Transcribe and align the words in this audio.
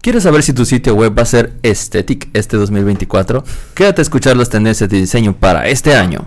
¿Quieres 0.00 0.22
saber 0.22 0.44
si 0.44 0.52
tu 0.52 0.64
sitio 0.64 0.94
web 0.94 1.16
va 1.16 1.22
a 1.22 1.26
ser 1.26 1.54
estético 1.62 2.28
este 2.32 2.56
2024? 2.56 3.42
Quédate 3.74 4.00
a 4.00 4.02
escuchar 4.02 4.36
las 4.36 4.48
tendencias 4.48 4.88
de 4.88 4.96
diseño 4.96 5.34
para 5.34 5.66
este 5.68 5.96
año. 5.96 6.24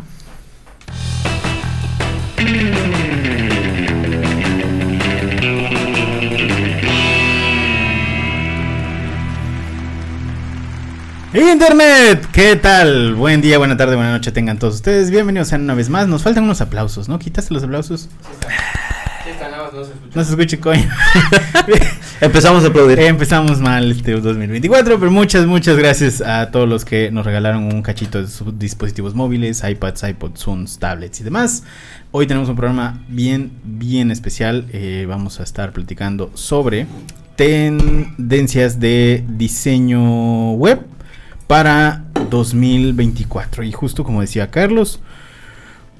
Internet, 11.34 12.28
¿qué 12.34 12.58
tal? 12.58 13.16
Buen 13.16 13.40
día, 13.40 13.58
buena 13.58 13.78
tarde, 13.78 13.96
buena 13.96 14.12
noche 14.12 14.34
tengan 14.34 14.60
todos 14.60 14.76
ustedes. 14.76 15.12
Bienvenidos 15.12 15.48
sean 15.48 15.62
una 15.62 15.76
vez 15.76 15.90
más. 15.90 16.10
Nos 16.10 16.24
faltan 16.24 16.44
unos 16.44 16.60
aplausos, 16.60 17.08
¿no? 17.08 17.20
¿Quitaste 17.20 17.54
los 17.54 17.64
aplausos? 17.64 18.10
No 20.14 20.24
se 20.24 20.32
escucha, 20.32 20.60
coño. 20.60 20.90
Empezamos 22.22 22.64
a 22.64 22.68
aplaudir. 22.68 23.00
Empezamos 23.00 23.60
mal 23.60 23.92
este 23.92 24.12
2024, 24.12 25.00
pero 25.00 25.12
muchas, 25.12 25.46
muchas 25.46 25.78
gracias 25.78 26.20
a 26.22 26.52
todos 26.52 26.68
los 26.68 26.84
que 26.84 27.10
nos 27.10 27.26
regalaron 27.26 27.74
un 27.74 27.82
cachito 27.82 28.22
de 28.22 28.28
sus 28.28 28.60
dispositivos 28.60 29.16
móviles, 29.16 29.64
iPads, 29.64 30.04
iPods, 30.04 30.42
Zooms, 30.42 30.78
tablets 30.78 31.22
y 31.22 31.24
demás. 31.24 31.64
Hoy 32.12 32.28
tenemos 32.28 32.50
un 32.50 32.56
programa 32.58 33.02
bien, 33.08 33.52
bien 33.64 34.12
especial. 34.12 34.66
Eh, 34.74 35.06
vamos 35.08 35.40
a 35.40 35.44
estar 35.44 35.72
platicando 35.72 36.32
sobre 36.34 36.86
tendencias 37.38 38.80
de 38.80 39.24
diseño 39.30 40.52
web 40.54 40.86
para 41.48 42.04
2024. 42.30 43.64
Y 43.64 43.72
justo 43.72 44.04
como 44.04 44.20
decía 44.20 44.52
Carlos, 44.52 45.00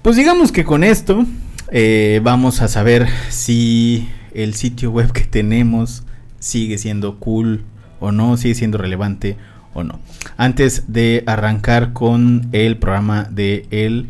pues 0.02 0.18
digamos 0.18 0.52
que 0.52 0.66
con 0.66 0.84
esto 0.84 1.26
eh, 1.72 2.20
vamos 2.24 2.62
a 2.62 2.68
saber 2.68 3.08
si 3.30 4.10
el 4.34 4.54
sitio 4.54 4.92
web 4.92 5.12
que 5.12 5.22
tenemos 5.22 6.04
sigue 6.40 6.78
siendo 6.78 7.18
cool 7.18 7.64
o 8.00 8.12
no, 8.12 8.38
sigue 8.38 8.56
siendo 8.56 8.78
relevante 8.78 9.38
o 9.74 9.84
no. 9.84 10.00
Antes 10.38 10.92
de 10.92 11.24
arrancar 11.28 11.94
con 11.94 12.50
el 12.52 12.78
programa 12.78 13.28
de 13.30 13.66
el 13.72 14.08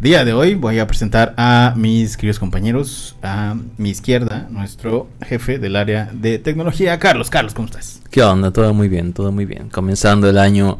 día 0.00 0.24
de 0.24 0.32
hoy, 0.32 0.54
voy 0.54 0.78
a 0.78 0.86
presentar 0.86 1.34
a 1.36 1.74
mis 1.76 2.16
queridos 2.16 2.38
compañeros. 2.38 3.16
A 3.22 3.56
mi 3.78 3.90
izquierda, 3.90 4.48
nuestro 4.50 5.08
jefe 5.22 5.58
del 5.58 5.76
área 5.76 6.10
de 6.12 6.38
tecnología, 6.38 6.98
Carlos. 6.98 7.30
Carlos, 7.30 7.54
¿cómo 7.54 7.66
estás? 7.66 8.02
¿Qué 8.10 8.22
onda? 8.22 8.50
Todo 8.50 8.74
muy 8.74 8.88
bien, 8.88 9.12
todo 9.12 9.32
muy 9.32 9.44
bien. 9.44 9.68
Comenzando 9.68 10.28
el 10.28 10.38
año 10.38 10.78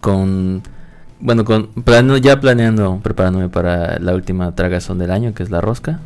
con 0.00 0.62
bueno, 1.20 1.44
con 1.44 1.70
ya 2.22 2.40
planeando, 2.40 3.00
preparándome 3.02 3.48
para 3.48 3.98
la 3.98 4.14
última 4.14 4.54
tragazón 4.54 4.98
del 4.98 5.10
año, 5.10 5.34
que 5.34 5.42
es 5.42 5.50
la 5.50 5.60
rosca. 5.60 6.00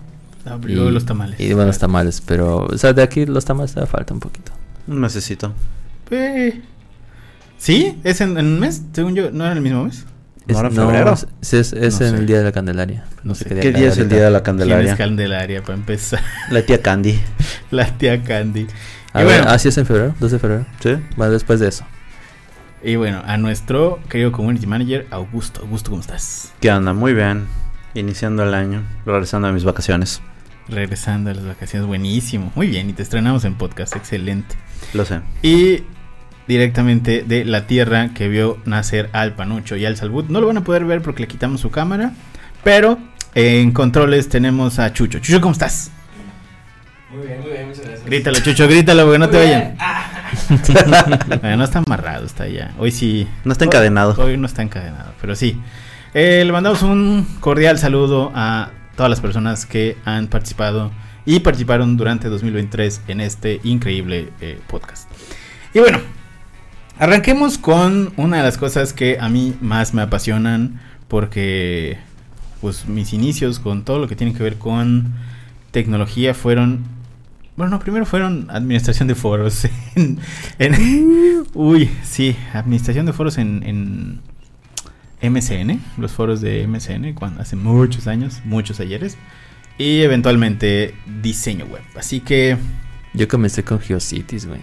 Ah, 0.46 0.58
y, 0.66 0.74
los 0.74 1.04
tamales. 1.04 1.38
Y 1.38 1.52
bueno, 1.52 1.68
los 1.68 1.78
tamales, 1.78 2.22
pero, 2.24 2.66
o 2.66 2.78
sea, 2.78 2.92
de 2.92 3.02
aquí 3.02 3.26
los 3.26 3.44
tamales 3.44 3.74
te 3.74 3.86
falta 3.86 4.12
un 4.12 4.20
poquito. 4.20 4.52
Un 4.88 4.98
mesecito. 4.98 5.52
¿Sí? 7.58 7.98
¿Es 8.02 8.20
en, 8.20 8.36
un 8.36 8.58
mes? 8.58 8.82
Según 8.92 9.14
yo, 9.14 9.30
¿no 9.30 9.44
era 9.44 9.54
el 9.54 9.60
mismo 9.60 9.84
mes? 9.84 10.04
Es, 10.48 10.56
¿No 10.56 10.66
en 10.66 10.72
febrero? 10.72 11.14
es, 11.40 12.00
en 12.00 12.14
el 12.16 12.26
día 12.26 12.38
de 12.38 12.44
la 12.44 12.52
Candelaria. 12.52 13.04
No, 13.22 13.36
sé 13.36 13.44
qué 13.44 13.54
día, 13.54 13.62
¿Qué 13.62 13.72
día 13.72 13.88
es 13.88 13.98
el 13.98 14.08
día 14.08 14.24
de 14.24 14.30
la 14.30 14.42
Candelaria. 14.42 14.82
¿Quién 14.82 14.92
es 14.92 14.98
Candelaria 14.98 15.62
para 15.62 15.74
empezar? 15.74 16.20
La 16.50 16.62
tía 16.62 16.82
Candy. 16.82 17.20
la 17.70 17.86
tía 17.86 18.22
Candy. 18.22 18.66
A 19.12 19.22
ver, 19.22 19.46
¿así 19.46 19.68
es 19.68 19.78
en 19.78 19.86
febrero? 19.86 20.14
¿2 20.20 20.28
de 20.28 20.38
febrero? 20.38 20.66
Sí. 20.80 20.96
Va 21.20 21.28
después 21.28 21.60
de 21.60 21.68
eso. 21.68 21.84
Y 22.84 22.96
bueno, 22.96 23.22
a 23.24 23.36
nuestro 23.36 24.00
querido 24.08 24.32
community 24.32 24.66
manager, 24.66 25.06
Augusto. 25.10 25.60
Augusto, 25.60 25.90
¿cómo 25.90 26.00
estás? 26.00 26.52
¿Qué 26.60 26.70
onda? 26.70 26.92
Muy 26.92 27.14
bien. 27.14 27.46
Iniciando 27.94 28.42
el 28.42 28.54
año, 28.54 28.82
regresando 29.06 29.46
a 29.46 29.52
mis 29.52 29.62
vacaciones. 29.62 30.20
Regresando 30.68 31.30
a 31.30 31.34
las 31.34 31.46
vacaciones, 31.46 31.86
buenísimo. 31.86 32.50
Muy 32.56 32.66
bien, 32.66 32.90
y 32.90 32.92
te 32.92 33.02
estrenamos 33.02 33.44
en 33.44 33.54
podcast, 33.54 33.94
excelente. 33.94 34.56
Lo 34.94 35.04
sé. 35.04 35.20
Y 35.42 35.84
directamente 36.48 37.22
de 37.22 37.44
la 37.44 37.68
tierra 37.68 38.10
que 38.14 38.26
vio 38.26 38.58
nacer 38.64 39.10
al 39.12 39.34
Panucho 39.34 39.76
y 39.76 39.84
al 39.84 39.96
Salbut. 39.96 40.28
No 40.28 40.40
lo 40.40 40.48
van 40.48 40.56
a 40.56 40.64
poder 40.64 40.84
ver 40.84 41.02
porque 41.02 41.22
le 41.22 41.28
quitamos 41.28 41.60
su 41.60 41.70
cámara, 41.70 42.12
pero 42.64 42.98
en 43.36 43.70
controles 43.70 44.28
tenemos 44.28 44.80
a 44.80 44.92
Chucho. 44.92 45.20
Chucho, 45.20 45.40
¿cómo 45.40 45.52
estás? 45.52 45.92
Muy 47.12 47.26
bien, 47.28 47.40
muy 47.42 47.50
bien, 47.52 47.68
muchas 47.68 47.84
gracias. 47.84 48.04
Grítalo, 48.06 48.40
Chucho, 48.40 48.66
grítalo 48.66 49.04
porque 49.04 49.18
no 49.20 49.28
te 49.28 49.36
oyen. 49.36 49.76
no 51.42 51.64
está 51.64 51.78
amarrado, 51.78 52.26
está 52.26 52.48
ya. 52.48 52.72
Hoy 52.78 52.90
sí. 52.90 53.26
No 53.44 53.52
está 53.52 53.64
encadenado. 53.64 54.14
Hoy 54.22 54.36
no 54.36 54.46
está 54.46 54.62
encadenado, 54.62 55.12
pero 55.20 55.34
sí. 55.34 55.60
Eh, 56.14 56.42
le 56.44 56.52
mandamos 56.52 56.82
un 56.82 57.26
cordial 57.40 57.78
saludo 57.78 58.32
a 58.34 58.70
todas 58.96 59.10
las 59.10 59.20
personas 59.20 59.66
que 59.66 59.96
han 60.04 60.26
participado 60.26 60.90
y 61.24 61.40
participaron 61.40 61.96
durante 61.96 62.28
2023 62.28 63.02
en 63.08 63.20
este 63.20 63.60
increíble 63.64 64.30
eh, 64.40 64.60
podcast. 64.68 65.08
Y 65.72 65.78
bueno, 65.78 66.00
arranquemos 66.98 67.58
con 67.58 68.12
una 68.16 68.38
de 68.38 68.42
las 68.42 68.58
cosas 68.58 68.92
que 68.92 69.18
a 69.20 69.28
mí 69.28 69.54
más 69.60 69.94
me 69.94 70.02
apasionan 70.02 70.80
porque 71.08 71.98
pues 72.60 72.86
mis 72.86 73.12
inicios 73.12 73.58
con 73.58 73.84
todo 73.84 73.98
lo 73.98 74.08
que 74.08 74.16
tiene 74.16 74.34
que 74.34 74.42
ver 74.42 74.56
con 74.56 75.14
tecnología 75.70 76.34
fueron 76.34 76.84
bueno, 77.56 77.70
no, 77.70 77.80
primero 77.80 78.06
fueron 78.06 78.48
administración 78.50 79.08
de 79.08 79.14
foros. 79.14 79.66
En, 80.58 81.44
uy, 81.54 81.90
sí, 82.02 82.36
administración 82.52 83.06
de 83.06 83.12
foros 83.12 83.38
en, 83.38 83.62
en 83.62 85.32
MCN, 85.32 85.80
los 85.98 86.12
foros 86.12 86.40
de 86.40 86.66
MCN, 86.66 87.14
cuando, 87.14 87.42
hace 87.42 87.56
muchos 87.56 88.06
años, 88.06 88.40
muchos 88.44 88.80
ayeres. 88.80 89.16
Y 89.78 90.00
eventualmente 90.00 90.94
diseño 91.22 91.66
web. 91.66 91.82
Así 91.96 92.20
que. 92.20 92.56
Yo 93.14 93.28
comencé 93.28 93.62
con 93.62 93.80
GeoCities, 93.80 94.46
güey. 94.46 94.60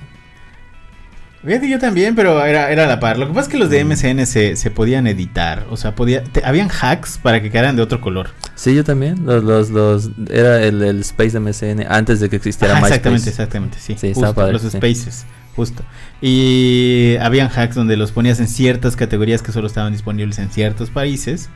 Fíjate, 1.46 1.70
yo 1.70 1.80
también, 1.80 2.16
pero 2.16 2.44
era, 2.44 2.70
era 2.70 2.86
la 2.86 3.00
par. 3.00 3.18
Lo 3.18 3.26
que 3.26 3.34
pasa 3.34 3.48
es 3.48 3.48
que 3.50 3.58
los 3.58 3.70
de 3.70 3.86
MCN 3.86 4.26
se, 4.26 4.58
se 4.58 4.72
podían 4.72 5.08
editar. 5.08 5.66
O 5.70 5.78
sea, 5.78 5.96
podía, 5.96 6.24
habían 6.44 6.70
hacks 6.70 7.18
para 7.18 7.42
que 7.42 7.50
quedaran 7.50 7.78
de 7.78 7.82
otro 7.82 8.02
color. 8.02 8.32
Sí, 8.56 8.76
yo 8.76 8.84
también. 8.84 9.26
Los, 9.26 9.44
los, 9.44 9.70
los 9.70 10.12
era 10.30 10.62
el, 10.62 10.82
el 10.82 11.00
Space 11.00 11.32
de 11.32 11.40
MCN 11.40 11.86
antes 11.90 12.20
de 12.20 12.30
que 12.30 12.36
existiera 12.36 12.76
ah, 12.76 12.82
Exactamente, 12.82 13.30
exactamente, 13.30 13.78
sí. 13.80 13.96
sí 13.98 14.14
los 14.16 14.62
Spaces, 14.64 15.26
justo. 15.56 15.84
Y 16.22 17.16
habían 17.22 17.48
hacks 17.48 17.76
donde 17.76 17.96
los 17.96 18.12
ponías 18.12 18.42
en 18.42 18.50
ciertas 18.50 18.98
categorías 18.98 19.42
que 19.42 19.54
solo 19.54 19.68
estaban 19.68 19.94
disponibles 19.94 20.40
en 20.40 20.52
ciertos 20.52 20.90
países 20.90 21.50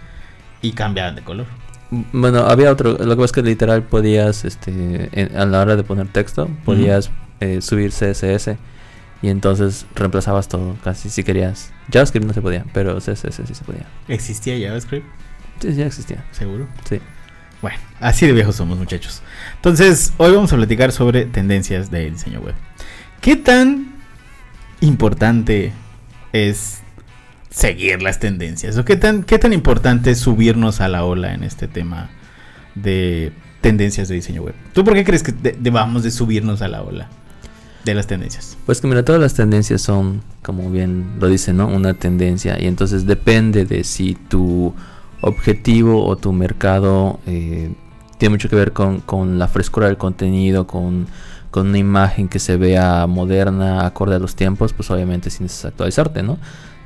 y 0.61 0.71
cambiaban 0.71 1.15
de 1.15 1.23
color. 1.23 1.45
Bueno, 2.13 2.39
había 2.39 2.71
otro. 2.71 2.93
Lo 2.93 2.97
que 2.97 3.15
pasa 3.15 3.25
es 3.25 3.31
que 3.33 3.41
literal 3.43 3.83
podías, 3.83 4.45
este, 4.45 5.29
a 5.35 5.45
la 5.45 5.59
hora 5.59 5.75
de 5.75 5.83
poner 5.83 6.07
texto, 6.07 6.49
podías 6.63 7.11
eh, 7.41 7.61
subir 7.61 7.91
CSS 7.91 8.57
y 9.23 9.29
entonces 9.29 9.85
reemplazabas 9.95 10.49
todo, 10.49 10.75
casi 10.83 11.09
si 11.09 11.23
querías. 11.23 11.71
JavaScript 11.89 12.27
no 12.27 12.33
se 12.33 12.41
podía, 12.41 12.65
pero 12.73 12.97
CSS 12.97 13.41
sí 13.47 13.55
se 13.55 13.63
podía. 13.63 13.87
¿Existía 14.09 14.59
JavaScript? 14.59 15.05
Sí, 15.61 15.73
ya 15.73 15.85
existía. 15.85 16.25
¿Seguro? 16.31 16.67
Sí. 16.87 16.99
Bueno, 17.61 17.77
así 18.01 18.27
de 18.27 18.33
viejos 18.33 18.57
somos, 18.57 18.77
muchachos. 18.77 19.21
Entonces, 19.55 20.11
hoy 20.17 20.33
vamos 20.33 20.51
a 20.51 20.57
platicar 20.57 20.91
sobre 20.91 21.23
tendencias 21.23 21.89
de 21.89 22.11
diseño 22.11 22.41
web. 22.41 22.53
¿Qué 23.21 23.37
tan 23.37 23.93
importante 24.81 25.71
es 26.33 26.81
seguir 27.49 28.01
las 28.01 28.19
tendencias? 28.19 28.77
¿O 28.77 28.83
qué 28.83 28.97
tan, 28.97 29.23
qué 29.23 29.39
tan 29.39 29.53
importante 29.53 30.11
es 30.11 30.19
subirnos 30.19 30.81
a 30.81 30.89
la 30.89 31.05
ola 31.05 31.33
en 31.33 31.45
este 31.45 31.69
tema 31.69 32.09
de 32.75 33.31
tendencias 33.61 34.09
de 34.09 34.15
diseño 34.15 34.41
web? 34.41 34.55
¿Tú 34.73 34.83
por 34.83 34.95
qué 34.95 35.05
crees 35.05 35.23
que 35.23 35.31
debamos 35.31 36.03
de 36.03 36.11
subirnos 36.11 36.61
a 36.61 36.67
la 36.67 36.81
ola? 36.81 37.07
De 37.83 37.93
las 37.93 38.07
tendencias? 38.07 38.57
Pues 38.65 38.81
que 38.81 38.87
mira, 38.87 39.03
todas 39.03 39.21
las 39.21 39.33
tendencias 39.33 39.81
son, 39.81 40.21
como 40.41 40.69
bien 40.69 41.15
lo 41.19 41.27
dice, 41.27 41.53
¿no? 41.53 41.67
Una 41.67 41.93
tendencia. 41.93 42.57
Y 42.59 42.67
entonces 42.67 43.05
depende 43.05 43.65
de 43.65 43.83
si 43.83 44.15
tu 44.15 44.73
objetivo 45.21 46.05
o 46.05 46.15
tu 46.17 46.33
mercado 46.33 47.19
eh, 47.25 47.71
tiene 48.17 48.33
mucho 48.33 48.49
que 48.49 48.55
ver 48.55 48.73
con, 48.73 48.99
con, 49.01 49.39
la 49.39 49.47
frescura 49.47 49.87
del 49.87 49.97
contenido, 49.97 50.67
con, 50.67 51.07
con, 51.51 51.67
una 51.67 51.77
imagen 51.77 52.27
que 52.27 52.39
se 52.39 52.57
vea 52.57 53.07
moderna, 53.07 53.85
acorde 53.85 54.15
a 54.15 54.19
los 54.19 54.35
tiempos, 54.35 54.73
pues 54.73 54.89
obviamente 54.91 55.29
sin 55.29 55.47
actualizarte, 55.47 56.23
¿no? 56.23 56.37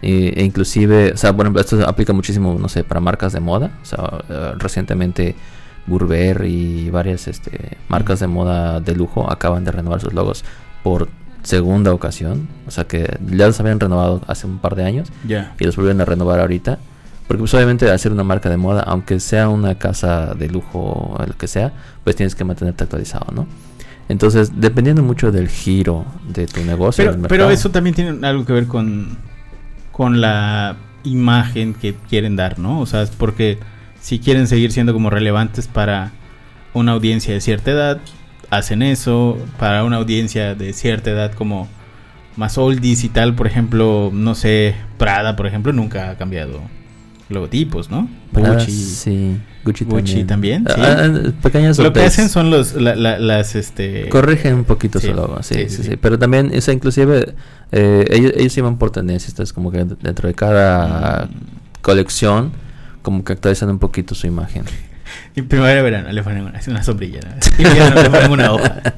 e 0.02 0.44
inclusive, 0.44 1.14
o 1.14 1.18
sea, 1.18 1.32
bueno, 1.32 1.60
esto 1.60 1.88
aplica 1.88 2.14
muchísimo, 2.14 2.56
no 2.60 2.70
sé, 2.70 2.84
para 2.84 3.02
marcas 3.02 3.34
de 3.34 3.40
moda. 3.40 3.72
O 3.82 3.86
sea, 3.86 4.24
eh, 4.30 4.52
recientemente 4.58 5.36
Burberry 5.88 6.86
y 6.86 6.90
varias 6.90 7.28
este, 7.28 7.78
marcas 7.90 8.20
de 8.20 8.28
moda 8.28 8.80
de 8.80 8.96
lujo 8.96 9.32
acaban 9.32 9.64
de 9.64 9.72
renovar 9.72 10.02
sus 10.02 10.14
logos 10.14 10.44
por 10.84 11.10
segunda 11.44 11.94
ocasión. 11.94 12.48
O 12.68 12.72
sea 12.72 12.86
que 12.86 13.18
ya 13.32 13.48
los 13.48 13.60
habían 13.60 13.80
renovado 13.80 14.22
hace 14.28 14.48
un 14.48 14.60
par 14.60 14.76
de 14.76 14.86
años. 14.86 15.10
Y 15.60 15.64
los 15.64 15.76
volvieron 15.76 16.02
a 16.02 16.06
renovar 16.06 16.40
ahorita. 16.40 16.80
Porque 17.28 17.40
pues 17.40 17.54
obviamente 17.54 17.90
al 17.90 18.00
ser 18.00 18.12
una 18.12 18.24
marca 18.24 18.50
de 18.50 18.58
moda, 18.58 18.84
aunque 18.84 19.20
sea 19.20 19.50
una 19.50 19.76
casa 19.76 20.34
de 20.34 20.48
lujo 20.48 20.80
o 20.80 21.26
lo 21.26 21.34
que 21.38 21.48
sea, 21.48 21.74
pues 22.04 22.16
tienes 22.16 22.36
que 22.36 22.46
mantenerte 22.46 22.86
actualizado, 22.86 23.34
¿no? 23.34 23.48
Entonces, 24.10 24.54
dependiendo 24.56 25.04
mucho 25.04 25.34
del 25.34 25.50
giro 25.50 26.06
de 26.30 26.48
tu 26.48 26.64
negocio. 26.64 27.04
Pero, 27.04 27.28
pero 27.28 27.50
eso 27.50 27.70
también 27.70 27.94
tiene 27.94 28.26
algo 28.26 28.46
que 28.46 28.54
ver 28.54 28.68
con, 28.68 29.18
con 29.92 30.22
la 30.22 30.78
imagen 31.04 31.74
que 31.74 31.96
quieren 32.10 32.38
dar, 32.38 32.60
¿no? 32.60 32.80
O 32.80 32.86
sea, 32.86 33.02
es 33.02 33.10
porque 33.10 33.60
si 34.00 34.20
quieren 34.20 34.48
seguir 34.48 34.72
siendo 34.72 34.94
como 34.94 35.10
relevantes 35.10 35.68
para 35.68 36.12
una 36.74 36.94
audiencia 36.94 37.34
de 37.34 37.42
cierta 37.42 37.72
edad, 37.72 38.00
hacen 38.50 38.82
eso 38.82 39.38
para 39.60 39.84
una 39.84 39.98
audiencia 39.98 40.56
de 40.56 40.74
cierta 40.74 41.10
edad 41.12 41.34
como 41.34 41.68
más 42.36 42.58
oldies 42.58 43.04
y 43.04 43.10
tal, 43.10 43.34
por 43.36 43.48
ejemplo, 43.48 44.12
no 44.14 44.36
sé, 44.36 44.76
Prada, 44.98 45.36
por 45.36 45.48
ejemplo, 45.48 45.74
nunca 45.74 46.12
ha 46.12 46.18
cambiado 46.18 46.62
logotipos, 47.30 47.90
¿no? 47.90 48.08
Ah, 48.36 48.40
Gucci. 48.54 48.72
sí, 48.72 49.38
Gucci, 49.66 49.84
Gucci 49.86 50.24
también, 50.24 50.66
sí. 50.68 50.80
Ah, 50.82 50.98
ah, 51.10 51.32
pequeñas 51.42 51.78
Lo 51.80 51.92
que 51.92 52.02
hacen 52.04 52.30
son 52.30 52.50
los, 52.52 52.74
la- 52.76 52.96
la- 52.96 53.20
las, 53.20 53.56
este... 53.56 54.08
Corrigen 54.10 54.54
un 54.54 54.64
poquito 54.64 55.00
Sí, 55.00 55.08
su 55.08 55.14
logo, 55.14 55.42
sí, 55.44 55.68
sí, 55.70 55.84
sí. 55.84 55.98
Pero 56.00 56.18
también, 56.20 56.52
o 56.56 56.62
sea, 56.62 56.74
inclusive, 56.74 57.34
eh, 57.72 58.06
ellos, 58.12 58.32
ellos 58.36 58.58
iban 58.58 58.78
por 58.78 58.92
tendencias, 58.92 59.32
entonces 59.32 59.52
como 59.52 59.72
que 59.72 59.80
dentro 59.84 60.28
de 60.30 60.36
cada 60.36 61.26
Mm. 61.26 61.30
colección, 61.82 62.52
como 63.02 63.24
que 63.24 63.34
actualizan 63.34 63.70
un 63.70 63.80
poquito 63.80 64.14
su 64.16 64.28
imagen. 64.28 64.64
Y 65.38 65.44
primavera 65.44 65.82
verano 65.84 66.12
le 66.12 66.24
ponen 66.24 66.44
una, 66.46 66.58
es 66.60 66.68
una 66.68 66.84
sombrilla, 66.84 67.20
¿no? 67.22 67.36
Y 67.60 67.64
le 67.64 68.10
ponen 68.10 68.32
una 68.32 68.52
hoja. 68.54 68.82
Pero 68.84 68.96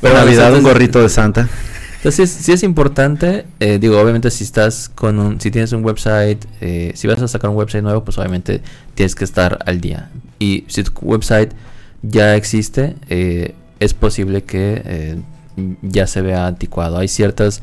Bueno, 0.00 0.18
Navidad 0.18 0.48
un 0.50 0.56
entonces- 0.58 0.62
gorrito 0.64 1.02
de 1.02 1.08
Santa. 1.08 1.48
Entonces, 1.96 2.30
sí 2.30 2.52
es 2.52 2.62
importante, 2.62 3.46
eh, 3.60 3.78
digo, 3.80 4.00
obviamente 4.00 4.30
si 4.30 4.44
estás 4.44 4.88
con 4.94 5.18
un, 5.18 5.40
si 5.40 5.50
tienes 5.50 5.72
un 5.72 5.84
website, 5.84 6.44
eh, 6.60 6.92
si 6.94 7.06
vas 7.08 7.20
a 7.20 7.28
sacar 7.28 7.50
un 7.50 7.56
website 7.56 7.82
nuevo, 7.82 8.04
pues 8.04 8.16
obviamente 8.18 8.62
tienes 8.94 9.14
que 9.14 9.24
estar 9.24 9.58
al 9.66 9.80
día. 9.80 10.08
Y 10.38 10.64
si 10.68 10.82
tu 10.84 10.92
website 11.02 11.50
ya 12.02 12.36
existe, 12.36 12.94
eh, 13.08 13.54
es 13.80 13.92
posible 13.92 14.44
que 14.44 14.82
eh, 14.84 15.16
ya 15.82 16.06
se 16.06 16.20
vea 16.22 16.46
anticuado. 16.46 16.98
Hay 16.98 17.08
ciertos 17.08 17.60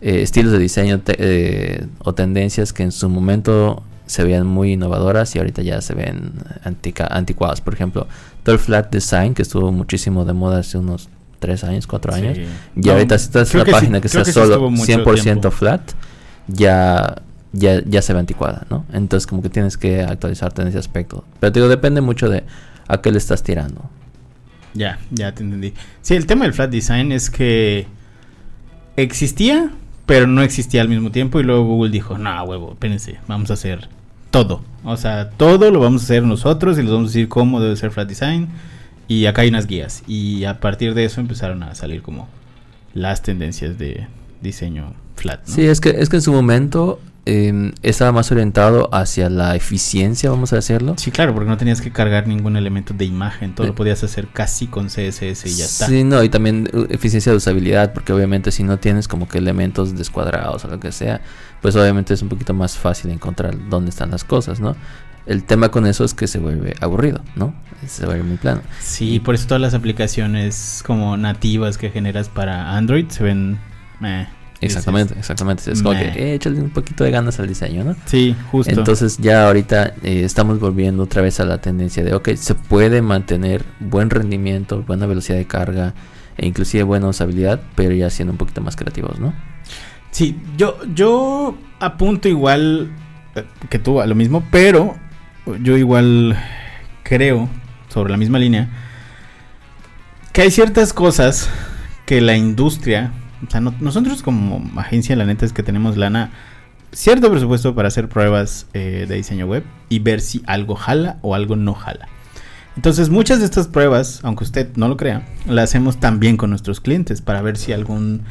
eh, 0.00 0.22
estilos 0.22 0.52
de 0.52 0.58
diseño 0.58 1.00
te- 1.00 1.16
eh, 1.18 1.84
o 1.98 2.14
tendencias 2.14 2.72
que 2.72 2.82
en 2.84 2.92
su 2.92 3.08
momento 3.08 3.82
se 4.06 4.22
veían 4.24 4.46
muy 4.46 4.72
innovadoras 4.72 5.34
y 5.34 5.38
ahorita 5.38 5.62
ya 5.62 5.80
se 5.80 5.94
ven 5.94 6.32
antica- 6.64 7.08
anticuadas. 7.10 7.60
Por 7.60 7.74
ejemplo, 7.74 8.06
todo 8.42 8.54
el 8.54 8.58
flat 8.60 8.90
design 8.92 9.34
que 9.34 9.42
estuvo 9.42 9.72
muchísimo 9.72 10.24
de 10.24 10.32
moda 10.34 10.58
hace 10.58 10.78
unos 10.78 11.08
3 11.38 11.64
años, 11.64 11.86
4 11.86 12.14
años. 12.14 12.36
Sí. 12.36 12.44
Y 12.76 12.80
No, 12.86 12.92
ahorita 12.92 13.18
si 13.18 13.24
estás 13.26 13.48
en 13.48 13.52
creo 13.52 13.60
la 13.60 13.64
que 13.64 13.70
sí, 13.70 13.74
página 13.80 14.00
que 14.00 14.08
sí 14.08 14.32
solo 14.32 14.52
estuvo 14.54 14.70
mucho 14.70 14.84
100% 14.84 15.22
tiempo. 15.22 15.50
flat, 15.50 15.80
ya, 16.48 17.22
ya, 17.52 17.82
ya 17.84 18.02
se 18.02 18.12
ve 18.12 18.18
anticuada, 18.18 18.66
¿no? 18.70 18.84
Entonces 18.92 19.26
como 19.26 19.40
que 19.42 19.48
tienes 19.48 19.76
que 19.78 20.02
actualizarte 20.02 20.62
en 20.62 20.68
ese 20.68 20.78
aspecto. 20.78 21.24
Pero 21.40 21.52
te 21.52 21.60
digo, 21.60 21.68
depende 21.68 22.00
mucho 22.00 22.28
de 22.28 22.44
a 22.88 23.00
qué 23.00 23.10
le 23.10 23.18
estás 23.18 23.42
tirando. 23.42 23.88
Ya, 24.74 24.98
ya 25.10 25.32
te 25.32 25.42
entendí. 25.44 25.72
Sí, 26.02 26.14
el 26.14 26.26
tema 26.26 26.44
del 26.44 26.52
flat 26.52 26.68
design 26.70 27.12
es 27.12 27.30
que 27.30 27.86
existía, 28.96 29.70
pero 30.06 30.26
no 30.26 30.42
existía 30.42 30.82
al 30.82 30.88
mismo 30.88 31.10
tiempo. 31.10 31.40
Y 31.40 31.42
luego 31.42 31.64
Google 31.64 31.90
dijo, 31.90 32.18
no, 32.18 32.42
huevo, 32.44 32.72
espérense, 32.72 33.18
vamos 33.26 33.50
a 33.50 33.54
hacer 33.54 33.88
todo. 34.30 34.62
O 34.84 34.96
sea, 34.96 35.30
todo 35.30 35.70
lo 35.70 35.80
vamos 35.80 36.02
a 36.02 36.04
hacer 36.04 36.22
nosotros 36.22 36.78
y 36.78 36.82
les 36.82 36.90
vamos 36.90 37.10
a 37.10 37.12
decir 37.12 37.28
cómo 37.28 37.60
debe 37.60 37.76
ser 37.76 37.90
flat 37.90 38.08
design. 38.08 38.48
Y 39.06 39.26
acá 39.26 39.42
hay 39.42 39.48
unas 39.48 39.66
guías. 39.66 40.02
Y 40.06 40.44
a 40.44 40.60
partir 40.60 40.94
de 40.94 41.04
eso 41.04 41.20
empezaron 41.20 41.62
a 41.62 41.74
salir 41.74 42.02
como 42.02 42.28
las 42.94 43.22
tendencias 43.22 43.78
de 43.78 44.06
diseño 44.40 44.94
flat. 45.16 45.40
Sí, 45.44 45.66
es 45.66 45.80
que, 45.80 45.90
es 45.90 46.08
que 46.08 46.16
en 46.16 46.22
su 46.22 46.32
momento 46.32 47.00
eh, 47.26 47.72
estaba 47.82 48.12
más 48.12 48.30
orientado 48.30 48.88
hacia 48.92 49.30
la 49.30 49.56
eficiencia, 49.56 50.30
vamos 50.30 50.52
a 50.52 50.56
decirlo. 50.56 50.94
Sí, 50.98 51.10
claro, 51.10 51.32
porque 51.32 51.48
no 51.48 51.56
tenías 51.56 51.80
que 51.80 51.90
cargar 51.90 52.28
ningún 52.28 52.56
elemento 52.56 52.92
de 52.92 53.06
imagen. 53.06 53.54
Todo 53.54 53.64
Eh, 53.64 53.68
lo 53.68 53.74
podías 53.74 54.04
hacer 54.04 54.28
casi 54.28 54.66
con 54.66 54.88
CSS 54.88 55.46
y 55.46 55.56
ya 55.56 55.64
está. 55.64 55.86
Sí, 55.86 56.04
no, 56.04 56.22
y 56.22 56.28
también 56.28 56.68
uh, 56.72 56.86
eficiencia 56.90 57.32
de 57.32 57.38
usabilidad, 57.38 57.94
porque 57.94 58.12
obviamente 58.12 58.52
si 58.52 58.62
no 58.62 58.78
tienes 58.78 59.08
como 59.08 59.26
que 59.26 59.38
elementos 59.38 59.96
descuadrados 59.96 60.64
o 60.64 60.68
lo 60.68 60.78
que 60.80 60.92
sea, 60.92 61.22
pues 61.62 61.74
obviamente 61.76 62.12
es 62.12 62.20
un 62.20 62.28
poquito 62.28 62.52
más 62.52 62.76
fácil 62.76 63.10
encontrar 63.10 63.56
dónde 63.70 63.90
están 63.90 64.10
las 64.10 64.24
cosas, 64.24 64.60
¿no? 64.60 64.76
El 65.26 65.44
tema 65.44 65.70
con 65.70 65.86
eso 65.86 66.04
es 66.04 66.12
que 66.12 66.26
se 66.26 66.38
vuelve 66.38 66.74
aburrido, 66.80 67.22
¿no? 67.36 67.54
Se 67.86 68.04
vuelve 68.04 68.22
muy 68.22 68.36
plano. 68.36 68.60
Sí, 68.80 69.20
por 69.20 69.34
eso 69.34 69.46
todas 69.46 69.62
las 69.62 69.72
aplicaciones 69.72 70.82
como 70.86 71.16
nativas 71.16 71.78
que 71.78 71.88
generas 71.90 72.28
para 72.28 72.76
Android 72.76 73.08
se 73.08 73.24
ven... 73.24 73.58
meh. 74.00 74.43
Exactamente, 74.64 75.14
exactamente. 75.18 75.70
Es 75.70 75.82
como 75.82 75.98
que 75.98 76.06
eh, 76.06 76.34
échale 76.34 76.60
un 76.60 76.70
poquito 76.70 77.04
de 77.04 77.10
ganas 77.10 77.38
al 77.38 77.48
diseño, 77.48 77.84
¿no? 77.84 77.96
Sí, 78.06 78.34
justo. 78.50 78.72
Entonces 78.72 79.18
ya 79.18 79.46
ahorita 79.46 79.94
eh, 80.02 80.22
estamos 80.24 80.60
volviendo 80.60 81.02
otra 81.02 81.22
vez 81.22 81.40
a 81.40 81.44
la 81.44 81.60
tendencia 81.60 82.02
de, 82.02 82.14
ok, 82.14 82.30
se 82.34 82.54
puede 82.54 83.02
mantener 83.02 83.64
buen 83.80 84.10
rendimiento, 84.10 84.82
buena 84.82 85.06
velocidad 85.06 85.38
de 85.38 85.46
carga 85.46 85.94
e 86.36 86.46
inclusive 86.46 86.82
buena 86.82 87.08
usabilidad, 87.08 87.60
pero 87.74 87.94
ya 87.94 88.10
siendo 88.10 88.32
un 88.32 88.38
poquito 88.38 88.60
más 88.60 88.76
creativos, 88.76 89.18
¿no? 89.18 89.34
Sí, 90.10 90.36
yo, 90.56 90.78
yo 90.94 91.56
apunto 91.80 92.28
igual 92.28 92.92
eh, 93.34 93.44
que 93.68 93.78
tú 93.78 94.00
a 94.00 94.06
lo 94.06 94.14
mismo, 94.14 94.44
pero 94.50 94.96
yo 95.62 95.76
igual 95.76 96.36
creo, 97.02 97.48
sobre 97.88 98.10
la 98.10 98.16
misma 98.16 98.38
línea, 98.38 98.68
que 100.32 100.42
hay 100.42 100.50
ciertas 100.50 100.92
cosas 100.92 101.48
que 102.06 102.20
la 102.20 102.36
industria, 102.36 103.12
o 103.46 103.50
sea, 103.50 103.60
no- 103.60 103.74
nosotros 103.80 104.22
como 104.22 104.62
agencia, 104.76 105.14
la 105.16 105.24
neta 105.24 105.44
es 105.46 105.52
que 105.52 105.62
tenemos 105.62 105.96
lana, 105.96 106.30
cierto 106.92 107.30
presupuesto 107.30 107.74
para 107.74 107.88
hacer 107.88 108.08
pruebas 108.08 108.66
eh, 108.74 109.06
de 109.08 109.14
diseño 109.16 109.46
web 109.46 109.64
y 109.88 109.98
ver 109.98 110.20
si 110.20 110.42
algo 110.46 110.74
jala 110.76 111.18
o 111.22 111.34
algo 111.34 111.56
no 111.56 111.74
jala. 111.74 112.08
Entonces 112.76 113.08
muchas 113.08 113.38
de 113.38 113.44
estas 113.44 113.68
pruebas, 113.68 114.20
aunque 114.24 114.44
usted 114.44 114.68
no 114.76 114.88
lo 114.88 114.96
crea, 114.96 115.26
las 115.46 115.70
hacemos 115.70 115.98
también 115.98 116.36
con 116.36 116.50
nuestros 116.50 116.80
clientes 116.80 117.20
para 117.20 117.40
ver 117.40 117.56
si 117.56 117.72
algún, 117.72 118.22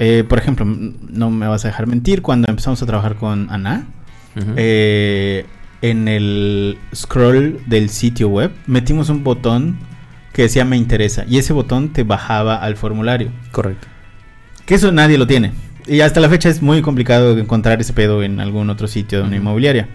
eh, 0.00 0.24
por 0.28 0.38
ejemplo, 0.38 0.64
no 0.66 1.30
me 1.30 1.46
vas 1.46 1.64
a 1.64 1.68
dejar 1.68 1.86
mentir, 1.86 2.20
cuando 2.22 2.48
empezamos 2.48 2.82
a 2.82 2.86
trabajar 2.86 3.16
con 3.16 3.48
Ana, 3.50 3.86
eh, 4.56 5.46
en 5.82 6.08
el 6.08 6.78
scroll 6.94 7.60
del 7.66 7.90
sitio 7.90 8.28
web 8.28 8.50
metimos 8.66 9.08
un 9.08 9.24
botón 9.24 9.78
que 10.32 10.42
decía 10.42 10.64
me 10.64 10.76
interesa 10.76 11.24
y 11.28 11.38
ese 11.38 11.52
botón 11.52 11.92
te 11.92 12.02
bajaba 12.04 12.56
al 12.56 12.76
formulario. 12.76 13.30
Correcto. 13.50 13.88
Que 14.66 14.74
eso 14.74 14.92
nadie 14.92 15.18
lo 15.18 15.26
tiene. 15.26 15.52
Y 15.86 16.00
hasta 16.00 16.20
la 16.20 16.28
fecha 16.28 16.48
es 16.48 16.62
muy 16.62 16.82
complicado 16.82 17.36
encontrar 17.38 17.80
ese 17.80 17.92
pedo 17.92 18.22
en 18.22 18.40
algún 18.40 18.70
otro 18.70 18.86
sitio 18.86 19.18
de 19.18 19.24
una 19.26 19.36
inmobiliaria. 19.36 19.88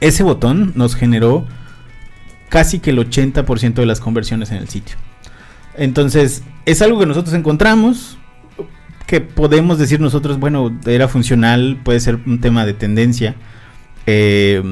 Ese 0.00 0.22
botón 0.22 0.72
nos 0.76 0.94
generó 0.94 1.46
casi 2.48 2.78
que 2.78 2.90
el 2.90 2.98
80% 2.98 3.74
de 3.74 3.86
las 3.86 4.00
conversiones 4.00 4.50
en 4.50 4.58
el 4.58 4.68
sitio. 4.68 4.96
Entonces, 5.76 6.42
es 6.66 6.82
algo 6.82 7.00
que 7.00 7.06
nosotros 7.06 7.34
encontramos, 7.34 8.16
que 9.06 9.20
podemos 9.20 9.78
decir 9.78 10.00
nosotros, 10.00 10.38
bueno, 10.38 10.72
era 10.86 11.08
funcional, 11.08 11.80
puede 11.82 11.98
ser 12.00 12.20
un 12.26 12.40
tema 12.40 12.64
de 12.64 12.74
tendencia. 12.74 13.34
eh, 14.06 14.62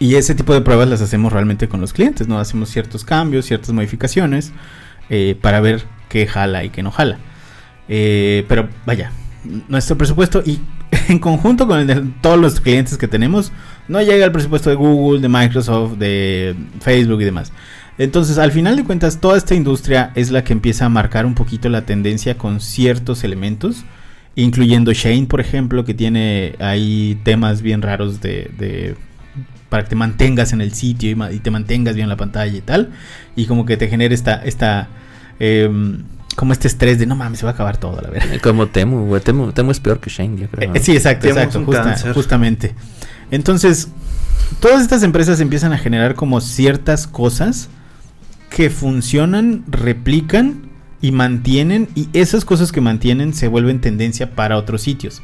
y 0.00 0.14
ese 0.14 0.34
tipo 0.34 0.54
de 0.54 0.60
pruebas 0.60 0.88
las 0.88 1.00
hacemos 1.00 1.32
realmente 1.32 1.68
con 1.68 1.80
los 1.80 1.92
clientes, 1.92 2.28
¿no? 2.28 2.38
Hacemos 2.38 2.70
ciertos 2.70 3.04
cambios, 3.04 3.46
ciertas 3.46 3.72
modificaciones 3.72 4.52
eh, 5.10 5.36
para 5.40 5.60
ver 5.60 5.84
qué 6.08 6.26
jala 6.26 6.64
y 6.64 6.70
qué 6.70 6.82
no 6.82 6.92
jala. 6.92 7.18
Eh, 7.88 8.44
pero 8.48 8.68
vaya, 8.86 9.12
nuestro 9.68 9.96
presupuesto 9.96 10.42
y 10.44 10.60
en 11.08 11.18
conjunto 11.18 11.66
con 11.66 11.80
el 11.80 11.86
de 11.86 12.02
todos 12.20 12.38
los 12.38 12.60
clientes 12.60 12.98
que 12.98 13.08
tenemos, 13.08 13.52
no 13.88 14.00
llega 14.02 14.24
al 14.24 14.32
presupuesto 14.32 14.70
de 14.70 14.76
Google, 14.76 15.20
de 15.20 15.28
Microsoft, 15.28 15.98
de 15.98 16.54
Facebook 16.80 17.20
y 17.22 17.24
demás. 17.24 17.52
Entonces, 17.98 18.38
al 18.38 18.52
final 18.52 18.76
de 18.76 18.84
cuentas, 18.84 19.20
toda 19.20 19.36
esta 19.36 19.54
industria 19.54 20.12
es 20.14 20.30
la 20.30 20.44
que 20.44 20.52
empieza 20.52 20.84
a 20.86 20.88
marcar 20.88 21.26
un 21.26 21.34
poquito 21.34 21.68
la 21.68 21.82
tendencia 21.82 22.38
con 22.38 22.60
ciertos 22.60 23.24
elementos, 23.24 23.84
incluyendo 24.36 24.92
Shane, 24.92 25.26
por 25.26 25.40
ejemplo, 25.40 25.84
que 25.84 25.94
tiene 25.94 26.54
ahí 26.60 27.18
temas 27.24 27.60
bien 27.60 27.82
raros 27.82 28.20
de, 28.20 28.50
de- 28.56 28.94
para 29.68 29.82
que 29.82 29.90
te 29.90 29.96
mantengas 29.96 30.52
en 30.52 30.60
el 30.60 30.72
sitio 30.74 31.10
y, 31.30 31.38
te 31.40 31.50
mantengas 31.50 31.94
bien 31.96 32.04
en 32.04 32.10
la 32.10 32.16
pantalla 32.16 32.56
y 32.56 32.60
tal, 32.60 32.90
y 33.36 33.46
como 33.46 33.66
que 33.66 33.76
te 33.76 33.88
genere 33.88 34.14
esta, 34.14 34.36
esta 34.44 34.88
em, 35.40 36.04
como 36.38 36.52
este 36.52 36.68
estrés 36.68 37.00
de 37.00 37.06
no 37.06 37.16
mames, 37.16 37.40
se 37.40 37.44
va 37.46 37.50
a 37.50 37.54
acabar 37.54 37.78
todo, 37.78 38.00
la 38.00 38.10
verdad. 38.10 38.32
Eh, 38.32 38.38
Como 38.42 38.68
Temu, 38.68 39.06
güey. 39.06 39.20
Temu, 39.20 39.50
Temu 39.50 39.72
es 39.72 39.80
peor 39.80 39.98
que 39.98 40.08
Shane, 40.08 40.40
yo 40.40 40.46
creo. 40.48 40.72
Eh, 40.72 40.78
sí, 40.78 40.92
exacto, 40.92 41.26
exacto, 41.26 41.58
un 41.58 41.64
justa- 41.64 41.82
cáncer. 41.82 42.14
justamente. 42.14 42.76
Entonces, 43.32 43.88
todas 44.60 44.80
estas 44.80 45.02
empresas 45.02 45.40
empiezan 45.40 45.72
a 45.72 45.78
generar 45.78 46.14
como 46.14 46.40
ciertas 46.40 47.08
cosas 47.08 47.68
que 48.50 48.70
funcionan, 48.70 49.64
replican 49.66 50.68
y 51.00 51.10
mantienen, 51.10 51.88
y 51.96 52.08
esas 52.12 52.44
cosas 52.44 52.70
que 52.70 52.80
mantienen 52.80 53.34
se 53.34 53.48
vuelven 53.48 53.80
tendencia 53.80 54.36
para 54.36 54.56
otros 54.58 54.80
sitios. 54.80 55.22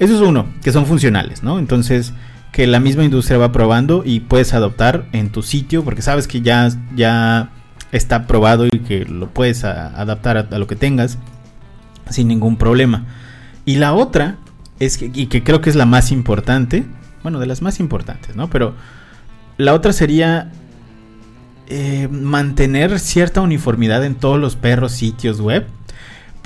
Eso 0.00 0.16
es 0.16 0.20
uno, 0.20 0.46
que 0.64 0.72
son 0.72 0.86
funcionales, 0.86 1.44
¿no? 1.44 1.60
Entonces, 1.60 2.12
que 2.50 2.66
la 2.66 2.80
misma 2.80 3.04
industria 3.04 3.38
va 3.38 3.52
probando 3.52 4.02
y 4.04 4.18
puedes 4.18 4.54
adoptar 4.54 5.06
en 5.12 5.30
tu 5.30 5.42
sitio, 5.42 5.84
porque 5.84 6.02
sabes 6.02 6.26
que 6.26 6.40
ya, 6.40 6.68
ya 6.96 7.52
está 7.92 8.26
probado 8.26 8.66
y 8.66 8.70
que 8.80 9.04
lo 9.04 9.28
puedes 9.30 9.64
adaptar 9.64 10.36
a- 10.36 10.48
a 10.54 10.58
lo 10.58 10.66
que 10.66 10.76
tengas 10.76 11.18
sin 12.10 12.28
ningún 12.28 12.56
problema. 12.56 13.06
Y 13.64 13.76
la 13.76 13.92
otra 13.94 14.36
es 14.78 14.98
que, 14.98 15.10
y 15.12 15.26
que 15.26 15.42
creo 15.42 15.60
que 15.60 15.70
es 15.70 15.76
la 15.76 15.86
más 15.86 16.12
importante, 16.12 16.84
bueno, 17.22 17.38
de 17.38 17.46
las 17.46 17.62
más 17.62 17.80
importantes, 17.80 18.36
¿no? 18.36 18.48
Pero 18.50 18.74
la 19.56 19.74
otra 19.74 19.92
sería 19.92 20.52
eh, 21.70 22.08
mantener 22.10 22.98
cierta 22.98 23.40
uniformidad 23.42 24.04
en 24.04 24.14
todos 24.14 24.38
los 24.40 24.56
perros 24.56 24.92
sitios 24.92 25.40
web. 25.40 25.66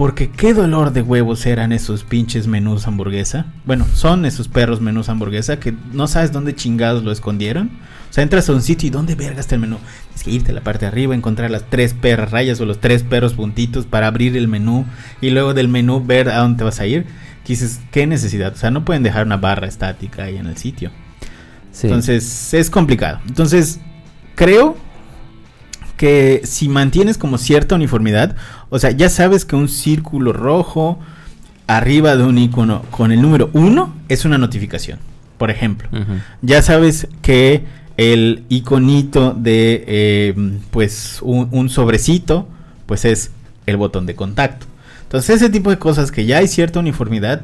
Porque 0.03 0.31
qué 0.31 0.53
dolor 0.53 0.93
de 0.93 1.01
huevos 1.01 1.47
eran 1.47 1.71
esos 1.71 2.03
pinches 2.03 2.49
menús 2.49 2.89
hamburguesa. 2.89 3.47
Bueno, 3.65 3.87
son 3.95 4.25
esos 4.25 4.49
perros 4.49 4.81
menús 4.81 5.09
hamburguesa 5.09 5.61
que 5.61 5.73
no 5.93 6.09
sabes 6.09 6.33
dónde 6.33 6.57
chingados 6.57 7.05
lo 7.05 7.13
escondieron. 7.13 7.71
O 8.11 8.13
sea, 8.13 8.25
entras 8.25 8.49
a 8.49 8.53
un 8.53 8.63
sitio 8.63 8.89
y 8.89 8.91
¿dónde 8.91 9.15
verga 9.15 9.39
está 9.39 9.55
el 9.55 9.61
menú? 9.61 9.79
Tienes 10.07 10.25
que 10.25 10.31
irte 10.33 10.51
a 10.51 10.55
la 10.55 10.63
parte 10.63 10.87
de 10.87 10.89
arriba, 10.89 11.15
encontrar 11.15 11.53
las 11.53 11.71
tres 11.71 11.95
perras 11.95 12.33
rayas 12.33 12.61
o 12.61 12.67
los 12.67 12.81
tres 12.81 13.05
perros 13.05 13.35
puntitos 13.35 13.87
para 13.87 14.09
abrir 14.09 14.37
el 14.37 14.49
menú 14.49 14.87
y 15.21 15.31
luego 15.31 15.55
del 15.55 15.69
menú 15.69 16.05
ver 16.05 16.31
a 16.31 16.39
dónde 16.39 16.59
te 16.59 16.65
vas 16.65 16.81
a 16.81 16.87
ir. 16.87 17.07
Que 17.45 17.53
dices, 17.53 17.79
¿qué 17.93 18.09
necesidad? 18.09 18.55
O 18.55 18.57
sea, 18.57 18.73
no 18.73 18.85
pueden 18.85 19.05
dejar 19.05 19.25
una 19.25 19.37
barra 19.37 19.69
estática 19.69 20.25
ahí 20.25 20.37
en 20.37 20.47
el 20.47 20.57
sitio. 20.57 20.91
Sí. 21.71 21.87
Entonces, 21.87 22.53
es 22.55 22.71
complicado. 22.71 23.21
Entonces, 23.29 23.79
creo 24.35 24.77
que 26.03 26.41
si 26.43 26.69
mantienes 26.69 27.17
como 27.17 27.39
cierta 27.39 27.77
uniformidad, 27.77 28.35
o 28.71 28.81
sea, 28.81 28.91
ya 28.91 29.09
sabes 29.09 29.45
que 29.45 29.55
un 29.55 29.69
círculo 29.69 30.33
rojo 30.33 30.99
arriba 31.69 32.17
de 32.17 32.25
un 32.25 32.39
icono 32.39 32.83
con 32.91 33.13
el 33.13 33.23
número 33.23 33.51
1 33.53 33.95
es 34.09 34.25
una 34.25 34.37
notificación, 34.37 34.99
por 35.39 35.53
ejemplo. 35.53 35.89
Ya 36.41 36.61
sabes 36.61 37.07
que 37.23 37.67
el 37.97 38.43
iconito 38.49 39.33
de 39.33 39.85
eh, 39.87 40.59
pues 40.73 41.21
un, 41.23 41.47
un 41.53 41.69
sobrecito 41.69 42.49
pues 42.87 43.05
es 43.05 43.31
el 43.67 43.77
botón 43.77 44.05
de 44.05 44.17
contacto. 44.17 44.67
Entonces 45.05 45.37
ese 45.37 45.51
tipo 45.51 45.71
de 45.71 45.79
cosas 45.79 46.11
que 46.11 46.27
ya 46.27 46.39
hay 46.39 46.49
cierta 46.49 46.81
uniformidad, 46.81 47.43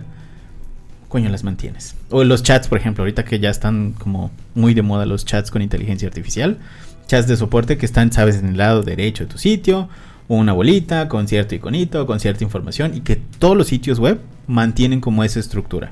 coño 1.08 1.30
las 1.30 1.44
mantienes. 1.44 1.94
O 2.10 2.24
los 2.24 2.42
chats, 2.42 2.66
por 2.66 2.78
ejemplo, 2.78 3.02
ahorita 3.02 3.24
que 3.24 3.38
ya 3.38 3.50
están 3.50 3.92
como 3.92 4.32
muy 4.56 4.74
de 4.74 4.82
moda 4.82 5.06
los 5.06 5.24
chats 5.24 5.52
con 5.52 5.62
inteligencia 5.62 6.08
artificial, 6.08 6.58
chats 7.08 7.26
de 7.26 7.36
soporte 7.36 7.76
que 7.76 7.86
están, 7.86 8.12
sabes, 8.12 8.36
en 8.36 8.50
el 8.50 8.56
lado 8.58 8.82
derecho 8.84 9.24
de 9.24 9.30
tu 9.30 9.38
sitio, 9.38 9.88
una 10.28 10.52
bolita 10.52 11.08
con 11.08 11.26
cierto 11.26 11.54
iconito, 11.56 12.06
con 12.06 12.20
cierta 12.20 12.44
información 12.44 12.94
y 12.94 13.00
que 13.00 13.16
todos 13.16 13.56
los 13.56 13.66
sitios 13.66 13.98
web 13.98 14.20
mantienen 14.46 15.00
como 15.00 15.24
esa 15.24 15.40
estructura. 15.40 15.90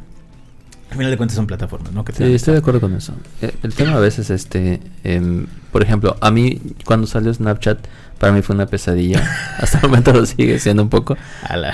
Al 0.90 0.96
final 0.98 1.10
de 1.10 1.16
cuentas 1.16 1.34
son 1.34 1.48
plataformas, 1.48 1.92
¿no? 1.92 2.04
Que 2.04 2.12
te 2.12 2.24
Sí, 2.24 2.32
estoy 2.34 2.52
de 2.52 2.58
acuerdo 2.60 2.80
con 2.80 2.94
eso. 2.94 3.12
Eh, 3.42 3.50
El 3.64 3.74
tema 3.74 3.94
a 3.96 3.98
veces, 3.98 4.30
este, 4.30 4.80
em, 5.02 5.46
por 5.72 5.82
ejemplo, 5.82 6.16
a 6.20 6.30
mí 6.30 6.60
cuando 6.84 7.08
salió 7.08 7.34
Snapchat, 7.34 7.78
para 8.18 8.32
mí 8.32 8.40
fue 8.42 8.54
una 8.54 8.66
pesadilla. 8.66 9.20
Hasta 9.58 9.78
el 9.80 9.88
momento 9.88 10.12
lo 10.12 10.24
sigue 10.24 10.58
siendo 10.60 10.82
un 10.84 10.88
poco. 10.88 11.16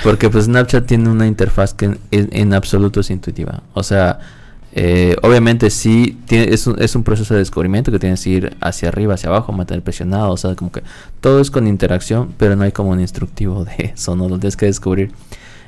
Porque 0.03 0.31
pues 0.31 0.47
Snapchat 0.47 0.87
tiene 0.87 1.09
una 1.11 1.27
interfaz 1.27 1.75
que 1.75 1.85
en- 1.87 1.99
en 2.11 2.55
absoluto 2.55 3.01
es 3.01 3.11
intuitiva. 3.11 3.63
O 3.75 3.83
sea, 3.83 4.19
eh, 4.75 5.17
obviamente 5.23 5.69
sí 5.69 6.19
tiene, 6.27 6.53
es, 6.53 6.67
un, 6.67 6.81
es 6.81 6.95
un 6.95 7.05
proceso 7.05 7.35
de 7.35 7.41
descubrimiento 7.41 7.93
que 7.93 7.99
tienes 7.99 8.25
que 8.25 8.31
ir 8.31 8.57
hacia 8.61 8.89
arriba, 8.89 9.15
hacia 9.15 9.29
abajo, 9.29 9.53
mantener 9.53 9.83
presionado. 9.83 10.33
O 10.33 10.37
sea, 10.37 10.55
como 10.55 10.73
que 10.73 10.83
todo 11.21 11.41
es 11.41 11.51
con 11.51 11.67
interacción, 11.67 12.35
pero 12.39 12.57
no 12.57 12.65
hay 12.65 12.73
como 12.73 12.91
un 12.91 13.01
instructivo 13.01 13.65
de 13.67 13.93
eso, 13.95 14.17
¿no? 14.17 14.29
Lo 14.29 14.39
tienes 14.39 14.57
que 14.57 14.67
descubrir. 14.67 15.13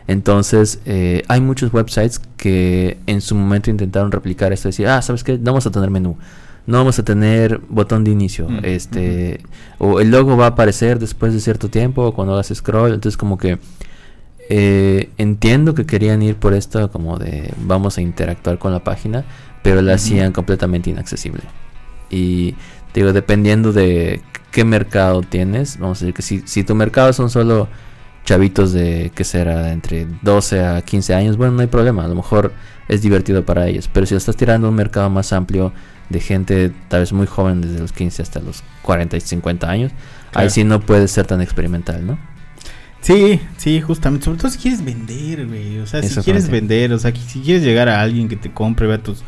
Entonces, 0.07 0.81
eh, 0.85 1.23
hay 1.29 1.41
muchos 1.41 1.73
websites 1.73 2.21
que 2.37 2.99
en 3.07 3.21
su 3.21 3.35
momento 3.35 3.71
intentaron 3.71 4.13
replicar 4.13 4.53
esto, 4.53 4.69
decir, 4.69 4.87
ah, 4.87 5.01
¿sabes 5.01 5.25
qué? 5.25 5.39
No 5.39 5.53
vamos 5.53 5.67
a 5.67 5.71
tener 5.71 5.91
menú, 5.91 6.19
no 6.67 6.77
vamos 6.77 6.99
a 6.99 7.05
tener 7.05 7.61
botón 7.71 8.05
de 8.05 8.11
inicio, 8.11 8.47
Mm, 8.49 8.59
este, 8.65 9.41
o 9.79 10.01
el 10.01 10.11
logo 10.11 10.37
va 10.37 10.45
a 10.45 10.49
aparecer 10.49 10.99
después 10.99 11.33
de 11.33 11.41
cierto 11.41 11.71
tiempo, 11.71 12.13
cuando 12.13 12.35
hagas 12.35 12.53
scroll, 12.55 12.93
entonces 12.93 13.17
como 13.17 13.39
que 13.39 13.59
eh, 14.49 15.11
entiendo 15.17 15.75
que 15.75 15.87
querían 15.87 16.23
ir 16.23 16.37
por 16.37 16.55
esto 16.55 16.91
como 16.91 17.19
de 17.19 17.53
vamos 17.59 17.99
a 17.99 18.03
interactuar 18.03 18.59
con 18.59 18.73
la 18.73 18.85
página, 18.85 19.25
pero 19.63 19.81
la 19.83 19.95
hacían 19.95 20.33
completamente 20.33 20.91
inaccesible. 20.91 21.43
Y 22.11 22.55
digo, 22.93 23.13
dependiendo 23.13 23.73
de 23.73 24.21
qué 24.51 24.65
mercado 24.65 25.23
tienes, 25.23 25.79
vamos 25.79 25.99
a 25.99 26.05
decir 26.05 26.15
que 26.15 26.23
si, 26.23 26.43
si 26.45 26.63
tu 26.65 26.75
mercado 26.75 27.13
son 27.13 27.31
solo 27.31 27.69
chavitos 28.25 28.73
de, 28.73 29.11
que 29.15 29.25
será? 29.25 29.73
Entre 29.73 30.07
12 30.23 30.65
a 30.65 30.83
15 30.83 31.15
años, 31.15 31.37
bueno, 31.37 31.55
no 31.55 31.61
hay 31.61 31.67
problema, 31.67 32.05
a 32.05 32.09
lo 32.09 32.15
mejor 32.15 32.53
es 32.89 33.03
divertido 33.03 33.45
para 33.45 33.67
ellos, 33.67 33.89
pero 33.93 34.07
si 34.07 34.15
lo 34.15 34.19
estás 34.19 34.37
tirando 34.37 34.67
a 34.67 34.71
un 34.71 34.77
mercado 34.77 35.09
más 35.11 35.33
amplio 35.33 35.73
de 36.11 36.21
gente 36.21 36.71
tal 36.89 37.01
vez 37.01 37.13
muy 37.13 37.27
joven, 37.27 37.63
desde 37.63 37.79
los 37.81 37.93
15 37.93 38.23
hasta 38.23 38.41
los 38.41 38.63
40 38.83 39.17
y 39.17 39.21
50 39.21 39.69
años, 39.71 39.93
Claro. 40.31 40.45
ahí 40.45 40.51
sí 40.51 40.65
no 40.65 40.81
puede 40.81 41.09
ser 41.09 41.27
tan 41.27 41.41
experimental, 41.41 42.07
¿no? 42.07 42.19
Sí, 43.05 43.39
sí, 43.59 43.83
justamente. 43.83 44.25
Sobre 44.25 44.39
todo 44.39 44.51
si 44.51 44.59
quieres 44.59 44.83
vender, 44.83 45.47
güey. 45.47 45.79
O 45.79 45.87
sea, 45.87 46.03
si 46.03 46.21
quieres 46.23 46.49
vender, 46.49 46.91
o 46.91 46.99
sea, 46.99 47.15
si 47.15 47.41
quieres 47.41 47.63
llegar 47.63 47.87
a 47.91 48.01
alguien 48.01 48.31
que 48.31 48.37
te 48.37 48.51
compre, 48.51 48.87
vea 48.87 48.97
tus 48.97 49.23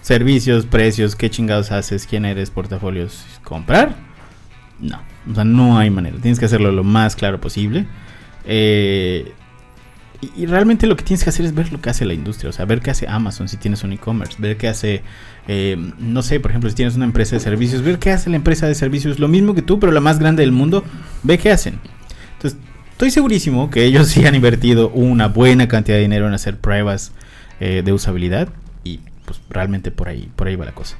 servicios, 0.00 0.66
precios, 0.66 1.14
qué 1.14 1.30
chingados 1.30 1.70
haces, 1.70 2.08
quién 2.08 2.24
eres, 2.24 2.50
portafolios, 2.50 3.24
comprar. 3.44 3.94
No, 4.80 5.00
o 5.30 5.34
sea, 5.36 5.44
no 5.44 5.78
hay 5.78 5.90
manera. 5.90 6.16
Tienes 6.20 6.40
que 6.40 6.46
hacerlo 6.46 6.72
lo 6.72 6.82
más 6.82 7.14
claro 7.14 7.40
posible. 7.40 7.86
Eh, 8.46 9.32
y, 10.20 10.42
y 10.42 10.46
realmente 10.46 10.88
lo 10.88 10.96
que 10.96 11.04
tienes 11.04 11.22
que 11.22 11.30
hacer 11.30 11.46
es 11.46 11.54
ver 11.54 11.70
lo 11.70 11.80
que 11.80 11.88
hace 11.88 12.04
la 12.04 12.14
industria, 12.14 12.50
o 12.50 12.52
sea, 12.52 12.64
ver 12.64 12.80
qué 12.80 12.90
hace 12.90 13.06
Amazon 13.06 13.48
si 13.48 13.58
tienes 13.58 13.84
un 13.84 13.92
e-commerce, 13.92 14.34
ver 14.38 14.56
qué 14.56 14.66
hace, 14.66 15.02
eh, 15.46 15.76
no 16.00 16.22
sé, 16.22 16.40
por 16.40 16.50
ejemplo, 16.50 16.68
si 16.68 16.74
tienes 16.74 16.96
una 16.96 17.04
empresa 17.04 17.36
de 17.36 17.40
servicios, 17.40 17.82
ver 17.82 18.00
qué 18.00 18.10
hace 18.10 18.28
la 18.28 18.36
empresa 18.36 18.66
de 18.66 18.74
servicios, 18.74 19.20
lo 19.20 19.28
mismo 19.28 19.54
que 19.54 19.62
tú, 19.62 19.78
pero 19.78 19.92
la 19.92 20.00
más 20.00 20.18
grande 20.18 20.42
del 20.42 20.52
mundo, 20.52 20.82
ve 21.22 21.38
qué 21.38 21.52
hacen. 21.52 21.78
Entonces, 22.34 22.58
estoy 23.00 23.12
segurísimo 23.12 23.70
que 23.70 23.86
ellos 23.86 24.08
sí 24.08 24.26
han 24.26 24.34
invertido 24.34 24.90
una 24.90 25.28
buena 25.28 25.68
cantidad 25.68 25.96
de 25.96 26.02
dinero 26.02 26.28
en 26.28 26.34
hacer 26.34 26.58
pruebas 26.58 27.12
eh, 27.58 27.80
de 27.82 27.94
usabilidad 27.94 28.50
y 28.84 29.00
pues 29.24 29.40
realmente 29.48 29.90
por 29.90 30.10
ahí, 30.10 30.30
por 30.36 30.48
ahí 30.48 30.56
va 30.56 30.66
la 30.66 30.72
cosa. 30.72 30.98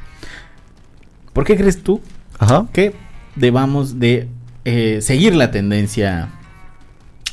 ¿Por 1.34 1.44
qué 1.44 1.58
crees 1.58 1.82
tú 1.82 2.00
Ajá. 2.38 2.68
que 2.72 2.94
debamos 3.36 3.98
de 3.98 4.28
eh, 4.64 5.00
seguir 5.02 5.34
la 5.34 5.50
tendencia 5.50 6.30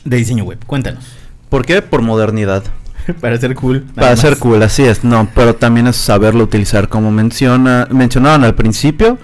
de 0.04 0.18
diseño 0.18 0.44
web? 0.44 0.60
Cuéntanos. 0.66 1.14
¿Por 1.48 1.66
qué? 1.66 1.82
Por 1.82 2.02
modernidad. 2.02 2.66
Para 3.22 3.38
ser 3.38 3.56
cool. 3.56 3.84
Para 3.96 4.10
más. 4.10 4.20
ser 4.20 4.38
cool, 4.38 4.62
así 4.62 4.84
es. 4.84 5.02
No, 5.02 5.30
pero 5.34 5.56
también 5.56 5.88
es 5.88 5.96
saberlo 5.96 6.44
utilizar 6.44 6.90
como 6.90 7.10
menciona, 7.10 7.88
mencionaban 7.90 8.44
al 8.44 8.56
principio, 8.56 9.18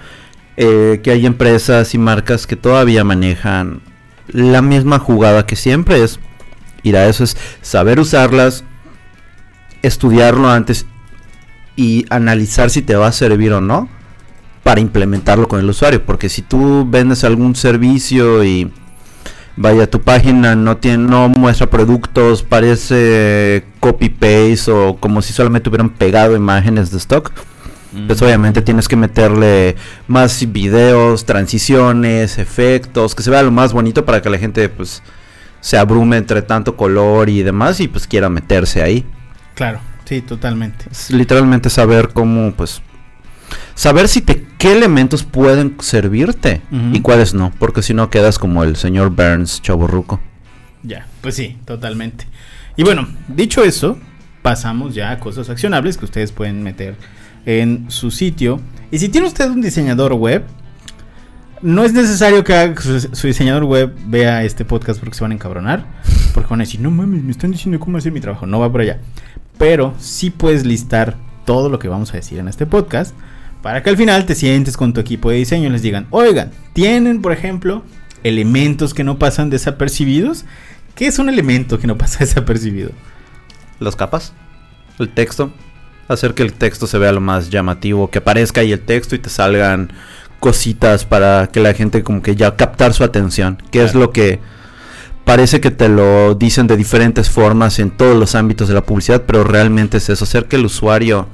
eh, 0.56 1.02
que 1.04 1.12
hay 1.12 1.26
empresas 1.26 1.94
y 1.94 1.98
marcas 1.98 2.48
que 2.48 2.56
todavía 2.56 3.04
manejan 3.04 3.82
la 4.27 4.62
misma 4.62 5.00
jugada 5.00 5.46
que 5.46 5.56
siempre 5.56 6.03
es 6.03 6.20
ir 6.84 6.98
a 6.98 7.08
eso, 7.08 7.24
es 7.24 7.38
saber 7.62 8.00
usarlas, 8.00 8.63
estudiarlo 9.82 10.50
antes 10.50 10.86
y 11.75 12.06
analizar 12.10 12.70
si 12.70 12.82
te 12.82 12.96
va 12.96 13.08
a 13.08 13.12
servir 13.12 13.53
o 13.53 13.62
no 13.62 13.89
para 14.63 14.80
implementarlo 14.80 15.48
con 15.48 15.60
el 15.60 15.70
usuario. 15.70 16.06
Porque 16.06 16.30
si 16.30 16.42
tú 16.42 16.88
vendes 16.89 17.24
algún 17.24 17.56
servicio 17.56 18.44
y 18.44 18.72
vaya 19.56 19.89
tu 19.89 20.01
página 20.01 20.56
no 20.56 20.77
tiene 20.77 20.98
no 20.98 21.30
muestra 21.30 21.70
productos 21.70 22.42
parece 22.42 23.63
copy 23.80 24.10
paste 24.10 24.72
o 24.72 24.98
como 25.00 25.22
si 25.22 25.32
solamente 25.32 25.70
hubieran 25.70 25.92
pegado 25.92 26.36
imágenes 26.36 26.89
de 26.89 26.98
stock 26.98 27.32
pues 28.08 28.22
obviamente 28.22 28.62
tienes 28.62 28.88
que 28.88 28.96
meterle 28.96 29.76
más 30.08 30.52
videos 30.52 31.26
transiciones 31.26 32.38
efectos 32.38 33.16
que 33.16 33.24
se 33.24 33.30
vea 33.30 33.44
lo 33.44 33.52
más 33.52 33.74
bonito 33.74 34.06
para 34.06 34.22
que 34.22 34.30
la 34.30 34.38
gente 34.38 34.68
pues 34.70 35.02
se 35.62 35.78
abrume 35.78 36.18
entre 36.18 36.42
tanto 36.42 36.76
color 36.76 37.30
y 37.30 37.44
demás 37.44 37.80
y 37.80 37.88
pues 37.88 38.08
quiera 38.08 38.30
meterse 38.30 38.82
ahí 38.82 39.06
Claro, 39.56 39.80
sí, 40.06 40.22
totalmente. 40.22 40.86
es 40.92 41.12
literalmente 41.12 41.70
saber 41.70 42.10
cómo 42.14 42.52
pues 42.54 42.82
saber 43.76 44.08
si 44.08 44.22
te 44.22 44.46
qué 44.58 44.72
elementos 44.74 45.24
pueden 45.24 45.76
servirte 45.80 46.62
y 46.92 47.02
cuáles 47.02 47.34
no 47.34 47.52
porque 47.60 47.82
si 47.82 47.94
no 47.94 48.10
quedas 48.10 48.40
como 48.40 48.64
el 48.64 48.76
señor 48.76 49.10
Burns 49.10 49.62
chaborruco 49.62 50.20
Ya, 50.84 51.08
pues 51.22 51.36
sí, 51.36 51.58
totalmente. 51.66 52.26
Y 52.76 52.84
bueno, 52.84 53.08
dicho 53.28 53.64
eso, 53.64 53.98
pasamos 54.42 54.96
ya 54.96 55.12
a 55.12 55.20
cosas 55.20 55.50
accionables 55.50 55.98
que 55.98 56.06
ustedes 56.06 56.32
pueden 56.32 56.64
meter 56.64 56.96
en 57.46 57.90
su 57.90 58.12
sitio. 58.12 58.60
Y 58.92 59.00
si 59.00 59.10
tiene 59.10 59.28
usted 59.28 59.50
un 59.50 59.62
diseñador 59.62 60.14
web, 60.14 60.44
no 61.62 61.84
es 61.84 61.94
necesario 61.94 62.44
que 62.44 62.76
su, 62.80 63.00
su 63.00 63.28
diseñador 63.28 63.64
web 63.64 63.94
vea 64.08 64.44
este 64.44 64.66
podcast 64.66 65.00
porque 65.00 65.16
se 65.16 65.24
van 65.24 65.32
a 65.32 65.36
encabronar. 65.36 65.86
Porque 66.34 66.50
van 66.50 66.62
a 66.62 66.64
decir, 66.64 66.82
no 66.82 66.92
mames, 66.92 67.24
me 67.24 67.32
están 67.32 67.52
diciendo 67.52 67.80
cómo 67.80 67.98
hacer 67.98 68.12
mi 68.12 68.20
trabajo. 68.20 68.46
No 68.46 68.60
va 68.60 68.72
por 68.72 68.82
allá. 68.82 69.00
Pero 69.58 69.94
sí 70.00 70.30
puedes 70.30 70.66
listar 70.66 71.16
todo 71.46 71.70
lo 71.70 71.80
que 71.80 71.88
vamos 71.88 72.14
a 72.14 72.18
decir 72.18 72.40
en 72.40 72.48
este 72.48 72.66
podcast. 72.66 73.16
Para 73.62 73.82
que 73.82 73.90
al 73.90 73.98
final 73.98 74.26
te 74.26 74.36
sientes 74.36 74.76
con 74.76 74.94
tu 74.94 75.00
equipo 75.00 75.30
de 75.30 75.38
diseño 75.38 75.70
y 75.70 75.72
les 75.72 75.82
digan, 75.82 76.08
oigan, 76.10 76.52
tienen, 76.74 77.22
por 77.22 77.32
ejemplo, 77.32 77.84
elementos 78.24 78.94
que 78.94 79.06
no 79.06 79.18
pasan 79.18 79.50
desapercibidos. 79.50 80.46
¿Qué 80.96 81.08
es 81.08 81.18
un 81.18 81.30
elemento 81.30 81.80
que 81.80 81.88
no 81.88 81.98
pasa 81.98 82.20
desapercibido? 82.26 82.92
las 83.84 83.96
capas, 83.96 84.34
el 85.00 85.10
texto, 85.10 85.54
hacer 86.07 86.33
que 86.33 86.43
el 86.43 86.53
texto 86.53 86.88
se 86.88 86.98
vea 86.98 87.12
lo 87.12 87.22
más 87.22 87.50
llamativo, 87.50 88.10
que 88.10 88.19
aparezca 88.19 88.62
ahí 88.62 88.72
el 88.72 88.81
texto 88.81 89.15
y 89.15 89.19
te 89.19 89.29
salgan 89.29 89.91
cositas 90.39 91.05
para 91.05 91.48
que 91.48 91.60
la 91.60 91.74
gente 91.74 92.03
como 92.03 92.22
que 92.22 92.36
ya 92.36 92.55
captar 92.55 92.93
su 92.93 93.03
atención, 93.03 93.57
que 93.72 93.83
es 93.83 93.95
lo 93.95 94.12
que 94.12 94.39
parece 95.24 95.62
que 95.62 95.72
te 95.72 95.88
lo 95.88 96.36
dicen 96.36 96.67
de 96.67 96.75
diferentes 96.75 97.29
formas 97.29 97.79
en 97.79 97.91
todos 97.91 98.17
los 98.17 98.36
ámbitos 98.36 98.67
de 98.67 98.74
la 98.74 98.83
publicidad, 98.83 99.24
pero 99.25 99.43
realmente 99.43 99.98
es 99.98 100.10
eso, 100.10 100.25
hacer 100.25 100.45
que 100.45 100.57
el 100.57 100.65
usuario 100.65 101.27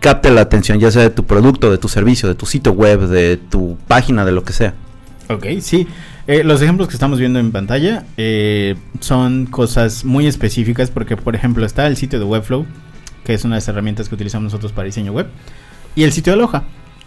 capte 0.00 0.30
la 0.30 0.40
atención, 0.40 0.78
ya 0.78 0.90
sea 0.90 1.02
de 1.02 1.10
tu 1.10 1.24
producto, 1.24 1.70
de 1.70 1.78
tu 1.78 1.88
servicio, 1.88 2.28
de 2.28 2.34
tu 2.34 2.46
sitio 2.46 2.72
web, 2.72 3.08
de 3.08 3.36
tu 3.36 3.76
página, 3.86 4.24
de 4.24 4.32
lo 4.32 4.44
que 4.44 4.52
sea. 4.52 4.74
Ok, 5.28 5.46
sí. 5.60 5.86
Eh, 6.26 6.44
los 6.44 6.60
ejemplos 6.62 6.88
que 6.88 6.94
estamos 6.94 7.18
viendo 7.18 7.38
en 7.38 7.52
pantalla 7.52 8.04
eh, 8.16 8.76
son 9.00 9.46
cosas 9.46 10.04
muy 10.04 10.26
específicas 10.26 10.90
porque, 10.90 11.16
por 11.16 11.34
ejemplo, 11.34 11.64
está 11.64 11.86
el 11.86 11.96
sitio 11.96 12.18
de 12.18 12.24
Webflow, 12.24 12.66
que 13.28 13.34
es 13.34 13.44
una 13.44 13.56
de 13.56 13.58
las 13.58 13.68
herramientas 13.68 14.08
que 14.08 14.14
utilizamos 14.14 14.44
nosotros 14.44 14.72
para 14.72 14.86
diseño 14.86 15.12
web, 15.12 15.26
y 15.94 16.04
el 16.04 16.12
sitio 16.12 16.32
de 16.32 16.38
Aloha. 16.38 16.64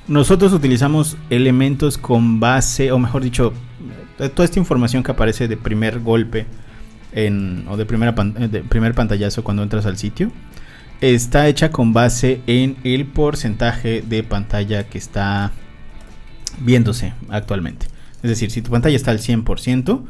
Nosotros 0.07 0.53
utilizamos 0.53 1.17
elementos 1.31 1.97
con 1.97 2.39
base, 2.39 2.91
o 2.91 2.99
mejor 2.99 3.23
dicho, 3.23 3.53
eh, 4.19 4.29
toda 4.29 4.45
esta 4.45 4.59
información 4.59 5.01
que 5.01 5.09
aparece 5.13 5.47
de 5.47 5.57
primer 5.57 5.99
golpe 5.99 6.45
o 7.67 7.75
de, 7.75 7.85
primera 7.87 8.13
eh, 8.37 8.47
de 8.49 8.61
primer 8.61 8.93
pantallazo 8.93 9.43
cuando 9.43 9.63
entras 9.63 9.87
al 9.87 9.97
sitio, 9.97 10.31
está 11.01 11.47
hecha 11.47 11.71
con 11.71 11.91
base 11.91 12.43
en 12.45 12.77
el 12.83 13.07
porcentaje 13.07 14.03
de 14.03 14.21
pantalla 14.21 14.83
que 14.83 14.99
está 14.99 15.51
viéndose 16.59 17.13
actualmente. 17.29 17.87
Es 18.21 18.29
decir, 18.29 18.51
si 18.51 18.61
tu 18.61 18.69
pantalla 18.69 18.95
está 18.95 19.09
al 19.09 19.17
100%, 19.17 20.03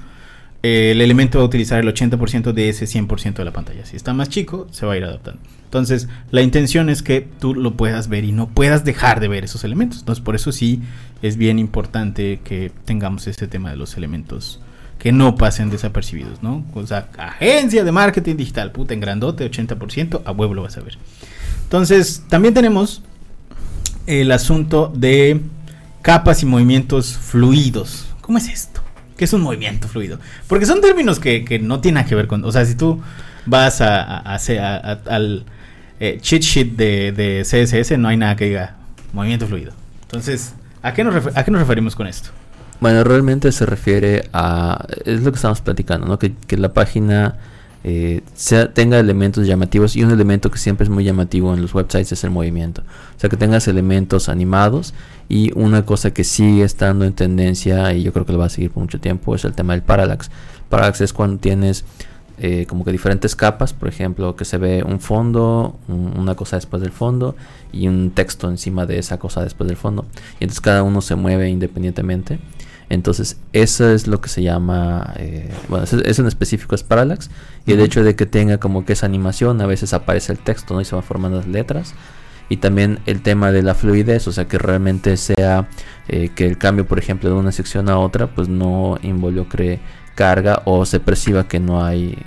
el 0.64 1.02
elemento 1.02 1.40
va 1.40 1.44
a 1.44 1.48
utilizar 1.48 1.80
el 1.80 1.88
80% 1.88 2.54
de 2.54 2.70
ese 2.70 2.86
100% 2.86 3.34
de 3.34 3.46
la 3.46 3.52
pantalla. 3.52 3.86
Si 3.86 3.96
está 3.96 4.14
más 4.14 4.30
chico, 4.30 4.68
se 4.72 4.86
va 4.86 4.94
a 4.94 4.98
ir 4.98 5.04
adaptando. 5.04 5.42
Entonces, 5.66 6.08
la 6.30 6.42
intención 6.42 6.90
es 6.90 7.02
que 7.02 7.22
tú 7.40 7.56
lo 7.56 7.76
puedas 7.76 8.10
ver 8.10 8.26
y 8.26 8.32
no 8.32 8.50
puedas 8.50 8.84
dejar 8.84 9.20
de 9.20 9.28
ver 9.28 9.44
esos 9.44 9.64
elementos. 9.64 10.00
Entonces, 10.00 10.24
por 10.24 10.36
eso 10.36 10.52
sí 10.52 10.82
es 11.22 11.38
bien 11.38 11.60
importante 11.60 12.42
que 12.44 12.72
tengamos 12.86 13.26
este 13.28 13.48
tema 13.48 13.72
de 13.72 13.78
los 13.78 13.98
elementos 13.98 14.60
que 15.00 15.12
no 15.12 15.36
pasen 15.36 15.72
desapercibidos, 15.72 16.44
¿no? 16.44 16.64
O 16.76 16.86
sea, 16.86 17.10
agencia 17.18 17.84
de 17.84 17.92
marketing 17.92 18.36
digital, 18.36 18.72
puta, 18.72 18.94
en 18.94 19.00
grandote, 19.00 19.50
80%, 19.50 20.22
a 20.26 20.32
huevo 20.32 20.54
lo 20.54 20.62
vas 20.62 20.78
a 20.78 20.82
ver. 20.82 20.98
Entonces, 21.64 22.24
también 22.30 22.54
tenemos 22.54 23.02
el 24.06 24.32
asunto 24.32 24.92
de 24.94 25.42
capas 26.04 26.44
y 26.44 26.46
movimientos 26.46 27.18
fluidos. 27.18 28.08
¿Cómo 28.22 28.38
es 28.38 28.48
esto? 28.50 28.81
¿Qué 29.22 29.26
es 29.26 29.34
un 29.34 29.42
movimiento 29.42 29.88
fluido? 29.88 30.18
Porque 30.48 30.66
son 30.66 30.82
términos 30.82 31.20
que, 31.20 31.46
que 31.46 31.60
no 31.60 31.80
tienen 31.80 32.04
que 32.06 32.16
ver 32.16 32.26
con... 32.26 32.44
O 32.44 32.52
sea, 32.52 32.66
si 32.66 32.74
tú 32.74 33.00
vas 33.46 33.80
a, 33.80 34.18
a- 34.18 34.36
al 35.08 35.46
eh, 36.00 36.18
cheat 36.20 36.42
sheet 36.42 36.72
de, 36.76 37.12
de 37.12 37.44
CSS, 37.44 38.00
no 38.00 38.08
hay 38.08 38.18
nada 38.18 38.36
que 38.36 38.46
diga 38.46 38.78
movimiento 39.14 39.46
fluido. 39.46 39.74
Entonces, 40.02 40.56
¿a 40.82 40.96
qué 40.96 41.04
nos, 41.04 41.38
a 41.38 41.44
qué 41.46 41.52
nos 41.52 41.62
referimos 41.62 41.96
con 41.96 42.08
esto? 42.08 42.32
Bueno, 42.80 43.04
realmente 43.04 43.52
se 43.52 43.68
refiere 43.68 44.28
a... 44.34 44.88
Es 45.06 45.22
lo 45.22 45.32
que 45.32 45.36
estamos 45.36 45.62
platicando, 45.62 46.08
¿no? 46.08 46.18
Que, 46.18 46.34
que 46.48 46.58
la 46.58 46.74
página 46.74 47.36
eh, 47.84 48.22
sea, 48.36 48.74
tenga 48.74 49.00
elementos 49.00 49.48
llamativos 49.48 49.96
y 49.96 50.04
un 50.04 50.12
elemento 50.12 50.52
que 50.52 50.58
siempre 50.60 50.84
es 50.84 50.90
muy 50.90 51.04
llamativo 51.04 51.54
en 51.54 51.62
los 51.62 51.74
websites 51.74 52.12
es 52.12 52.24
el 52.24 52.30
movimiento. 52.30 52.82
O 53.18 53.20
sea, 53.20 53.30
que 53.30 53.38
tengas 53.38 53.68
elementos 53.68 54.30
animados 54.30 54.94
y 55.30 55.52
una 55.58 55.86
cosa 55.86 56.12
que 56.12 56.24
sigue 56.24 56.64
estando 56.64 57.06
en 57.06 57.14
tendencia 57.14 57.94
y 57.94 58.04
yo 58.04 58.14
creo 58.14 58.26
que 58.26 58.34
lo 58.34 58.40
va 58.40 58.46
a 58.46 58.50
seguir 58.50 58.72
por 58.72 58.84
mucho 58.84 59.00
tiempo 59.00 59.34
es 59.36 59.46
el 59.46 59.54
tema 59.54 59.74
del 59.74 59.82
parallax. 59.82 60.30
Parallax 60.70 61.02
es 61.02 61.14
cuando 61.14 61.38
tienes 61.40 61.84
eh, 62.44 62.66
como 62.68 62.84
que 62.84 62.92
diferentes 62.92 63.36
capas, 63.36 63.72
por 63.72 63.88
ejemplo, 63.88 64.36
que 64.36 64.46
se 64.46 64.58
ve 64.58 64.84
un 64.84 65.00
fondo, 65.00 65.78
un- 65.88 66.14
una 66.18 66.34
cosa 66.34 66.56
después 66.56 66.82
del 66.82 66.92
fondo 66.92 67.36
y 67.72 67.88
un 67.88 68.12
texto 68.16 68.50
encima 68.50 68.88
de 68.88 68.98
esa 68.98 69.18
cosa 69.20 69.44
después 69.44 69.68
del 69.68 69.78
fondo. 69.78 70.06
Y 70.40 70.46
entonces 70.46 70.60
cada 70.62 70.82
uno 70.82 71.02
se 71.02 71.14
mueve 71.16 71.50
independientemente. 71.50 72.40
Entonces, 72.92 73.38
eso 73.54 73.90
es 73.90 74.06
lo 74.08 74.20
que 74.20 74.28
se 74.28 74.44
llama, 74.44 75.14
eh, 75.16 75.50
bueno, 75.70 75.86
eso, 75.86 76.04
eso 76.04 76.22
en 76.24 76.28
específico 76.28 76.76
es 76.76 76.84
parallax. 76.84 77.30
Y 77.66 77.72
el 77.72 77.80
hecho 77.80 78.04
de 78.04 78.18
que 78.18 78.26
tenga 78.26 78.58
como 78.58 78.84
que 78.84 78.92
esa 78.94 79.06
animación, 79.06 79.62
a 79.62 79.66
veces 79.66 79.94
aparece 79.94 80.34
el 80.34 80.40
texto, 80.40 80.74
¿no? 80.74 80.82
Y 80.82 80.86
se 80.86 80.94
van 80.94 81.04
formando 81.04 81.38
las 81.38 81.48
letras. 81.48 81.94
Y 82.50 82.58
también 82.58 83.00
el 83.06 83.22
tema 83.22 83.54
de 83.54 83.64
la 83.64 83.76
fluidez, 83.76 84.28
o 84.28 84.34
sea, 84.34 84.50
que 84.50 84.58
realmente 84.58 85.16
sea 85.16 85.70
eh, 86.10 86.32
que 86.36 86.46
el 86.46 86.58
cambio, 86.58 86.86
por 86.86 87.00
ejemplo, 87.00 87.30
de 87.30 87.36
una 87.36 87.54
sección 87.54 87.88
a 87.88 87.98
otra, 87.98 88.28
pues 88.36 88.50
no 88.50 89.00
involucre 89.04 89.80
carga 90.16 90.62
o 90.66 90.86
se 90.86 91.00
perciba 91.00 91.48
que 91.48 91.62
no 91.62 91.86
hay, 91.86 92.18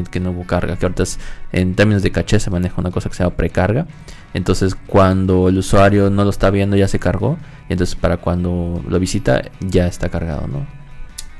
que, 0.00 0.20
no 0.20 0.30
hubo 0.30 0.44
carga. 0.46 0.76
Que 0.76 0.86
ahorita 0.86 1.04
en 1.52 1.74
términos 1.74 2.02
de 2.02 2.10
caché 2.10 2.40
se 2.40 2.50
maneja 2.50 2.74
una 2.78 2.90
cosa 2.90 3.08
que 3.08 3.14
se 3.16 3.22
llama 3.24 3.36
precarga. 3.36 3.86
Entonces, 4.34 4.74
cuando 4.86 5.48
el 5.50 5.58
usuario 5.58 6.08
no 6.08 6.24
lo 6.24 6.30
está 6.30 6.50
viendo, 6.50 6.76
ya 6.76 6.88
se 6.88 6.98
cargó. 6.98 7.36
Entonces, 7.68 7.94
para 7.96 8.16
cuando 8.16 8.82
lo 8.88 8.98
visita, 8.98 9.42
ya 9.60 9.86
está 9.86 10.08
cargado, 10.08 10.46
¿no? 10.48 10.66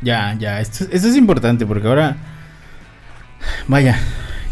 Ya, 0.03 0.35
ya, 0.39 0.61
esto, 0.61 0.85
esto 0.91 1.09
es 1.09 1.17
importante 1.17 1.65
porque 1.65 1.87
ahora, 1.89 2.17
vaya, 3.69 3.99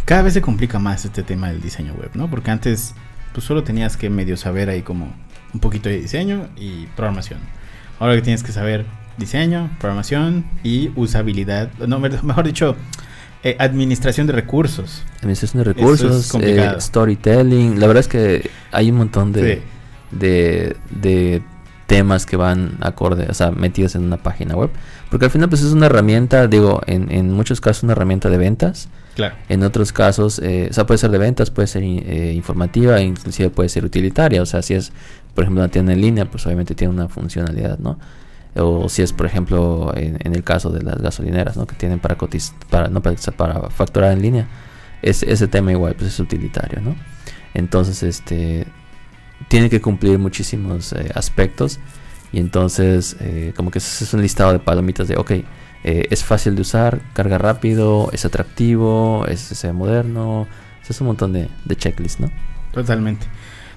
cada 0.04 0.23
vez 0.23 0.35
se 0.35 0.40
complica 0.40 0.78
más 0.78 1.04
este 1.04 1.23
tema 1.23 1.49
del 1.49 1.61
diseño 1.61 1.95
web, 1.95 2.11
¿no? 2.14 2.28
Porque 2.30 2.50
antes, 2.50 2.95
pues 3.32 3.45
solo 3.45 3.63
tenías 3.65 3.97
que 3.97 4.10
medio 4.10 4.36
saber 4.36 4.69
ahí 4.71 4.82
como 4.82 5.13
un 5.52 5.60
poquito 5.60 5.89
de 5.89 6.00
diseño 6.00 6.49
y 6.56 6.86
programación. 6.97 7.41
Ahora 7.99 8.15
que 8.15 8.23
tienes 8.23 8.43
que 8.43 8.52
saber 8.52 8.86
diseño, 9.19 9.71
programación 9.78 10.45
y 10.63 10.91
usabilidad, 10.97 11.71
no, 11.86 11.99
me- 11.99 12.10
mejor 12.23 12.47
dicho, 12.47 12.76
eh, 13.43 13.57
administración 13.59 14.26
de 14.26 14.33
recursos. 14.35 15.03
Administración 15.19 15.63
de 15.65 15.71
es 15.71 15.76
recursos, 15.76 16.35
eh, 16.41 16.75
storytelling. 16.79 17.81
La 17.81 17.87
verdad 17.87 18.00
es 18.00 18.09
que 18.09 18.50
hay 18.73 18.91
un 18.91 18.99
montón 18.99 19.33
de, 19.33 19.57
Sí. 19.57 19.63
de, 20.19 20.76
de 20.91 21.43
temas 21.87 22.25
que 22.26 22.37
van 22.37 22.76
acorde, 22.81 23.26
o 23.29 23.35
sea, 23.35 23.50
metidos 23.50 23.95
en 23.97 24.05
una 24.05 24.17
página 24.17 24.55
web. 24.55 24.71
Porque 25.11 25.25
al 25.25 25.31
final, 25.33 25.49
pues 25.49 25.63
es 25.63 25.73
una 25.73 25.87
herramienta, 25.87 26.47
digo, 26.47 26.81
en, 26.87 27.11
en 27.11 27.33
muchos 27.33 27.61
casos 27.61 27.83
una 27.83 27.93
herramienta 27.93 28.31
de 28.31 28.39
ventas. 28.39 28.89
Claro. 29.17 29.35
En 29.49 29.65
otros 29.65 29.93
casos, 29.93 30.39
eh, 30.39 30.69
o 30.71 30.73
sea, 30.73 30.87
puede 30.87 30.99
ser 30.99 31.11
de 31.11 31.19
ventas, 31.19 31.50
puede 31.50 31.67
ser 31.67 31.83
eh, 31.83 32.33
informativa, 32.35 33.00
inclusive 33.00 33.50
puede 33.50 33.69
ser 33.69 33.85
utilitaria. 33.85 34.41
O 34.41 34.47
sea, 34.47 34.63
si 34.63 34.75
es, 34.75 34.93
por 35.35 35.43
ejemplo, 35.45 35.63
una 35.65 35.71
tienda 35.71 35.93
en 35.93 36.00
línea, 36.00 36.26
pues 36.26 36.47
obviamente 36.47 36.76
tiene 36.76 36.95
una 36.95 37.09
funcionalidad, 37.09 37.79
¿no? 37.81 37.99
O 38.56 38.89
si 38.89 39.02
es, 39.02 39.13
por 39.13 39.26
ejemplo, 39.26 39.93
en, 39.97 40.34
el 40.34 40.43
caso 40.43 40.71
de 40.71 40.82
las 40.82 41.00
gasolineras, 41.00 41.56
¿no? 41.56 41.67
Que 41.67 41.76
tienen 41.76 42.00
para 42.00 42.17
cotiz 42.17 42.52
para, 42.69 42.89
no 42.89 43.00
para, 43.00 43.71
facturar 43.71 44.13
en 44.13 44.23
línea. 44.23 44.49
Es, 45.02 45.23
ese 45.23 45.49
tema 45.49 45.73
igual, 45.73 45.95
pues 45.95 46.08
es 46.08 46.21
utilitario, 46.21 46.80
¿no? 46.80 46.97
Entonces, 47.54 48.02
este, 48.02 48.67
tiene 49.49 49.71
que 49.71 49.80
cumplir 49.80 50.19
muchísimos 50.19 50.93
eh, 50.93 51.10
aspectos. 51.15 51.78
Y 52.32 52.39
entonces, 52.39 53.17
eh, 53.21 53.52
como 53.56 53.71
que 53.71 53.78
es 53.78 54.15
un 54.15 54.23
listado 54.23 54.52
de 54.52 54.58
palomitas 54.58 55.08
de, 55.08 55.17
ok, 55.17 55.30
eh, 55.82 56.08
es 56.10 56.25
fácil 56.25 56.54
de 56.54 56.63
usar, 56.63 57.00
carga 57.15 57.39
rápido, 57.39 58.10
es 58.13 58.25
atractivo, 58.25 59.26
es, 59.26 59.50
es 59.52 59.73
moderno. 59.73 60.47
Es 60.89 61.00
un 61.00 61.06
montón 61.06 61.32
de, 61.32 61.49
de 61.65 61.76
checklists, 61.76 62.19
¿no? 62.19 62.32
Totalmente. 62.73 63.25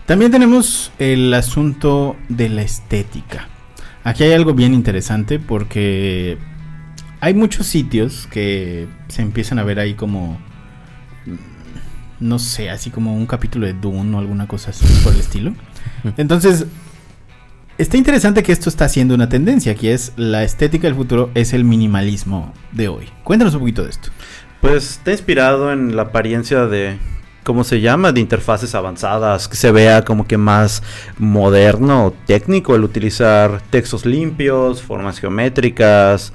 También 0.08 0.32
tenemos 0.32 0.92
el 0.98 1.32
asunto 1.32 2.16
de 2.28 2.50
la 2.50 2.64
estética. 2.64 3.50
Aquí 4.04 4.24
hay 4.24 4.34
algo 4.34 4.54
bien 4.54 4.74
interesante 4.74 5.40
porque 5.40 6.38
hay 7.22 7.34
muchos 7.34 7.68
sitios 7.68 8.28
que 8.28 8.88
se 9.08 9.22
empiezan 9.22 9.60
a 9.60 9.64
ver 9.64 9.80
ahí 9.80 9.94
como, 9.94 10.38
no 12.20 12.38
sé, 12.38 12.70
así 12.70 12.90
como 12.90 13.16
un 13.16 13.26
capítulo 13.26 13.66
de 13.66 13.74
Dune 13.74 14.16
o 14.16 14.20
alguna 14.20 14.46
cosa 14.48 14.72
así 14.72 14.86
por 15.04 15.14
el 15.14 15.22
estilo. 15.22 15.54
Entonces, 16.18 16.66
está 17.78 17.96
interesante 17.96 18.44
que 18.44 18.52
esto 18.52 18.68
está 18.68 18.90
siendo 18.90 19.16
una 19.16 19.30
tendencia, 19.30 19.74
que 19.76 19.94
es 19.94 20.12
la 20.18 20.44
estética 20.44 20.88
del 20.88 20.96
futuro, 20.96 21.32
es 21.34 21.54
el 21.54 21.64
minimalismo 21.64 22.54
de 22.74 22.90
hoy. 22.90 23.06
Cuéntanos 23.24 23.54
un 23.54 23.62
poquito 23.62 23.84
de 23.84 23.92
esto. 23.92 24.10
Pues 24.60 24.92
está 24.92 25.12
inspirado 25.12 25.72
en 25.72 25.96
la 25.96 26.04
apariencia 26.04 26.66
de, 26.66 26.98
¿cómo 27.44 27.64
se 27.64 27.82
llama? 27.82 28.12
De 28.12 28.22
interfaces 28.22 28.76
avanzadas, 28.76 29.48
que 29.48 29.56
se 29.56 29.72
vea 29.72 30.04
como 30.04 30.26
que 30.28 30.38
más 30.38 30.82
moderno 31.18 32.06
o 32.06 32.12
técnico 32.12 32.76
el 32.76 32.84
utilizar 32.84 33.62
textos 33.70 34.06
limpios, 34.06 34.82
formas 34.82 35.20
geométricas, 35.20 36.34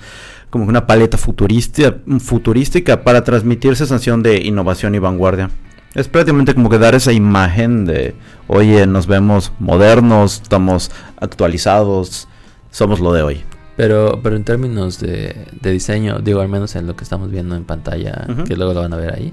como 0.51 0.65
una 0.67 0.87
paleta 0.87 1.19
futurista, 1.19 1.97
futurística 2.21 3.03
para 3.03 3.25
transmitir 3.25 3.77
sensación 3.77 4.23
de 4.23 4.43
innovación 4.43 4.95
y 4.95 4.99
vanguardia. 4.99 5.51
Es 5.95 6.09
prácticamente 6.09 6.55
como 6.55 6.71
que 6.71 6.79
dar 6.79 6.95
esa 6.95 7.13
imagen 7.13 7.85
de, 7.85 8.15
oye, 8.47 8.87
nos 8.87 9.07
vemos 9.07 9.53
modernos, 9.59 10.43
estamos 10.43 10.91
actualizados, 11.21 12.29
somos 12.71 13.01
lo 13.01 13.13
de 13.13 13.23
hoy. 13.23 13.43
Pero, 13.77 14.21
pero 14.23 14.37
en 14.37 14.45
términos 14.45 14.99
de, 14.99 15.47
de 15.61 15.71
diseño, 15.71 16.19
digo, 16.19 16.41
al 16.41 16.49
menos 16.49 16.75
en 16.77 16.87
lo 16.87 16.97
que 16.97 17.05
estamos 17.05 17.31
viendo 17.31 17.55
en 17.57 17.65
pantalla, 17.65 18.27
que 18.47 18.57
luego 18.57 18.75
lo 18.75 18.81
van 18.81 18.93
a 18.93 18.97
ver 18.97 19.15
ahí, 19.15 19.33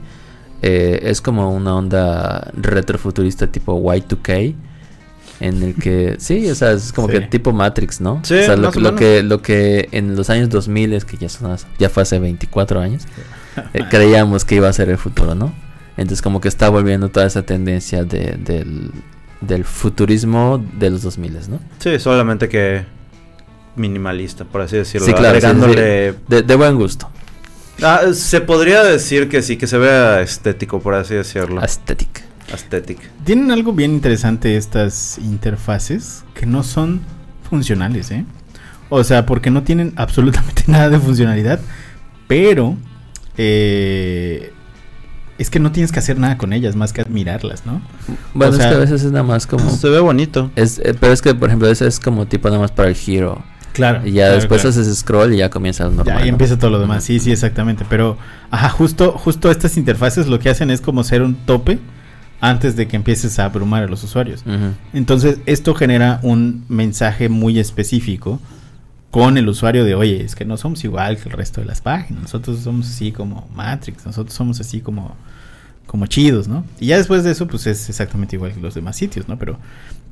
eh, 0.67 0.99
es 1.11 1.21
como 1.21 1.51
una 1.53 1.75
onda 1.75 2.51
retrofuturista 2.55 3.45
tipo 3.47 3.79
Y2K, 3.79 4.55
en 5.41 5.61
el 5.63 5.75
que, 5.75 6.15
sí, 6.17 6.49
o 6.49 6.55
sea, 6.55 6.71
es 6.71 6.91
como 6.91 7.07
Sí. 7.09 7.13
que 7.13 7.21
tipo 7.27 7.51
Matrix, 7.51 8.01
¿no? 8.01 8.21
Sí, 8.23 8.33
o 8.35 8.43
sea, 8.43 8.55
lo, 8.55 8.71
que, 8.95 9.21
lo 9.21 9.41
que 9.41 9.89
en 9.91 10.15
los 10.15 10.29
años 10.29 10.49
2000, 10.49 10.93
es 10.93 11.05
que 11.05 11.17
ya, 11.17 11.29
son 11.29 11.55
ya 11.77 11.89
fue 11.89 12.03
hace 12.03 12.17
24 12.19 12.79
años, 12.79 13.03
eh, 13.73 13.81
creíamos 13.89 14.43
que 14.45 14.55
iba 14.55 14.67
a 14.69 14.73
ser 14.73 14.89
el 14.89 14.97
futuro, 14.97 15.35
¿no? 15.35 15.53
Entonces 15.97 16.21
como 16.21 16.41
que 16.41 16.47
está 16.47 16.69
volviendo 16.69 17.09
toda 17.09 17.25
esa 17.27 17.43
tendencia 17.43 18.03
de- 18.05 18.37
del, 18.43 18.91
del 19.41 19.65
futurismo 19.65 20.63
de 20.79 20.89
los 20.89 21.03
2000, 21.03 21.33
¿no? 21.49 21.59
Sí, 21.79 21.99
solamente 21.99 22.49
que 22.49 22.85
minimalista, 23.75 24.45
por 24.45 24.61
así 24.61 24.77
decirlo. 24.77 25.05
Sí, 25.05 25.13
claro, 25.13 25.35
sí, 25.35 25.41
sí, 25.41 25.47
sí. 25.47 25.47
agregándole 25.53 26.15
De, 26.29 26.41
de 26.43 26.55
buen 26.55 26.75
gusto. 26.77 27.09
Ah, 27.81 28.01
se 28.13 28.41
podría 28.41 28.83
decir 28.83 29.27
que 29.29 29.41
sí, 29.41 29.57
que 29.57 29.67
se 29.67 29.77
vea 29.77 30.21
estético, 30.21 30.79
por 30.79 30.93
así 30.95 31.13
decirlo. 31.13 31.61
Aesthetic. 31.61 32.23
Aesthetic. 32.51 32.99
Tienen 33.23 33.51
algo 33.51 33.73
bien 33.73 33.91
interesante 33.91 34.55
estas 34.55 35.17
interfaces 35.17 36.23
que 36.33 36.45
no 36.45 36.63
son 36.63 37.01
funcionales, 37.49 38.11
¿eh? 38.11 38.25
O 38.89 39.03
sea, 39.03 39.25
porque 39.25 39.49
no 39.49 39.63
tienen 39.63 39.93
absolutamente 39.97 40.63
nada 40.67 40.89
de 40.89 40.99
funcionalidad, 40.99 41.59
pero 42.27 42.77
eh, 43.37 44.53
es 45.37 45.49
que 45.49 45.59
no 45.59 45.71
tienes 45.71 45.91
que 45.91 45.99
hacer 45.99 46.17
nada 46.17 46.37
con 46.37 46.53
ellas 46.53 46.75
más 46.75 46.93
que 46.93 47.01
admirarlas, 47.01 47.65
¿no? 47.65 47.81
Bueno, 48.33 48.53
O 48.53 48.59
es 48.59 48.65
que 48.65 48.73
a 48.73 48.77
veces 48.77 49.03
es 49.03 49.11
nada 49.11 49.23
más 49.23 49.47
como... 49.47 49.69
Se 49.69 49.89
ve 49.89 49.99
bonito. 49.99 50.51
Es, 50.55 50.79
eh, 50.79 50.95
pero 50.99 51.11
es 51.11 51.21
que, 51.21 51.35
por 51.35 51.49
ejemplo, 51.49 51.67
ese 51.67 51.87
es 51.87 51.99
como 51.99 52.25
tipo 52.25 52.47
nada 52.47 52.61
más 52.61 52.71
para 52.71 52.89
el 52.89 52.97
hero. 53.05 53.43
Claro. 53.75 54.07
Y 54.07 54.13
ya 54.13 54.23
claro, 54.23 54.35
después 54.35 54.61
claro. 54.61 54.79
haces 54.79 54.97
scroll 54.97 55.33
y 55.33 55.37
ya 55.37 55.49
comienza 55.49 55.83
normal. 55.83 56.05
Ya, 56.05 56.17
ahí 56.17 56.23
¿no? 56.23 56.29
empieza 56.29 56.57
todo 56.57 56.71
lo 56.71 56.79
demás. 56.79 57.03
Sí, 57.03 57.19
sí, 57.19 57.31
exactamente. 57.31 57.85
Pero, 57.89 58.17
ajá, 58.49 58.69
justo, 58.69 59.11
justo 59.11 59.51
estas 59.51 59.75
interfaces 59.77 60.27
lo 60.27 60.39
que 60.39 60.49
hacen 60.49 60.71
es 60.71 60.79
como 60.79 61.03
ser 61.03 61.21
un 61.21 61.35
tope 61.35 61.79
antes 62.39 62.75
de 62.75 62.87
que 62.87 62.95
empieces 62.95 63.37
a 63.37 63.45
abrumar 63.45 63.83
a 63.83 63.87
los 63.87 64.03
usuarios. 64.03 64.43
Entonces, 64.93 65.39
esto 65.45 65.75
genera 65.75 66.19
un 66.23 66.63
mensaje 66.69 67.27
muy 67.29 67.59
específico 67.59 68.39
con 69.11 69.37
el 69.37 69.47
usuario 69.47 69.85
de, 69.85 69.95
oye, 69.95 70.23
es 70.23 70.35
que 70.35 70.45
no 70.45 70.57
somos 70.57 70.83
igual 70.83 71.17
que 71.17 71.29
el 71.29 71.35
resto 71.35 71.61
de 71.61 71.67
las 71.67 71.81
páginas. 71.81 72.23
Nosotros 72.23 72.59
somos 72.59 72.87
así 72.87 73.11
como 73.11 73.47
Matrix, 73.55 74.05
nosotros 74.05 74.33
somos 74.33 74.59
así 74.59 74.81
como, 74.81 75.15
como 75.85 76.05
chidos, 76.05 76.47
¿no? 76.47 76.65
Y 76.79 76.87
ya 76.87 76.97
después 76.97 77.23
de 77.23 77.31
eso, 77.31 77.47
pues 77.47 77.65
es 77.67 77.89
exactamente 77.89 78.35
igual 78.35 78.53
que 78.53 78.59
los 78.59 78.73
demás 78.73 78.97
sitios, 78.97 79.27
¿no? 79.27 79.39
Pero, 79.39 79.57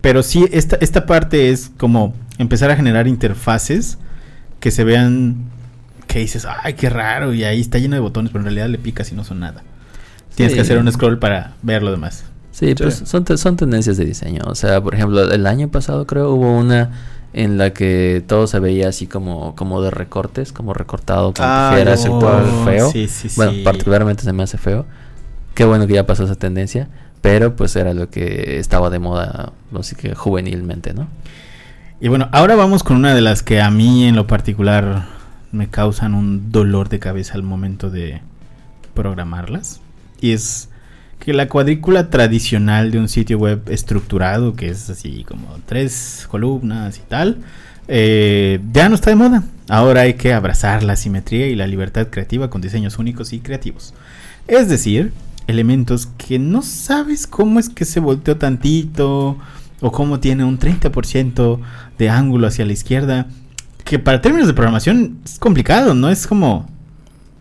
pero 0.04 0.22
sí, 0.22 0.46
esta, 0.52 0.76
esta 0.82 1.06
parte 1.08 1.50
es 1.50 1.72
como 1.78 2.14
empezar 2.38 2.70
a 2.70 2.76
generar 2.76 3.08
interfaces 3.08 3.98
que 4.60 4.70
se 4.70 4.84
vean, 4.84 5.46
que 6.08 6.20
dices, 6.20 6.46
ay, 6.64 6.74
qué 6.74 6.90
raro, 6.90 7.34
y 7.34 7.44
ahí 7.46 7.60
está 7.62 7.80
lleno 7.80 7.96
de 7.96 8.02
botones, 8.02 8.32
pero 8.32 8.42
en 8.42 8.46
realidad 8.46 8.68
le 8.68 8.78
picas 8.78 9.12
y 9.12 9.16
no 9.16 9.24
son 9.24 9.40
nada. 9.40 9.64
Tienes 10.36 10.52
Sí. 10.52 10.56
que 10.58 10.62
hacer 10.62 10.78
un 10.78 10.92
scroll 10.92 11.18
para 11.20 11.54
ver 11.64 11.82
lo 11.84 11.90
demás. 11.92 12.26
Sí, 12.52 12.76
pues 12.76 13.02
son, 13.06 13.24
te- 13.24 13.38
son 13.38 13.56
tendencias 13.58 13.98
de 13.98 14.06
diseño. 14.06 14.44
O 14.46 14.54
sea, 14.56 14.80
por 14.82 14.94
ejemplo, 14.94 15.32
el 15.32 15.48
año 15.48 15.70
pasado 15.70 16.06
creo 16.06 16.32
hubo 16.34 16.56
una 16.56 16.92
en 17.34 17.58
la 17.58 17.72
que 17.72 18.24
todo 18.28 18.46
se 18.46 18.60
veía 18.60 18.90
así 18.90 19.08
como, 19.08 19.56
como 19.56 19.82
de 19.82 19.90
recortes, 19.90 20.52
como 20.54 20.74
recortado 20.76 21.34
con 21.34 21.46
Ah, 21.48 21.70
tijeras 21.72 22.04
todo 22.04 22.64
feo. 22.66 22.92
Sí, 22.92 23.08
sí, 23.08 23.30
bueno, 23.38 23.54
particularmente 23.64 24.22
se 24.24 24.34
me 24.34 24.44
hace 24.44 24.60
feo. 24.60 24.86
Qué 25.56 25.66
bueno 25.66 25.88
que 25.88 25.94
ya 25.94 26.06
pasó 26.06 26.26
esa 26.26 26.36
tendencia, 26.36 26.90
pero 27.24 27.56
pues 27.56 27.74
era 27.78 27.94
lo 27.94 28.10
que 28.10 28.60
estaba 28.60 28.90
de 28.90 29.00
moda, 29.00 29.54
así 29.80 29.96
que 29.96 30.14
juvenilmente, 30.14 30.94
¿no? 30.94 31.08
Y 32.02 32.10
bueno, 32.10 32.28
ahora 32.34 32.56
vamos 32.56 32.84
con 32.84 32.98
una 32.98 33.16
de 33.16 33.22
las 33.22 33.42
que 33.44 33.62
a 33.62 33.72
mí 33.72 34.04
en 34.04 34.18
lo 34.18 34.28
particular 34.28 35.06
me 35.54 35.70
causan 35.70 36.16
un 36.16 36.52
dolor 36.52 36.90
de 36.90 37.00
cabeza 37.00 37.36
al 37.36 37.44
momento 37.44 37.90
de 37.90 38.20
programarlas. 38.94 39.80
Y 40.20 40.34
es 40.34 40.68
que 41.20 41.32
la 41.32 41.48
cuadrícula 41.48 42.10
tradicional 42.10 42.92
de 42.92 43.00
un 43.00 43.08
sitio 43.08 43.38
web 43.38 43.62
estructurado, 43.70 44.58
que 44.58 44.68
es 44.68 44.90
así 44.90 45.24
como 45.24 45.48
tres 45.66 46.28
columnas 46.30 46.98
y 46.98 47.04
tal, 47.08 47.38
eh, 47.88 48.60
ya 48.74 48.90
no 48.90 48.96
está 48.96 49.12
de 49.12 49.16
moda. 49.16 49.44
Ahora 49.70 50.02
hay 50.02 50.16
que 50.16 50.34
abrazar 50.34 50.84
la 50.84 50.98
simetría 50.98 51.48
y 51.48 51.56
la 51.56 51.68
libertad 51.68 52.08
creativa 52.10 52.50
con 52.50 52.60
diseños 52.60 53.00
únicos 53.00 53.32
y 53.32 53.40
creativos. 53.40 53.94
Es 54.46 54.68
decir, 54.68 55.14
elementos 55.48 56.08
que 56.18 56.40
no 56.40 56.62
sabes 56.62 57.28
cómo 57.28 57.60
es 57.60 57.70
que 57.70 57.86
se 57.86 58.00
volteó 58.00 58.38
tantito 58.38 59.38
o 59.82 59.92
cómo 59.92 60.20
tiene 60.20 60.44
un 60.44 60.60
30% 60.60 61.60
de 61.98 62.10
ángulo 62.10 62.48
hacia 62.48 62.66
la 62.66 62.74
izquierda. 62.74 63.28
Que 63.84 64.00
para 64.00 64.22
términos 64.22 64.48
de 64.48 64.54
programación 64.54 65.20
es 65.26 65.40
complicado, 65.40 65.94
no 65.94 66.10
es 66.10 66.28
como... 66.28 66.72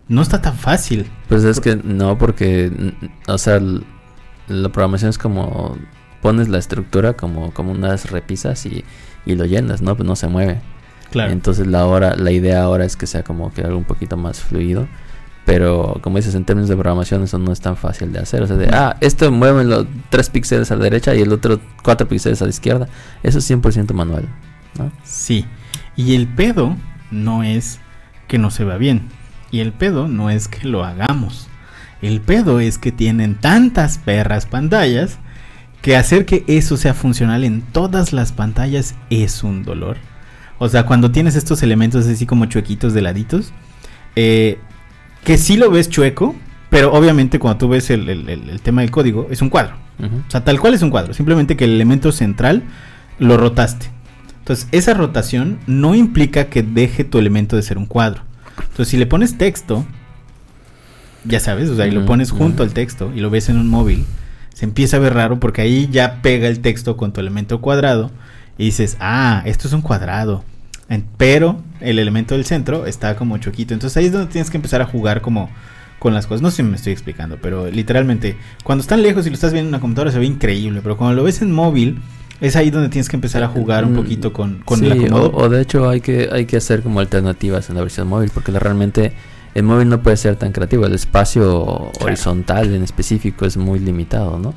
No 0.09 0.21
está 0.21 0.43
tan 0.43 0.57
fácil. 0.57 1.07
Pues 1.29 1.45
es 1.45 1.61
que 1.61 1.77
no, 1.77 2.19
porque, 2.19 2.71
o 3.29 3.39
sea, 3.39 3.61
la 4.49 4.69
programación 4.71 5.09
es 5.09 5.17
como 5.17 5.79
pones 6.21 6.49
la 6.49 6.59
estructura 6.59 7.15
como, 7.15 7.53
como 7.53 7.73
unas 7.73 8.11
repisas 8.11 8.67
y, 8.67 8.85
y 9.25 9.35
lo 9.35 9.45
llenas, 9.45 9.83
¿no? 9.83 9.97
Pues 9.97 10.07
no 10.07 10.17
se 10.17 10.29
mueve. 10.29 10.61
Entonces 11.15 11.67
la 11.67 11.87
hora, 11.87 12.17
la 12.17 12.31
idea 12.31 12.63
ahora 12.63 12.85
es 12.85 12.97
que 12.97 13.07
sea 13.07 13.23
como 13.23 13.53
que 13.53 13.63
algo 13.63 13.77
un 13.77 13.85
poquito 13.85 14.17
más 14.17 14.41
fluido. 14.41 14.89
Pero 15.45 15.99
como 16.03 16.19
dices, 16.19 16.35
en 16.35 16.45
términos 16.45 16.69
de 16.69 16.77
programación 16.77 17.23
eso 17.25 17.39
no 17.39 17.53
es 17.53 17.61
tan 17.61 17.77
fácil 17.77 18.13
de 18.13 18.21
hacer. 18.21 18.43
O 18.43 18.47
sea, 18.47 18.57
de, 18.57 18.69
ah, 18.69 18.97
esto 19.01 19.31
mueve 19.33 19.65
los 19.65 19.87
3 20.11 20.31
píxeles 20.31 20.71
a 20.71 20.77
la 20.77 20.85
derecha 20.85 21.15
y 21.15 21.21
el 21.21 21.33
otro 21.33 21.61
4 21.83 22.07
píxeles 22.09 22.41
a 22.43 22.45
la 22.45 22.51
izquierda. 22.51 22.89
Eso 23.23 23.39
es 23.39 23.51
100% 23.51 23.93
manual. 23.93 24.29
¿no? 24.79 24.93
Sí. 25.03 25.47
Y 25.97 26.15
el 26.15 26.29
pedo 26.29 26.77
no 27.11 27.43
es 27.43 27.81
que 28.29 28.39
no 28.39 28.51
se 28.51 28.65
vea 28.65 28.77
bien. 28.77 29.09
Y 29.51 29.61
el 29.61 29.73
pedo 29.73 30.09
no 30.09 30.31
es 30.31 30.49
que 30.49 30.67
lo 30.67 30.85
hagamos. 30.85 31.49
El 32.01 32.21
pedo 32.21 32.61
es 32.61 32.79
que 32.79 32.93
tienen 32.93 33.37
tantas 33.37 33.99
perras 33.99 34.47
pantallas 34.47 35.19
que 35.83 35.97
hacer 35.97 36.25
que 36.25 36.45
eso 36.47 36.77
sea 36.77 36.95
funcional 36.95 37.45
en 37.45 37.63
todas 37.63 38.13
las 38.13 38.33
pantallas 38.33 38.95
es 39.11 39.43
un 39.43 39.65
dolor. 39.65 39.97
O 40.59 40.69
sea, 40.69 40.87
cuando 40.87 41.11
tienes 41.11 41.35
estos 41.35 41.63
elementos 41.63 42.07
así 42.07 42.25
como 42.25 42.47
chuequitos 42.47 42.95
de 42.95 43.03
laditos, 43.03 43.53
eh, 44.15 44.61
que 45.25 45.39
sí 45.39 45.57
lo 45.57 45.71
ves 45.71 45.89
chueco, 45.89 46.35
pero 46.71 46.93
obviamente 46.93 47.39
cuando 47.39 47.59
tú 47.59 47.69
ves 47.69 47.91
el, 47.91 48.09
el- 48.09 48.61
tema 48.63 48.81
del 48.83 48.91
código, 48.91 49.29
es 49.31 49.43
un 49.43 49.49
cuadro. 49.51 49.75
O 50.27 50.31
sea, 50.31 50.43
tal 50.43 50.59
cual 50.59 50.75
es 50.75 50.83
un 50.83 50.91
cuadro. 50.91 51.15
Simplemente 51.15 51.57
que 51.57 51.65
el 51.65 51.73
elemento 51.73 52.11
central 52.13 52.65
lo 53.19 53.37
rotaste. 53.37 53.87
Entonces, 54.39 54.67
esa 54.73 54.95
rotación 54.95 55.61
no 55.69 55.95
implica 55.95 56.47
que 56.47 56.63
deje 56.65 57.05
tu 57.05 57.19
elemento 57.19 57.55
de 57.55 57.63
ser 57.63 57.79
un 57.79 57.87
cuadro. 57.87 58.23
Entonces, 58.59 58.89
si 58.89 58.97
le 58.97 59.07
pones 59.07 59.39
texto, 59.39 59.87
ya 61.25 61.39
sabes, 61.39 61.69
o 61.71 61.77
sea, 61.77 61.87
y 61.87 61.93
lo 61.93 62.01
pones 62.07 62.33
junto 62.33 62.63
al 62.65 62.73
texto 62.73 63.13
y 63.15 63.21
lo 63.21 63.31
ves 63.31 63.49
en 63.49 63.59
un 63.59 63.69
móvil, 63.69 64.05
se 64.55 64.65
empieza 64.65 64.97
a 64.97 65.01
ver 65.01 65.15
raro 65.15 65.39
porque 65.39 65.61
ahí 65.63 65.89
ya 65.93 66.21
pega 66.23 66.49
el 66.49 66.59
texto 66.61 66.97
con 66.97 67.13
tu 67.13 67.21
elemento 67.21 67.61
cuadrado 67.61 68.11
y 68.59 68.65
dices, 68.65 68.97
ah, 68.99 69.43
esto 69.47 69.69
es 69.69 69.75
un 69.75 69.83
cuadrado. 69.83 70.45
En- 70.89 71.07
pero 71.17 71.61
el 71.81 71.99
elemento 71.99 72.35
del 72.35 72.45
centro 72.45 72.87
está 72.87 73.17
como 73.17 73.39
choquito. 73.39 73.75
Entonces 73.75 73.97
ahí 73.97 74.07
es 74.07 74.13
donde 74.13 74.31
tienes 74.31 74.51
que 74.51 74.57
empezar 74.59 74.83
a 74.83 74.87
jugar 74.87 75.21
como 75.23 75.49
con 75.99 76.15
las 76.15 76.27
cosas. 76.27 76.43
No 76.43 76.51
sé 76.51 76.57
si 76.59 76.63
me 76.65 76.77
estoy 76.77 76.93
explicando, 76.93 77.39
pero 77.41 77.71
literalmente, 77.71 78.37
cuando 78.65 78.83
están 78.83 79.03
lejos 79.03 79.27
y 79.27 79.31
lo 79.31 79.35
estás 79.35 79.53
viendo 79.53 79.69
en 79.69 79.75
una 79.75 79.81
computadora 79.81 80.11
se 80.13 80.19
ve 80.19 80.27
increíble, 80.27 80.81
pero 80.83 80.97
cuando 80.97 81.15
lo 81.17 81.23
ves 81.23 81.41
en 81.43 81.53
móvil, 81.53 82.01
es 82.41 82.57
ahí 82.57 82.71
donde 82.71 82.89
tienes 82.89 83.09
que 83.09 83.15
empezar 83.17 83.43
a 83.45 83.49
jugar 83.49 83.85
un 83.85 83.93
Mm, 83.93 83.97
poquito 83.97 84.33
con, 84.33 84.63
con 84.65 84.81
Sí, 84.81 84.87
el 84.87 84.93
acomodo. 84.93 85.31
O, 85.31 85.45
o 85.45 85.49
de 85.49 85.61
hecho 85.63 85.89
hay 85.89 86.01
que, 86.01 86.29
hay 86.33 86.45
que 86.47 86.57
hacer 86.57 86.83
como 86.83 86.99
alternativas 86.99 87.69
en 87.71 87.77
la 87.77 87.83
versión 87.83 88.09
móvil, 88.09 88.31
porque 88.35 88.51
la- 88.51 88.59
realmente 88.59 89.13
el 89.55 89.63
móvil 89.63 89.89
no 89.89 90.03
puede 90.03 90.17
ser 90.17 90.35
tan 90.35 90.51
creativo. 90.51 90.85
El 90.87 90.95
espacio 90.95 91.93
horizontal 92.01 92.75
en 92.75 92.83
específico 92.83 93.47
es 93.47 93.57
muy 93.57 93.79
limitado, 93.79 94.39
¿no? 94.41 94.55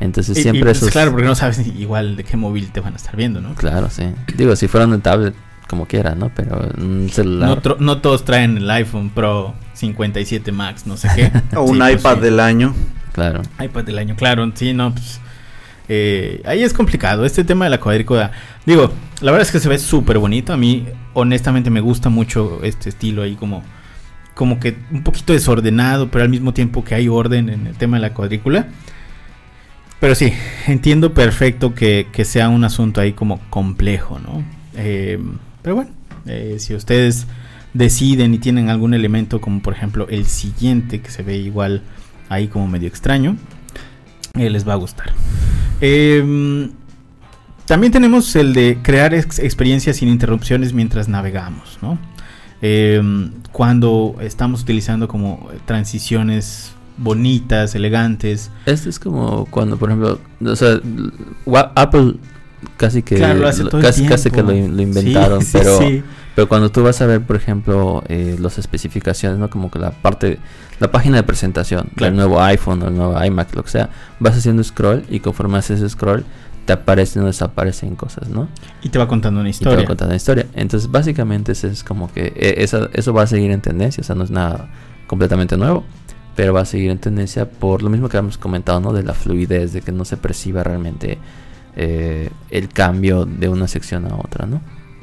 Entonces 0.00 0.38
Y- 0.38 0.42
siempre 0.42 0.62
pues, 0.64 0.76
eso 0.76 0.86
es- 0.86 0.92
Claro, 0.92 1.10
porque 1.10 1.26
no 1.26 1.34
sabes 1.34 1.60
igual 1.76 2.14
de 2.16 2.22
qué 2.24 2.36
móvil 2.36 2.70
te 2.70 2.78
van 2.80 2.92
a 2.92 2.96
estar 2.96 3.16
viendo, 3.16 3.40
¿no? 3.40 3.54
Claro, 3.54 3.90
sí. 3.90 4.04
Digo, 4.36 4.54
si 4.54 4.68
fuera 4.68 4.86
una 4.86 4.98
tablet, 5.00 5.34
como 5.68 5.86
quiera, 5.86 6.14
¿no? 6.14 6.30
Pero 6.34 6.68
un 6.78 7.08
celular... 7.10 7.60
No, 7.80 7.98
todos 7.98 8.24
traen 8.24 8.56
el 8.58 8.70
iPhone 8.70 9.10
Pro 9.10 9.54
57 9.74 10.52
Max, 10.52 10.86
no 10.86 10.96
sé 10.96 11.08
qué. 11.14 11.32
O 11.56 11.62
un 11.62 11.76
Sí, 11.76 11.80
pues, 11.80 11.94
iPad 12.00 12.14
sí. 12.16 12.20
del 12.20 12.40
año. 12.40 12.74
Claro. 13.12 13.42
iPad 13.62 13.84
del 13.84 13.98
año, 13.98 14.16
claro, 14.16 14.50
sí, 14.54 14.72
no, 14.74 14.92
pues. 14.92 15.20
eh, 15.88 16.42
ahí 16.46 16.62
es 16.62 16.72
complicado. 16.72 17.24
Este 17.24 17.44
tema 17.44 17.64
de 17.66 17.70
la 17.70 17.78
cuadrícula. 17.80 18.32
Digo, 18.66 18.92
la 19.20 19.30
verdad 19.30 19.46
es 19.46 19.52
que 19.52 19.60
se 19.60 19.68
ve 19.68 19.78
súper 19.78 20.18
bonito. 20.18 20.52
A 20.52 20.56
mí, 20.56 20.86
honestamente, 21.12 21.70
me 21.70 21.80
gusta 21.80 22.08
mucho 22.08 22.60
este 22.64 22.88
estilo 22.88 23.22
ahí, 23.22 23.36
como, 23.36 23.62
como 24.34 24.58
que 24.58 24.76
un 24.90 25.02
poquito 25.04 25.32
desordenado, 25.32 26.08
pero 26.10 26.24
al 26.24 26.30
mismo 26.30 26.52
tiempo 26.52 26.82
que 26.84 26.94
hay 26.96 27.08
orden 27.08 27.48
en 27.48 27.66
el 27.68 27.76
tema 27.76 27.96
de 27.98 28.02
la 28.02 28.14
cuadrícula. 28.14 28.66
Pero 30.00 30.14
sí, 30.14 30.32
entiendo 30.66 31.14
perfecto 31.14 31.72
que, 31.74 32.08
que 32.12 32.24
sea 32.24 32.48
un 32.48 32.64
asunto 32.64 33.00
ahí 33.00 33.12
como 33.12 33.40
complejo, 33.48 34.18
¿no? 34.18 34.42
Eh, 34.76 35.18
pero 35.64 35.74
bueno, 35.76 35.90
eh, 36.26 36.56
si 36.60 36.74
ustedes 36.76 37.26
deciden 37.72 38.34
y 38.34 38.38
tienen 38.38 38.68
algún 38.70 38.94
elemento 38.94 39.40
como 39.40 39.60
por 39.60 39.72
ejemplo 39.72 40.06
el 40.08 40.26
siguiente 40.26 41.00
que 41.00 41.10
se 41.10 41.24
ve 41.24 41.36
igual 41.38 41.82
ahí 42.28 42.46
como 42.46 42.68
medio 42.68 42.86
extraño, 42.86 43.36
eh, 44.38 44.48
les 44.50 44.68
va 44.68 44.74
a 44.74 44.76
gustar. 44.76 45.10
Eh, 45.80 46.70
también 47.66 47.92
tenemos 47.92 48.36
el 48.36 48.52
de 48.52 48.78
crear 48.82 49.14
ex- 49.14 49.38
experiencias 49.38 49.96
sin 49.96 50.08
interrupciones 50.08 50.72
mientras 50.72 51.08
navegamos, 51.08 51.78
¿no? 51.82 51.98
Eh, 52.62 53.02
cuando 53.52 54.16
estamos 54.20 54.62
utilizando 54.62 55.08
como 55.08 55.48
transiciones 55.66 56.72
bonitas, 56.96 57.74
elegantes. 57.74 58.50
Este 58.66 58.88
es 58.88 58.98
como 58.98 59.46
cuando, 59.46 59.76
por 59.78 59.90
ejemplo, 59.90 60.20
o 60.44 60.56
sea, 60.56 60.78
Apple 61.74 62.14
casi 62.76 63.02
que 63.02 63.16
Claro, 63.16 63.40
lo 63.40 63.48
hace 63.48 63.64
todo 63.64 63.78
el 63.78 63.82
casi, 63.84 64.06
casi 64.06 64.30
que 64.30 64.42
lo, 64.42 64.52
in- 64.54 64.76
lo 64.76 64.82
inventaron, 64.82 65.42
Sí, 65.44 65.50
pero 65.52 65.78
sí. 65.78 66.02
pero 66.34 66.48
cuando 66.48 66.70
tú 66.70 66.82
vas 66.82 67.00
a 67.00 67.06
ver, 67.06 67.20
por 67.22 67.36
ejemplo, 67.36 68.02
eh, 68.08 68.36
las 68.40 68.58
especificaciones, 68.58 69.38
¿no? 69.38 69.50
Como 69.50 69.70
que 69.70 69.78
la 69.78 69.90
parte, 69.92 70.38
la 70.80 70.90
página 70.90 71.16
de 71.16 71.22
presentación 71.22 71.88
Claro. 71.94 72.10
del 72.12 72.16
nuevo 72.16 72.42
iPhone 72.42 72.82
o 72.82 72.88
el 72.88 72.94
nuevo 72.96 73.24
iMac, 73.24 73.54
lo 73.54 73.62
que 73.64 73.70
sea, 73.70 73.90
vas 74.20 74.36
haciendo 74.36 74.62
scroll 74.64 75.04
y 75.08 75.20
conforme 75.20 75.58
haces 75.58 75.88
scroll 75.90 76.24
te 76.66 76.72
aparecen 76.72 77.22
o 77.22 77.26
desaparecen 77.26 77.94
cosas, 77.94 78.28
¿no? 78.30 78.48
Y 78.82 78.88
te 78.88 78.98
va 78.98 79.06
contando 79.06 79.40
una 79.40 79.50
Y 79.50 79.52
te 79.52 79.64
va 79.66 79.70
historia. 79.72 79.86
contando 79.86 80.12
la 80.12 80.16
historia. 80.16 80.46
Entonces, 80.54 80.90
básicamente, 80.90 81.52
ese 81.52 81.68
es 81.68 81.84
como 81.84 82.10
que 82.10 82.32
eh, 82.36 82.54
esa- 82.58 82.88
eso 82.94 83.12
va 83.12 83.22
a 83.22 83.26
seguir 83.26 83.50
en 83.50 83.60
tendencia, 83.60 84.00
o 84.00 84.04
sea, 84.04 84.14
no 84.16 84.24
es 84.24 84.30
nada 84.30 84.70
completamente 85.06 85.58
nuevo, 85.58 85.84
pero 86.34 86.54
va 86.54 86.62
a 86.62 86.64
seguir 86.64 86.90
en 86.90 86.98
tendencia 86.98 87.48
por 87.50 87.82
lo 87.82 87.90
mismo 87.90 88.08
que 88.08 88.16
habíamos 88.16 88.38
comentado, 88.38 88.80
¿no? 88.80 88.94
De 88.94 89.02
la 89.02 89.12
fluidez, 89.12 89.74
de 89.74 89.82
que 89.82 89.92
no 89.92 90.06
se 90.06 90.16
perciba 90.16 90.64
realmente 90.64 91.18
eh, 91.76 92.30
el 92.50 92.68
cambio 92.68 93.24
de 93.24 93.48
una 93.48 93.68
sección 93.68 94.06
a 94.06 94.14
otra, 94.16 94.46
¿no? 94.46 94.60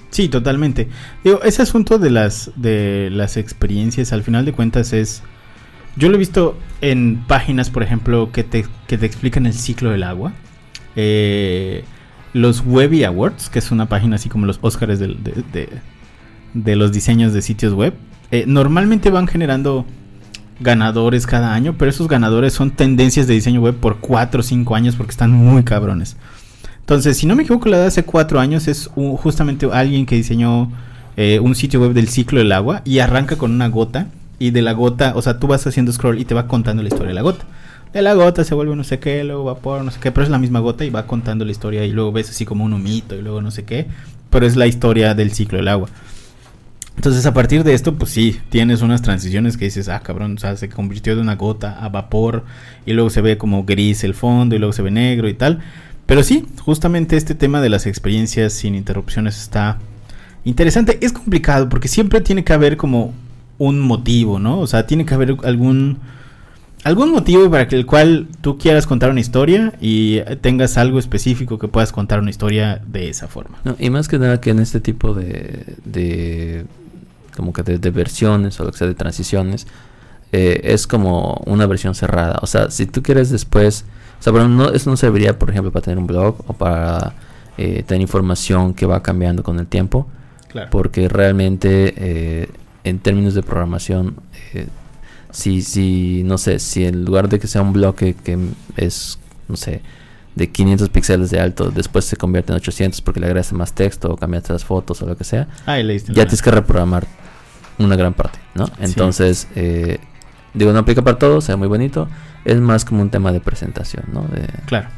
Sí, 0.09 0.27
totalmente. 0.29 0.89
Digo, 1.23 1.41
ese 1.43 1.61
asunto 1.61 1.97
de 1.97 2.09
las 2.09 2.51
de 2.55 3.09
las 3.11 3.37
experiencias, 3.37 4.11
al 4.13 4.23
final 4.23 4.43
de 4.45 4.51
cuentas 4.53 4.91
es 4.93 5.23
yo 5.95 6.09
lo 6.09 6.15
he 6.15 6.19
visto 6.19 6.57
en 6.81 7.23
páginas, 7.27 7.69
por 7.69 7.83
ejemplo, 7.83 8.31
que 8.31 8.43
te, 8.43 8.65
que 8.87 8.97
te 8.97 9.05
explican 9.05 9.45
el 9.45 9.53
ciclo 9.53 9.89
del 9.91 10.03
agua. 10.03 10.31
Eh, 10.95 11.83
los 12.33 12.63
Webby 12.65 13.03
Awards, 13.03 13.49
que 13.49 13.59
es 13.59 13.71
una 13.71 13.87
página 13.89 14.15
así 14.15 14.29
como 14.29 14.45
los 14.45 14.59
Oscars 14.61 14.99
de, 14.99 15.07
de- 16.53 16.75
los 16.75 16.91
diseños 16.93 17.33
de 17.33 17.41
sitios 17.41 17.73
web, 17.73 17.93
eh, 18.31 18.45
normalmente 18.47 19.09
van 19.09 19.27
generando 19.27 19.85
ganadores 20.59 21.25
cada 21.27 21.53
año, 21.53 21.75
pero 21.77 21.89
esos 21.89 22.07
ganadores 22.07 22.53
son 22.53 22.71
tendencias 22.71 23.27
de 23.27 23.33
diseño 23.33 23.61
web 23.61 23.75
por 23.75 23.97
4 23.99 24.39
o 24.41 24.43
5 24.43 24.75
años 24.75 24.95
porque 24.95 25.11
están 25.11 25.31
muy 25.31 25.63
cabrones. 25.63 26.17
Entonces, 26.91 27.15
si 27.15 27.25
no 27.25 27.37
me 27.37 27.43
equivoco, 27.43 27.69
la 27.69 27.77
de 27.79 27.85
hace 27.85 28.03
4 28.03 28.37
años 28.37 28.67
es 28.67 28.89
justamente 28.93 29.65
alguien 29.71 30.05
que 30.05 30.15
diseñó 30.15 30.69
eh, 31.15 31.39
un 31.39 31.55
sitio 31.55 31.79
web 31.79 31.93
del 31.93 32.09
ciclo 32.09 32.39
del 32.39 32.51
agua 32.51 32.81
y 32.83 32.99
arranca 32.99 33.37
con 33.37 33.53
una 33.53 33.69
gota 33.69 34.07
y 34.39 34.51
de 34.51 34.61
la 34.61 34.73
gota, 34.73 35.13
o 35.15 35.21
sea, 35.21 35.39
tú 35.39 35.47
vas 35.47 35.65
haciendo 35.65 35.93
scroll 35.93 36.19
y 36.19 36.25
te 36.25 36.33
va 36.33 36.49
contando 36.49 36.83
la 36.83 36.89
historia 36.89 37.07
de 37.07 37.13
la 37.13 37.21
gota. 37.21 37.45
De 37.93 38.01
la 38.01 38.13
gota 38.13 38.43
se 38.43 38.53
vuelve 38.55 38.75
no 38.75 38.83
sé 38.83 38.99
qué, 38.99 39.23
luego 39.23 39.45
vapor, 39.45 39.85
no 39.85 39.91
sé 39.91 40.01
qué, 40.01 40.11
pero 40.11 40.25
es 40.25 40.29
la 40.29 40.37
misma 40.37 40.59
gota 40.59 40.83
y 40.83 40.89
va 40.89 41.07
contando 41.07 41.45
la 41.45 41.51
historia 41.51 41.85
y 41.85 41.93
luego 41.93 42.11
ves 42.11 42.29
así 42.29 42.43
como 42.43 42.65
un 42.65 42.73
humito 42.73 43.15
y 43.15 43.21
luego 43.21 43.41
no 43.41 43.51
sé 43.51 43.63
qué, 43.63 43.87
pero 44.29 44.45
es 44.45 44.57
la 44.57 44.67
historia 44.67 45.13
del 45.13 45.31
ciclo 45.31 45.59
del 45.59 45.69
agua. 45.69 45.87
Entonces 46.97 47.25
a 47.25 47.33
partir 47.33 47.63
de 47.63 47.73
esto, 47.73 47.95
pues 47.95 48.11
sí, 48.11 48.41
tienes 48.49 48.81
unas 48.81 49.01
transiciones 49.01 49.55
que 49.55 49.63
dices, 49.63 49.87
ah, 49.87 50.01
cabrón, 50.01 50.35
o 50.35 50.39
sea, 50.39 50.57
se 50.57 50.67
convirtió 50.67 51.15
de 51.15 51.21
una 51.21 51.35
gota 51.35 51.81
a 51.81 51.87
vapor 51.87 52.43
y 52.85 52.91
luego 52.91 53.09
se 53.09 53.21
ve 53.21 53.37
como 53.37 53.63
gris 53.63 54.03
el 54.03 54.13
fondo 54.13 54.57
y 54.57 54.59
luego 54.59 54.73
se 54.73 54.81
ve 54.81 54.91
negro 54.91 55.29
y 55.29 55.33
tal. 55.33 55.61
Pero 56.11 56.23
sí, 56.23 56.45
justamente 56.59 57.15
este 57.15 57.35
tema 57.35 57.61
de 57.61 57.69
las 57.69 57.85
experiencias 57.85 58.51
sin 58.51 58.75
interrupciones 58.75 59.39
está 59.39 59.79
interesante. 60.43 60.97
Es 60.99 61.13
complicado 61.13 61.69
porque 61.69 61.87
siempre 61.87 62.19
tiene 62.19 62.43
que 62.43 62.51
haber 62.51 62.75
como 62.75 63.13
un 63.57 63.79
motivo, 63.79 64.37
¿no? 64.37 64.59
O 64.59 64.67
sea, 64.67 64.85
tiene 64.85 65.05
que 65.05 65.13
haber 65.13 65.37
algún 65.45 65.99
algún 66.83 67.11
motivo 67.11 67.49
para 67.49 67.63
el 67.63 67.85
cual 67.85 68.27
tú 68.41 68.57
quieras 68.57 68.87
contar 68.87 69.09
una 69.09 69.21
historia 69.21 69.71
y 69.79 70.19
tengas 70.41 70.77
algo 70.77 70.99
específico 70.99 71.57
que 71.57 71.69
puedas 71.69 71.93
contar 71.93 72.19
una 72.19 72.29
historia 72.29 72.81
de 72.85 73.07
esa 73.07 73.29
forma. 73.29 73.59
No, 73.63 73.77
y 73.79 73.89
más 73.89 74.09
que 74.09 74.19
nada 74.19 74.41
que 74.41 74.49
en 74.49 74.59
este 74.59 74.81
tipo 74.81 75.13
de, 75.13 75.77
de 75.85 76.65
como 77.37 77.53
que 77.53 77.63
de, 77.63 77.77
de 77.77 77.89
versiones 77.89 78.59
o 78.59 78.65
lo 78.65 78.73
que 78.73 78.79
sea 78.79 78.87
de 78.87 78.95
transiciones, 78.95 79.65
eh, 80.33 80.59
es 80.65 80.87
como 80.87 81.41
una 81.45 81.67
versión 81.67 81.95
cerrada. 81.95 82.37
O 82.41 82.47
sea, 82.47 82.69
si 82.69 82.85
tú 82.85 83.01
quieres 83.01 83.29
después, 83.29 83.85
o 84.21 84.23
sea, 84.23 84.31
pero 84.31 84.47
no, 84.47 84.69
eso 84.69 84.89
no 84.89 84.95
serviría, 84.95 85.37
por 85.37 85.49
ejemplo, 85.49 85.71
para 85.71 85.83
tener 85.83 85.97
un 85.97 86.05
blog 86.07 86.35
o 86.47 86.53
para 86.53 87.13
eh, 87.57 87.83
tener 87.85 88.01
información 88.01 88.73
que 88.73 88.85
va 88.85 89.01
cambiando 89.03 89.41
con 89.43 89.59
el 89.59 89.65
tiempo, 89.67 90.07
Claro. 90.47 90.69
porque 90.71 91.09
realmente 91.09 91.93
eh, 91.97 92.49
en 92.83 92.99
términos 92.99 93.33
de 93.33 93.41
programación, 93.41 94.15
eh, 94.53 94.67
si, 95.31 95.61
si, 95.63 96.21
no 96.23 96.37
sé, 96.37 96.59
si 96.59 96.85
en 96.85 97.03
lugar 97.05 97.29
de 97.29 97.39
que 97.39 97.47
sea 97.47 97.61
un 97.63 97.73
bloque 97.73 98.13
que 98.15 98.37
es, 98.77 99.17
no 99.47 99.55
sé, 99.55 99.81
de 100.35 100.49
500 100.49 100.89
píxeles 100.89 101.29
de 101.31 101.39
alto, 101.39 101.71
después 101.71 102.05
se 102.05 102.15
convierte 102.15 102.51
en 102.51 102.57
800 102.57 103.01
porque 103.01 103.19
le 103.19 103.25
agregaste 103.25 103.55
más 103.55 103.73
texto 103.73 104.11
o 104.11 104.17
cambiaste 104.17 104.53
las 104.53 104.63
fotos 104.63 105.01
o 105.01 105.05
lo 105.07 105.17
que 105.17 105.23
sea, 105.23 105.47
Ah, 105.65 105.79
ya 105.79 105.97
tienes 106.13 106.41
que 106.41 106.51
reprogramar 106.51 107.07
una 107.79 107.95
gran 107.95 108.13
parte, 108.13 108.39
¿no? 108.55 108.65
Entonces, 108.79 109.47
eh, 109.55 109.97
digo, 110.53 110.71
no 110.73 110.79
aplica 110.79 111.01
para 111.01 111.17
todo, 111.17 111.41
sea 111.41 111.57
muy 111.57 111.67
bonito, 111.67 112.07
es 112.45 112.59
más 112.59 112.85
como 112.85 113.01
un 113.01 113.09
tema 113.09 113.31
de 113.31 113.39
presentación, 113.41 114.03
¿no? 114.13 114.23
De, 114.23 114.47
Claro. 114.65 114.89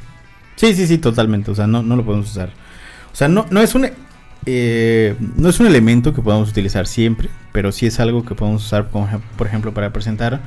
Sí, 0.55 0.73
sí, 0.75 0.85
sí, 0.87 0.97
totalmente. 0.97 1.49
O 1.51 1.55
sea, 1.55 1.67
no, 1.67 1.81
no 1.83 1.95
lo 1.95 2.05
podemos 2.05 2.29
usar. 2.29 2.49
O 3.11 3.15
sea, 3.15 3.27
no, 3.27 3.45
no 3.49 3.59
es 3.61 3.73
un 3.75 3.87
eh, 4.45 5.15
no 5.37 5.49
es 5.49 5.59
un 5.59 5.67
elemento 5.67 6.13
que 6.13 6.21
podamos 6.21 6.49
utilizar 6.49 6.85
siempre, 6.87 7.29
pero 7.51 7.71
sí 7.71 7.85
es 7.85 7.99
algo 7.99 8.25
que 8.25 8.35
podemos 8.35 8.65
usar, 8.65 8.89
como 8.89 9.07
por 9.37 9.47
ejemplo, 9.47 9.73
para 9.73 9.93
presentar 9.93 10.41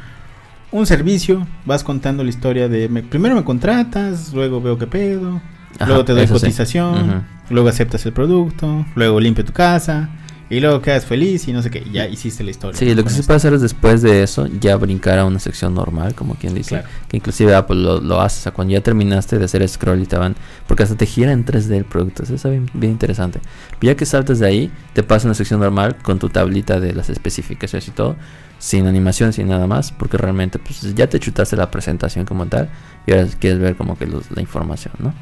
un 0.70 0.86
servicio. 0.86 1.46
Vas 1.64 1.82
contando 1.82 2.22
la 2.22 2.28
historia 2.30 2.68
de 2.68 2.88
me- 2.88 3.02
primero 3.02 3.34
me 3.34 3.44
contratas, 3.44 4.32
luego 4.34 4.60
veo 4.60 4.76
qué 4.78 4.86
pedo, 4.86 5.40
Ajá, 5.78 5.86
luego 5.86 6.04
te 6.04 6.12
doy 6.12 6.26
sí. 6.26 6.32
cotización, 6.32 7.24
luego 7.50 7.68
aceptas 7.68 8.04
el 8.06 8.12
producto, 8.12 8.84
luego 8.94 9.18
limpio 9.20 9.44
tu 9.44 9.52
casa 9.52 10.08
y 10.48 10.60
luego 10.60 10.80
quedas 10.80 11.04
feliz 11.04 11.48
y 11.48 11.52
no 11.52 11.60
sé 11.62 11.70
qué. 11.70 11.84
Ya 11.92 12.06
hiciste 12.06 12.44
la 12.44 12.50
historia. 12.52 12.78
Sí, 12.78 12.86
¿no? 12.86 12.94
lo 12.94 13.04
que 13.04 13.10
sí 13.10 13.22
puede 13.22 13.36
hacer 13.38 13.52
es 13.54 13.60
después 13.62 14.02
de 14.02 14.22
eso 14.22 14.46
ya 14.60 14.76
brincar 14.76 15.18
a 15.18 15.24
una 15.24 15.38
sección 15.38 15.74
normal, 15.74 16.14
como 16.14 16.34
quien 16.36 16.54
dice. 16.54 16.70
Claro. 16.70 16.88
Que 17.08 17.16
inclusive 17.16 17.54
Apple 17.54 17.76
lo, 17.76 18.00
lo 18.00 18.20
hace. 18.20 18.38
O 18.38 18.42
sea, 18.44 18.52
cuando 18.52 18.72
ya 18.74 18.80
terminaste 18.80 19.38
de 19.38 19.44
hacer 19.44 19.68
scroll 19.68 20.00
y 20.02 20.06
te 20.06 20.16
van. 20.16 20.36
Porque 20.66 20.82
hasta 20.84 20.96
te 20.96 21.06
gira 21.06 21.32
en 21.32 21.44
3D 21.44 21.72
el 21.76 21.84
producto. 21.84 22.22
Eso 22.22 22.34
está 22.34 22.48
bien, 22.48 22.70
bien 22.74 22.92
interesante. 22.92 23.40
Ya 23.80 23.96
que 23.96 24.06
saltas 24.06 24.38
de 24.38 24.46
ahí, 24.46 24.70
te 24.92 25.02
pasa 25.02 25.26
a 25.26 25.28
una 25.28 25.34
sección 25.34 25.60
normal 25.60 25.96
con 26.02 26.18
tu 26.18 26.28
tablita 26.28 26.78
de 26.80 26.94
las 26.94 27.10
especificaciones 27.10 27.88
y 27.88 27.90
todo. 27.90 28.16
Sin 28.58 28.86
animación, 28.86 29.32
sin 29.32 29.48
nada 29.48 29.66
más. 29.66 29.90
Porque 29.92 30.16
realmente 30.16 30.58
pues, 30.58 30.94
ya 30.94 31.08
te 31.08 31.18
chutaste 31.20 31.56
la 31.56 31.70
presentación 31.70 32.24
como 32.24 32.46
tal. 32.46 32.70
Y 33.06 33.12
ahora 33.12 33.26
quieres 33.38 33.58
ver 33.58 33.76
como 33.76 33.98
que 33.98 34.06
los- 34.06 34.30
la 34.30 34.40
información, 34.42 34.94
¿no? 34.98 35.12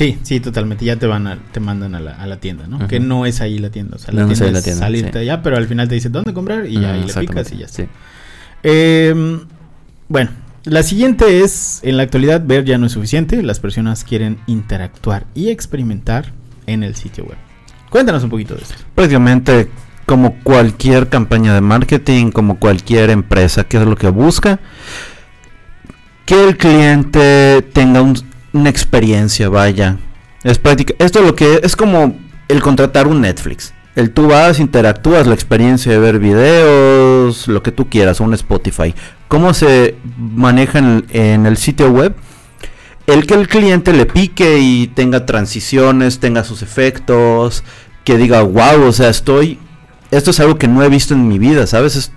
Sí, 0.00 0.18
sí, 0.22 0.40
totalmente. 0.40 0.82
Ya 0.86 0.96
te 0.96 1.06
van 1.06 1.26
a, 1.26 1.36
te 1.52 1.60
mandan 1.60 1.94
a 1.94 2.00
la, 2.00 2.12
a 2.12 2.26
la 2.26 2.38
tienda, 2.40 2.66
¿no? 2.66 2.88
Que 2.88 3.00
no 3.00 3.26
es 3.26 3.42
ahí 3.42 3.58
la 3.58 3.68
tienda. 3.68 3.96
O 3.96 3.98
sea, 3.98 4.14
la 4.14 4.22
No, 4.22 4.26
no 4.28 4.32
es 4.32 4.38
tienda 4.38 4.58
la 4.58 4.64
tienda, 4.64 4.80
salirte 4.86 5.12
sí. 5.12 5.18
allá, 5.18 5.42
pero 5.42 5.58
al 5.58 5.66
final 5.66 5.88
te 5.88 5.94
dice 5.96 6.08
dónde 6.08 6.32
comprar 6.32 6.64
y 6.66 6.80
ya 6.80 6.94
ahí 6.94 7.04
le 7.06 7.12
picas 7.12 7.52
y 7.52 7.58
ya 7.58 7.66
está. 7.66 7.82
sí. 7.82 7.88
Eh, 8.62 9.40
bueno, 10.08 10.30
la 10.64 10.82
siguiente 10.82 11.42
es, 11.44 11.80
en 11.82 11.98
la 11.98 12.04
actualidad 12.04 12.42
ver 12.42 12.64
ya 12.64 12.78
no 12.78 12.86
es 12.86 12.92
suficiente. 12.92 13.42
Las 13.42 13.60
personas 13.60 14.02
quieren 14.04 14.38
interactuar 14.46 15.26
y 15.34 15.50
experimentar 15.50 16.32
en 16.66 16.82
el 16.82 16.94
sitio 16.96 17.24
web. 17.24 17.36
Cuéntanos 17.90 18.24
un 18.24 18.30
poquito 18.30 18.54
de 18.54 18.62
esto. 18.62 18.76
Prácticamente 18.94 19.68
como 20.06 20.34
cualquier 20.42 21.10
campaña 21.10 21.52
de 21.54 21.60
marketing, 21.60 22.30
como 22.30 22.58
cualquier 22.58 23.10
empresa, 23.10 23.64
¿qué 23.64 23.76
es 23.76 23.84
lo 23.86 23.96
que 23.96 24.08
busca? 24.08 24.60
Que 26.24 26.48
el 26.48 26.56
cliente 26.56 27.62
tenga 27.74 28.02
un- 28.02 28.29
una 28.52 28.70
experiencia, 28.70 29.48
vaya. 29.48 29.98
Es 30.42 30.58
práctica. 30.58 30.94
Esto 30.98 31.20
es 31.20 31.26
lo 31.26 31.34
que 31.34 31.60
es 31.62 31.76
como 31.76 32.16
el 32.48 32.62
contratar 32.62 33.06
un 33.06 33.20
Netflix. 33.20 33.74
El 33.96 34.12
tú 34.12 34.28
vas, 34.28 34.60
interactúas, 34.60 35.26
la 35.26 35.34
experiencia 35.34 35.92
de 35.92 35.98
ver 35.98 36.18
videos, 36.18 37.48
lo 37.48 37.62
que 37.62 37.72
tú 37.72 37.88
quieras, 37.88 38.20
un 38.20 38.32
Spotify. 38.34 38.94
¿Cómo 39.28 39.52
se 39.52 39.96
maneja 40.16 40.78
en, 40.78 41.04
en 41.10 41.46
el 41.46 41.56
sitio 41.56 41.90
web? 41.90 42.14
El 43.06 43.26
que 43.26 43.34
el 43.34 43.48
cliente 43.48 43.92
le 43.92 44.06
pique 44.06 44.58
y 44.60 44.86
tenga 44.86 45.26
transiciones, 45.26 46.20
tenga 46.20 46.44
sus 46.44 46.62
efectos, 46.62 47.64
que 48.04 48.16
diga, 48.16 48.42
wow, 48.42 48.84
o 48.86 48.92
sea, 48.92 49.08
estoy, 49.08 49.58
esto 50.10 50.30
es 50.30 50.40
algo 50.40 50.56
que 50.56 50.68
no 50.68 50.82
he 50.82 50.88
visto 50.88 51.14
en 51.14 51.26
mi 51.28 51.38
vida, 51.38 51.66
¿sabes? 51.66 51.96
Es 51.96 52.12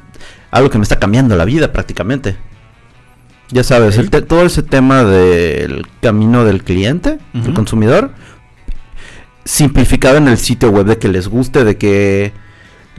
algo 0.52 0.70
que 0.70 0.78
me 0.78 0.84
está 0.84 1.00
cambiando 1.00 1.36
la 1.36 1.46
vida 1.46 1.72
prácticamente. 1.72 2.38
Ya 3.54 3.64
sabes, 3.64 3.98
el 4.00 4.10
todo 4.10 4.46
ese 4.46 4.64
tema 4.64 5.04
del 5.04 5.86
camino 6.02 6.44
del 6.44 6.64
cliente, 6.64 7.20
del 7.34 7.44
Ujú. 7.44 7.54
consumidor, 7.54 8.12
simplificado 9.46 10.18
en 10.18 10.28
el 10.28 10.38
sitio 10.38 10.70
web 10.72 10.86
de 10.88 10.98
que 10.98 11.08
les 11.08 11.28
guste, 11.28 11.64
de 11.64 11.78
que 11.78 12.34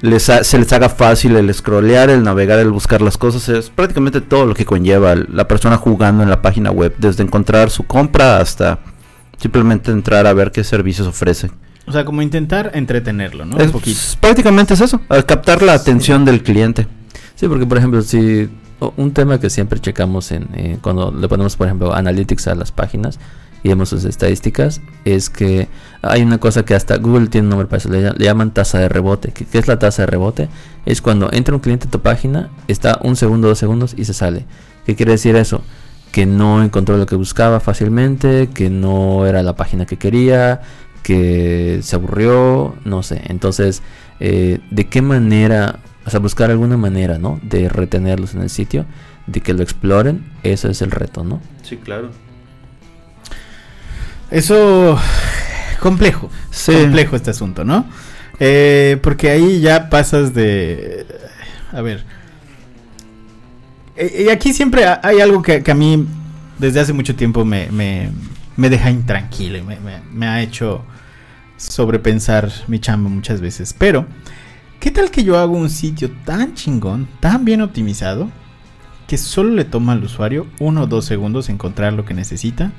les 0.00 0.28
ha- 0.28 0.44
se 0.44 0.58
les 0.58 0.72
haga 0.72 0.88
fácil 0.88 1.36
el 1.36 1.52
scrollear, 1.52 2.10
el 2.10 2.22
navegar, 2.22 2.58
el 2.58 2.70
buscar 2.70 3.00
las 3.02 3.16
cosas, 3.18 3.48
es 3.48 3.70
prácticamente 3.70 4.20
todo 4.20 4.46
lo 4.46 4.54
que 4.54 4.64
conlleva 4.64 5.14
la 5.16 5.48
persona 5.48 5.76
jugando 5.76 6.22
en 6.22 6.30
la 6.30 6.42
página 6.42 6.70
web, 6.70 6.94
desde 6.98 7.22
encontrar 7.22 7.70
su 7.70 7.84
compra 7.84 8.38
hasta 8.38 8.78
simplemente 9.38 9.90
entrar 9.90 10.26
a 10.26 10.32
ver 10.34 10.52
qué 10.52 10.62
servicios 10.64 11.06
ofrece. 11.08 11.50
O 11.86 11.92
sea, 11.92 12.04
como 12.04 12.22
intentar 12.22 12.70
entretenerlo, 12.74 13.44
¿no? 13.44 13.56
Es, 13.58 13.66
un 13.66 13.72
poquito. 13.72 13.98
prácticamente 14.20 14.74
es 14.74 14.80
eso, 14.80 15.00
al 15.08 15.26
captar 15.26 15.62
la 15.62 15.76
Sí. 15.78 15.82
atención 15.82 16.24
del 16.24 16.42
cliente. 16.42 16.86
Sí, 17.34 17.46
porque 17.48 17.66
por 17.66 17.78
ejemplo, 17.78 18.00
si 18.02 18.48
un 18.96 19.12
tema 19.12 19.40
que 19.40 19.48
siempre 19.48 19.80
checamos 19.80 20.30
en 20.32 20.48
eh, 20.54 20.78
cuando 20.82 21.10
le 21.10 21.28
ponemos, 21.28 21.56
por 21.56 21.66
ejemplo, 21.68 21.94
analytics 21.94 22.48
a 22.48 22.54
las 22.54 22.72
páginas 22.72 23.18
y 23.62 23.68
vemos 23.68 23.88
sus 23.88 24.04
estadísticas, 24.04 24.82
es 25.06 25.30
que 25.30 25.68
hay 26.02 26.22
una 26.22 26.36
cosa 26.38 26.64
que 26.66 26.74
hasta 26.74 26.98
Google 26.98 27.28
tiene 27.28 27.46
un 27.46 27.50
nombre 27.50 27.66
para 27.66 27.78
eso, 27.78 27.88
le, 27.88 28.10
ll- 28.10 28.14
le 28.16 28.24
llaman 28.26 28.52
tasa 28.52 28.78
de 28.78 28.90
rebote. 28.90 29.32
¿Qué, 29.32 29.46
qué 29.46 29.56
es 29.58 29.66
la 29.68 29.78
tasa 29.78 30.02
de 30.02 30.06
rebote? 30.06 30.48
Es 30.84 31.00
cuando 31.00 31.30
entra 31.32 31.54
un 31.54 31.60
cliente 31.60 31.88
a 31.88 31.90
tu 31.90 32.00
página, 32.00 32.50
está 32.68 32.98
un 33.02 33.16
segundo, 33.16 33.48
dos 33.48 33.58
segundos 33.58 33.94
y 33.96 34.04
se 34.04 34.12
sale. 34.12 34.44
¿Qué 34.84 34.94
quiere 34.96 35.12
decir 35.12 35.34
eso? 35.36 35.62
Que 36.12 36.26
no 36.26 36.62
encontró 36.62 36.98
lo 36.98 37.06
que 37.06 37.16
buscaba 37.16 37.58
fácilmente, 37.58 38.50
que 38.52 38.68
no 38.68 39.24
era 39.26 39.42
la 39.42 39.56
página 39.56 39.86
que 39.86 39.96
quería, 39.96 40.60
que 41.02 41.80
se 41.82 41.96
aburrió, 41.96 42.74
no 42.84 43.02
sé. 43.02 43.22
Entonces, 43.28 43.82
eh, 44.20 44.60
¿de 44.70 44.88
qué 44.88 45.00
manera, 45.00 45.78
o 46.06 46.10
sea, 46.10 46.20
buscar 46.20 46.50
alguna 46.50 46.76
manera, 46.76 47.18
¿no? 47.18 47.38
De 47.42 47.68
retenerlos 47.68 48.34
en 48.34 48.42
el 48.42 48.50
sitio, 48.50 48.84
de 49.26 49.40
que 49.40 49.54
lo 49.54 49.62
exploren, 49.62 50.24
eso 50.42 50.68
es 50.68 50.82
el 50.82 50.90
reto, 50.90 51.24
¿no? 51.24 51.40
Sí, 51.62 51.76
claro. 51.78 52.10
Eso 54.30 54.98
complejo, 55.80 56.30
Sí. 56.50 56.72
complejo 56.72 57.16
este 57.16 57.30
asunto, 57.30 57.64
¿no? 57.64 57.86
Eh, 58.40 58.98
porque 59.02 59.30
ahí 59.30 59.60
ya 59.60 59.88
pasas 59.90 60.34
de, 60.34 61.06
a 61.72 61.80
ver, 61.82 62.04
Eh, 63.96 64.24
y 64.26 64.28
aquí 64.28 64.52
siempre 64.52 64.84
ha- 64.86 65.00
hay 65.04 65.20
algo 65.20 65.40
que, 65.40 65.62
que 65.62 65.70
a 65.70 65.74
mí 65.76 66.04
desde 66.58 66.80
hace 66.80 66.92
mucho 66.92 67.14
tiempo 67.14 67.44
me, 67.44 67.68
me, 67.70 68.10
me 68.56 68.68
deja 68.68 68.90
intranquilo 68.90 69.56
y 69.58 69.62
me, 69.62 69.78
me- 69.78 70.00
me 70.12 70.26
ha 70.26 70.42
hecho 70.42 70.82
sobrepensar 71.56 72.50
mi 72.66 72.80
chamba 72.80 73.08
muchas 73.08 73.40
veces. 73.40 73.72
Pero, 73.72 74.04
¿qué 74.84 74.90
tal 74.90 75.10
que 75.10 75.24
yo 75.24 75.38
hago 75.38 75.56
un 75.56 75.70
sitio 75.70 76.10
tan 76.26 76.52
chingón, 76.52 77.08
tan 77.18 77.46
bien 77.46 77.62
optimizado, 77.62 78.28
que 79.06 79.16
solo 79.16 79.54
le 79.54 79.64
toma 79.64 79.92
al 79.92 80.04
usuario 80.04 80.46
uno 80.58 80.82
o 80.82 80.86
dos 80.86 81.06
segundos 81.06 81.48
encontrar 81.48 81.94
lo 81.94 82.04
que 82.04 82.12
necesita, 82.12 82.70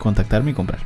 contactarme 0.00 0.50
y 0.50 0.54
comprar? 0.54 0.80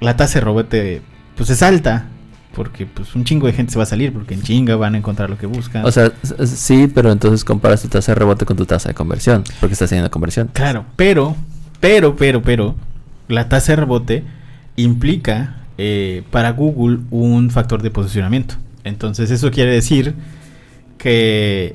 La 0.00 0.14
tasa 0.18 0.40
de 0.40 0.44
rebote, 0.44 1.00
pues 1.36 1.48
es 1.48 1.62
alta. 1.62 2.08
Porque 2.54 2.84
pues 2.84 3.14
un 3.14 3.24
chingo 3.24 3.46
de 3.46 3.54
gente 3.54 3.72
se 3.72 3.78
va 3.78 3.84
a 3.84 3.86
salir 3.86 4.12
porque 4.12 4.34
en 4.34 4.42
chinga 4.42 4.76
van 4.76 4.94
a 4.94 4.98
encontrar 4.98 5.30
lo 5.30 5.38
que 5.38 5.46
buscan. 5.46 5.86
O 5.86 5.90
sea, 5.90 6.12
sí, 6.44 6.86
pero 6.94 7.10
entonces 7.10 7.44
comparas 7.44 7.80
tu 7.80 7.88
tasa 7.88 8.12
de 8.12 8.16
rebote 8.16 8.44
con 8.44 8.58
tu 8.58 8.66
tasa 8.66 8.90
de 8.90 8.94
conversión, 8.94 9.42
porque 9.58 9.72
estás 9.72 9.86
haciendo 9.90 10.10
conversión. 10.10 10.50
Claro, 10.52 10.84
pero, 10.96 11.34
pero, 11.80 12.14
pero, 12.14 12.42
pero, 12.42 12.74
la 13.28 13.48
tasa 13.48 13.72
de 13.72 13.76
rebote 13.76 14.24
implica 14.76 15.62
eh, 15.78 16.24
para 16.30 16.50
Google 16.52 16.98
un 17.10 17.50
factor 17.50 17.80
de 17.80 17.90
posicionamiento. 17.90 18.56
Entonces 18.86 19.30
eso 19.30 19.50
quiere 19.50 19.72
decir 19.72 20.14
que 20.98 21.74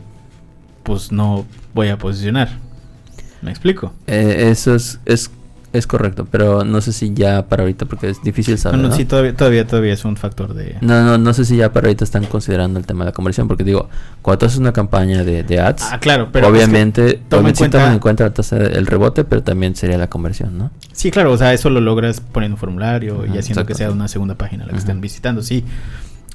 pues 0.83 1.11
no 1.11 1.45
voy 1.73 1.89
a 1.89 1.97
posicionar. 1.97 2.49
¿Me 3.41 3.51
explico? 3.51 3.93
Eh, 4.07 4.47
eso 4.51 4.75
es, 4.75 4.99
es, 5.05 5.31
es 5.73 5.87
correcto, 5.87 6.27
pero 6.29 6.63
no 6.63 6.79
sé 6.81 6.93
si 6.93 7.13
ya 7.13 7.47
para 7.47 7.63
ahorita, 7.63 7.85
porque 7.85 8.09
es 8.09 8.21
difícil 8.23 8.53
No, 8.55 8.57
saber. 8.59 8.79
no, 8.79 8.89
¿no? 8.89 8.95
sí, 8.95 9.05
todavía, 9.05 9.35
todavía, 9.35 9.65
todavía 9.65 9.93
es 9.93 10.05
un 10.05 10.15
factor 10.15 10.53
de... 10.53 10.77
No, 10.81 11.03
no, 11.03 11.17
no 11.17 11.33
sé 11.33 11.45
si 11.45 11.57
ya 11.57 11.71
para 11.73 11.87
ahorita 11.87 12.03
están 12.03 12.25
considerando 12.25 12.79
el 12.79 12.85
tema 12.85 13.03
de 13.03 13.09
la 13.09 13.13
conversión, 13.13 13.47
porque 13.47 13.63
digo, 13.63 13.89
cuando 14.21 14.39
tú 14.39 14.45
haces 14.47 14.59
una 14.59 14.73
campaña 14.73 15.23
de, 15.23 15.43
de 15.43 15.59
ads, 15.59 15.83
Ah, 15.91 15.99
claro, 15.99 16.29
pero... 16.31 16.47
es 16.47 16.51
que- 16.53 16.57
obviamente, 16.57 17.01
toma 17.01 17.15
en 17.15 17.33
obviamente 17.33 17.57
cuenta- 17.59 17.77
toman 17.79 17.93
en 17.93 17.99
cuenta 17.99 18.23
la 18.25 18.33
tasa 18.33 18.55
del 18.57 18.85
rebote, 18.85 19.23
pero 19.23 19.41
también 19.43 19.75
sería 19.75 19.97
la 19.97 20.07
conversión, 20.09 20.57
¿no? 20.57 20.71
Sí, 20.91 21.09
claro, 21.09 21.31
o 21.31 21.37
sea, 21.37 21.53
eso 21.53 21.69
lo 21.71 21.81
logras 21.81 22.21
poniendo 22.21 22.55
un 22.55 22.59
formulario 22.59 23.25
y 23.25 23.37
haciendo 23.37 23.65
que 23.65 23.73
sea 23.75 23.89
una 23.91 24.07
segunda 24.07 24.35
página 24.35 24.63
la 24.65 24.69
que 24.69 24.75
Ajá. 24.75 24.79
estén 24.85 25.01
visitando, 25.01 25.41
sí. 25.41 25.63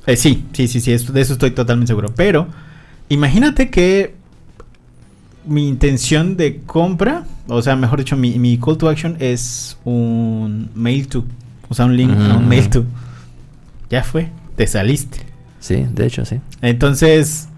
Eh, 0.07 0.17
sí, 0.17 0.45
sí, 0.53 0.69
sí, 0.69 0.81
sí, 0.81 0.93
esto- 0.93 1.13
de 1.13 1.21
eso 1.21 1.33
estoy 1.35 1.51
totalmente 1.51 1.89
seguro. 1.89 2.13
Pero 2.15 2.47
imagínate 3.09 3.71
que 3.71 4.15
mi 5.45 5.69
intención 5.69 6.37
de 6.37 6.61
compra, 6.67 7.25
o 7.49 7.63
sea, 7.63 7.77
mejor 7.77 7.99
dicho, 8.01 8.17
mi, 8.17 8.39
mi 8.39 8.59
call 8.59 8.79
to 8.79 8.89
action 8.89 9.17
es 9.21 9.79
un 9.85 10.71
mail 10.75 11.07
to, 11.09 11.25
o 11.69 11.75
sea, 11.75 11.85
un 11.87 11.97
link 11.97 12.13
a 12.13 12.37
un 12.37 12.49
mail 12.49 12.69
to. 12.69 12.85
Ya 13.91 14.03
fue, 14.03 14.31
te 14.57 14.67
saliste. 14.67 15.19
Sí, 15.61 15.87
de 15.93 16.07
hecho, 16.07 16.25
sí. 16.25 16.41
Entonces, 16.63 17.49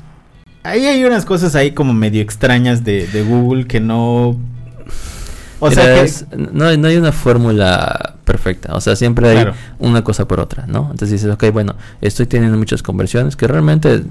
ahí 0.63 0.85
hay 0.87 1.05
unas 1.05 1.25
cosas 1.25 1.55
ahí 1.55 1.73
como 1.73 1.93
medio 1.95 2.21
extrañas 2.23 2.85
de, 2.85 3.07
de 3.07 3.23
Google 3.23 3.67
que 3.67 3.81
no... 3.81 4.37
O 5.61 5.71
sea, 5.71 6.05
que, 6.05 6.11
no 6.53 6.67
hay 6.67 6.97
una 6.97 7.11
fórmula 7.13 8.18
perfecta, 8.33 8.75
o 8.75 8.81
sea, 8.81 8.95
siempre 8.95 9.29
hay 9.31 9.37
Claro. 9.37 9.55
una 9.79 10.05
cosa 10.05 10.29
por 10.29 10.39
otra, 10.39 10.67
¿no? 10.67 10.83
Entonces 10.91 11.11
dices, 11.11 11.33
ok, 11.33 11.45
bueno, 11.53 11.75
estoy 12.03 12.27
teniendo 12.27 12.59
muchas 12.59 12.83
conversiones 12.83 13.35
que 13.37 13.47
realmente 13.49 14.03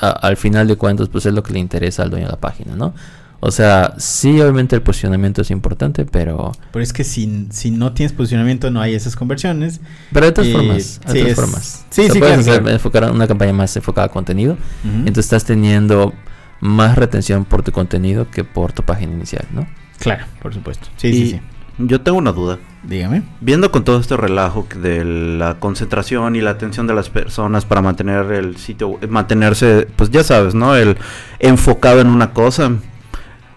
a- 0.00 0.10
al 0.10 0.36
final 0.36 0.68
de 0.68 0.76
cuentas 0.76 1.08
pues 1.08 1.26
es 1.26 1.34
lo 1.34 1.42
que 1.42 1.52
le 1.52 1.58
interesa 1.58 2.02
al 2.04 2.10
dueño 2.10 2.26
de 2.26 2.32
la 2.32 2.38
página, 2.40 2.76
¿no? 2.76 2.94
O 3.40 3.50
sea, 3.50 3.94
sí, 3.98 4.40
obviamente 4.40 4.74
el 4.76 4.82
posicionamiento 4.82 5.42
es 5.42 5.50
importante, 5.50 6.04
pero... 6.06 6.52
Pero 6.72 6.82
es 6.82 6.92
que 6.92 7.04
si, 7.04 7.48
si 7.50 7.70
no 7.70 7.92
tienes 7.92 8.12
posicionamiento 8.14 8.70
no 8.70 8.80
hay 8.80 8.94
esas 8.94 9.14
conversiones. 9.14 9.80
Pero 10.12 10.26
de 10.26 10.32
todas 10.32 10.48
Y- 10.48 10.52
formas, 10.52 11.00
de 11.06 11.12
sí, 11.12 11.18
es- 11.28 11.34
formas. 11.36 11.84
sí, 11.90 12.00
O 12.00 12.04
sea, 12.04 12.12
sí, 12.14 12.18
puedes 12.18 12.44
claro, 12.44 12.60
hacer- 12.62 12.72
enfocar 12.72 13.10
una 13.10 13.26
campaña 13.26 13.52
más 13.52 13.76
enfocada 13.76 14.06
a 14.06 14.10
contenido, 14.10 14.56
entonces 14.84 15.26
estás 15.26 15.44
teniendo 15.44 16.14
más 16.60 16.96
retención 16.96 17.44
por 17.44 17.62
tu 17.62 17.72
contenido 17.72 18.30
que 18.30 18.42
por 18.44 18.72
tu 18.72 18.82
página 18.84 19.12
inicial, 19.12 19.44
¿no? 19.52 19.66
Claro, 19.98 20.24
por 20.42 20.54
supuesto. 20.54 20.88
Sí, 20.96 21.08
Y 21.08 21.12
sí, 21.12 21.30
sí. 21.32 21.40
Yo 21.78 22.00
tengo 22.00 22.18
una 22.18 22.32
duda. 22.32 22.58
Dígame. 22.84 23.22
Viendo 23.40 23.70
con 23.70 23.84
todo 23.84 24.00
este 24.00 24.16
relajo 24.16 24.66
de 24.80 25.04
la 25.04 25.58
concentración 25.58 26.36
y 26.36 26.40
la 26.40 26.50
atención 26.50 26.86
de 26.86 26.94
las 26.94 27.10
personas 27.10 27.64
para 27.64 27.82
mantener 27.82 28.32
el 28.32 28.56
sitio, 28.56 28.98
eh, 29.02 29.06
mantenerse, 29.08 29.86
pues 29.96 30.10
ya 30.10 30.24
sabes, 30.24 30.54
¿no? 30.54 30.74
El 30.74 30.96
enfocado 31.38 32.00
en 32.00 32.08
una 32.08 32.32
cosa. 32.32 32.72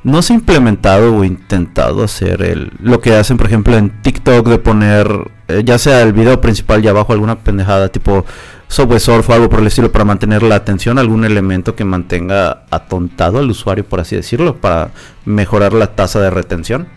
¿No 0.03 0.21
se 0.21 0.33
ha 0.33 0.37
implementado 0.37 1.15
o 1.15 1.23
intentado 1.23 2.03
hacer 2.03 2.41
el, 2.41 2.71
lo 2.79 3.01
que 3.01 3.15
hacen, 3.15 3.37
por 3.37 3.47
ejemplo, 3.47 3.77
en 3.77 4.01
TikTok 4.01 4.47
de 4.47 4.57
poner, 4.57 5.31
eh, 5.49 5.61
ya 5.65 5.77
sea 5.77 6.01
el 6.01 6.13
video 6.13 6.39
principal 6.39 6.83
y 6.83 6.87
abajo 6.87 7.11
alguna 7.11 7.39
pendejada 7.39 7.89
tipo 7.89 8.25
Surf 8.69 9.29
o 9.29 9.33
algo 9.33 9.49
por 9.49 9.59
el 9.59 9.67
estilo 9.67 9.91
para 9.91 10.05
mantener 10.05 10.43
la 10.43 10.55
atención, 10.55 10.99
algún 10.99 11.25
elemento 11.25 11.75
que 11.75 11.83
mantenga 11.83 12.63
atontado 12.69 13.39
al 13.39 13.49
usuario, 13.49 13.83
por 13.83 13.99
así 13.99 14.15
decirlo, 14.15 14.55
para 14.55 14.91
mejorar 15.25 15.73
la 15.73 15.87
tasa 15.95 16.21
de 16.21 16.29
retención? 16.29 16.87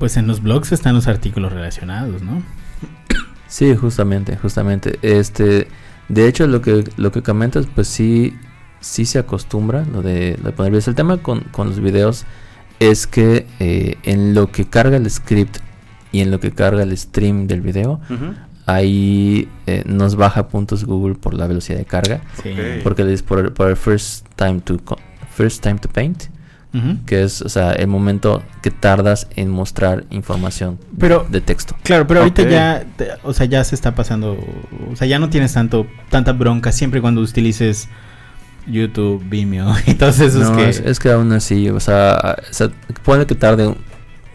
Pues 0.00 0.16
en 0.16 0.26
los 0.26 0.42
blogs 0.42 0.72
están 0.72 0.94
los 0.94 1.06
artículos 1.06 1.52
relacionados, 1.52 2.22
¿no? 2.22 2.42
Sí, 3.46 3.76
justamente, 3.76 4.36
justamente. 4.36 4.98
Este, 5.02 5.68
de 6.08 6.26
hecho, 6.26 6.46
lo 6.46 6.62
que 6.62 6.84
lo 6.96 7.12
que 7.12 7.22
comentas, 7.22 7.66
pues 7.74 7.86
sí, 7.86 8.34
sí 8.80 9.04
se 9.04 9.18
acostumbra 9.18 9.84
lo 9.84 10.02
de, 10.02 10.38
lo 10.42 10.50
de 10.50 10.52
poner 10.52 10.72
videos. 10.72 10.88
El 10.88 10.94
tema 10.94 11.18
con, 11.18 11.40
con 11.52 11.68
los 11.68 11.80
videos 11.80 12.24
es 12.78 13.06
que 13.06 13.46
eh, 13.58 13.98
en 14.04 14.34
lo 14.34 14.50
que 14.50 14.64
carga 14.64 14.96
el 14.96 15.08
script 15.10 15.58
y 16.12 16.20
en 16.20 16.30
lo 16.30 16.40
que 16.40 16.50
carga 16.50 16.82
el 16.82 16.96
stream 16.96 17.46
del 17.46 17.60
video, 17.60 18.00
ahí 18.64 19.48
eh, 19.66 19.82
nos 19.86 20.16
baja 20.16 20.48
puntos 20.48 20.84
Google 20.84 21.14
por 21.14 21.34
la 21.34 21.46
velocidad 21.46 21.78
de 21.78 21.84
carga, 21.84 22.22
Sí. 22.42 22.50
Porque 22.82 23.02
es 23.12 23.22
por, 23.22 23.52
por 23.52 23.68
el 23.68 23.76
first 23.76 24.26
time 24.36 24.60
to 24.62 24.80
first 25.36 25.62
time 25.62 25.78
to 25.78 25.88
paint, 25.88 26.24
Que 27.04 27.24
es, 27.24 27.42
o 27.42 27.48
sea, 27.48 27.72
el 27.72 27.88
momento 27.88 28.44
que 28.62 28.70
tardas 28.70 29.26
en 29.34 29.50
mostrar 29.50 30.04
información 30.10 30.78
Pero- 30.98 31.26
de 31.28 31.40
texto. 31.40 31.74
Claro, 31.82 32.06
pero 32.06 32.20
ahorita 32.20 32.48
ya, 32.48 32.84
te- 32.96 33.08
o 33.24 33.32
sea, 33.32 33.46
ya 33.46 33.64
se 33.64 33.74
está 33.74 33.94
pasando, 33.96 34.38
o 34.92 34.94
sea, 34.94 35.08
ya 35.08 35.18
no 35.18 35.30
tienes 35.30 35.52
tanto, 35.52 35.86
tanta 36.10 36.32
bronca 36.32 36.70
siempre 36.70 37.00
cuando 37.00 37.22
utilices 37.22 37.88
YouTube, 38.66 39.22
Vimeo 39.28 39.74
y 39.86 39.94
todos 39.94 40.20
esos 40.20 40.50
No, 40.50 40.56
que... 40.56 40.68
es, 40.68 40.78
es 40.80 40.98
que 41.00 41.10
aún 41.10 41.32
así, 41.32 41.68
o 41.70 41.80
sea, 41.80 42.36
o 42.48 42.52
sea, 42.54 42.68
puede 43.02 43.26
que 43.26 43.34
tarde 43.34 43.66
un, 43.66 43.76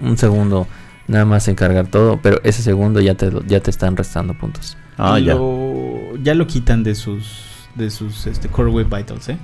un 0.02 0.18
segundo 0.18 0.68
nada 1.08 1.24
más 1.24 1.48
en 1.48 1.56
cargar 1.56 1.88
todo, 1.88 2.20
pero 2.22 2.42
ese 2.44 2.62
segundo 2.64 3.00
ya 3.00 3.16
te, 3.16 3.30
ya 3.48 3.60
te 3.62 3.70
están 3.70 3.96
restando 3.96 4.34
puntos. 4.34 4.76
Ah, 4.98 5.20
ya. 5.20 5.36
lo- 5.36 6.18
ya 6.22 6.34
lo 6.34 6.48
quitan 6.48 6.84
de 6.84 6.96
sus, 6.96 7.44
de 7.76 7.90
sus, 7.92 8.26
este, 8.28 8.48
Core 8.48 8.70
Web 8.72 8.88
Vitals, 8.96 9.30
¿eh? 9.30 9.38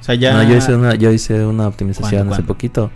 O 0.00 0.04
sea, 0.04 0.14
ya... 0.14 0.32
No, 0.34 0.42
yo 0.48 0.56
hice 0.56 0.74
una, 0.74 0.94
yo 0.94 1.10
hice 1.12 1.44
una 1.44 1.66
optimización 1.68 2.10
¿Cuándo, 2.10 2.32
hace 2.34 2.42
cuándo? 2.42 2.54
poquito, 2.54 2.90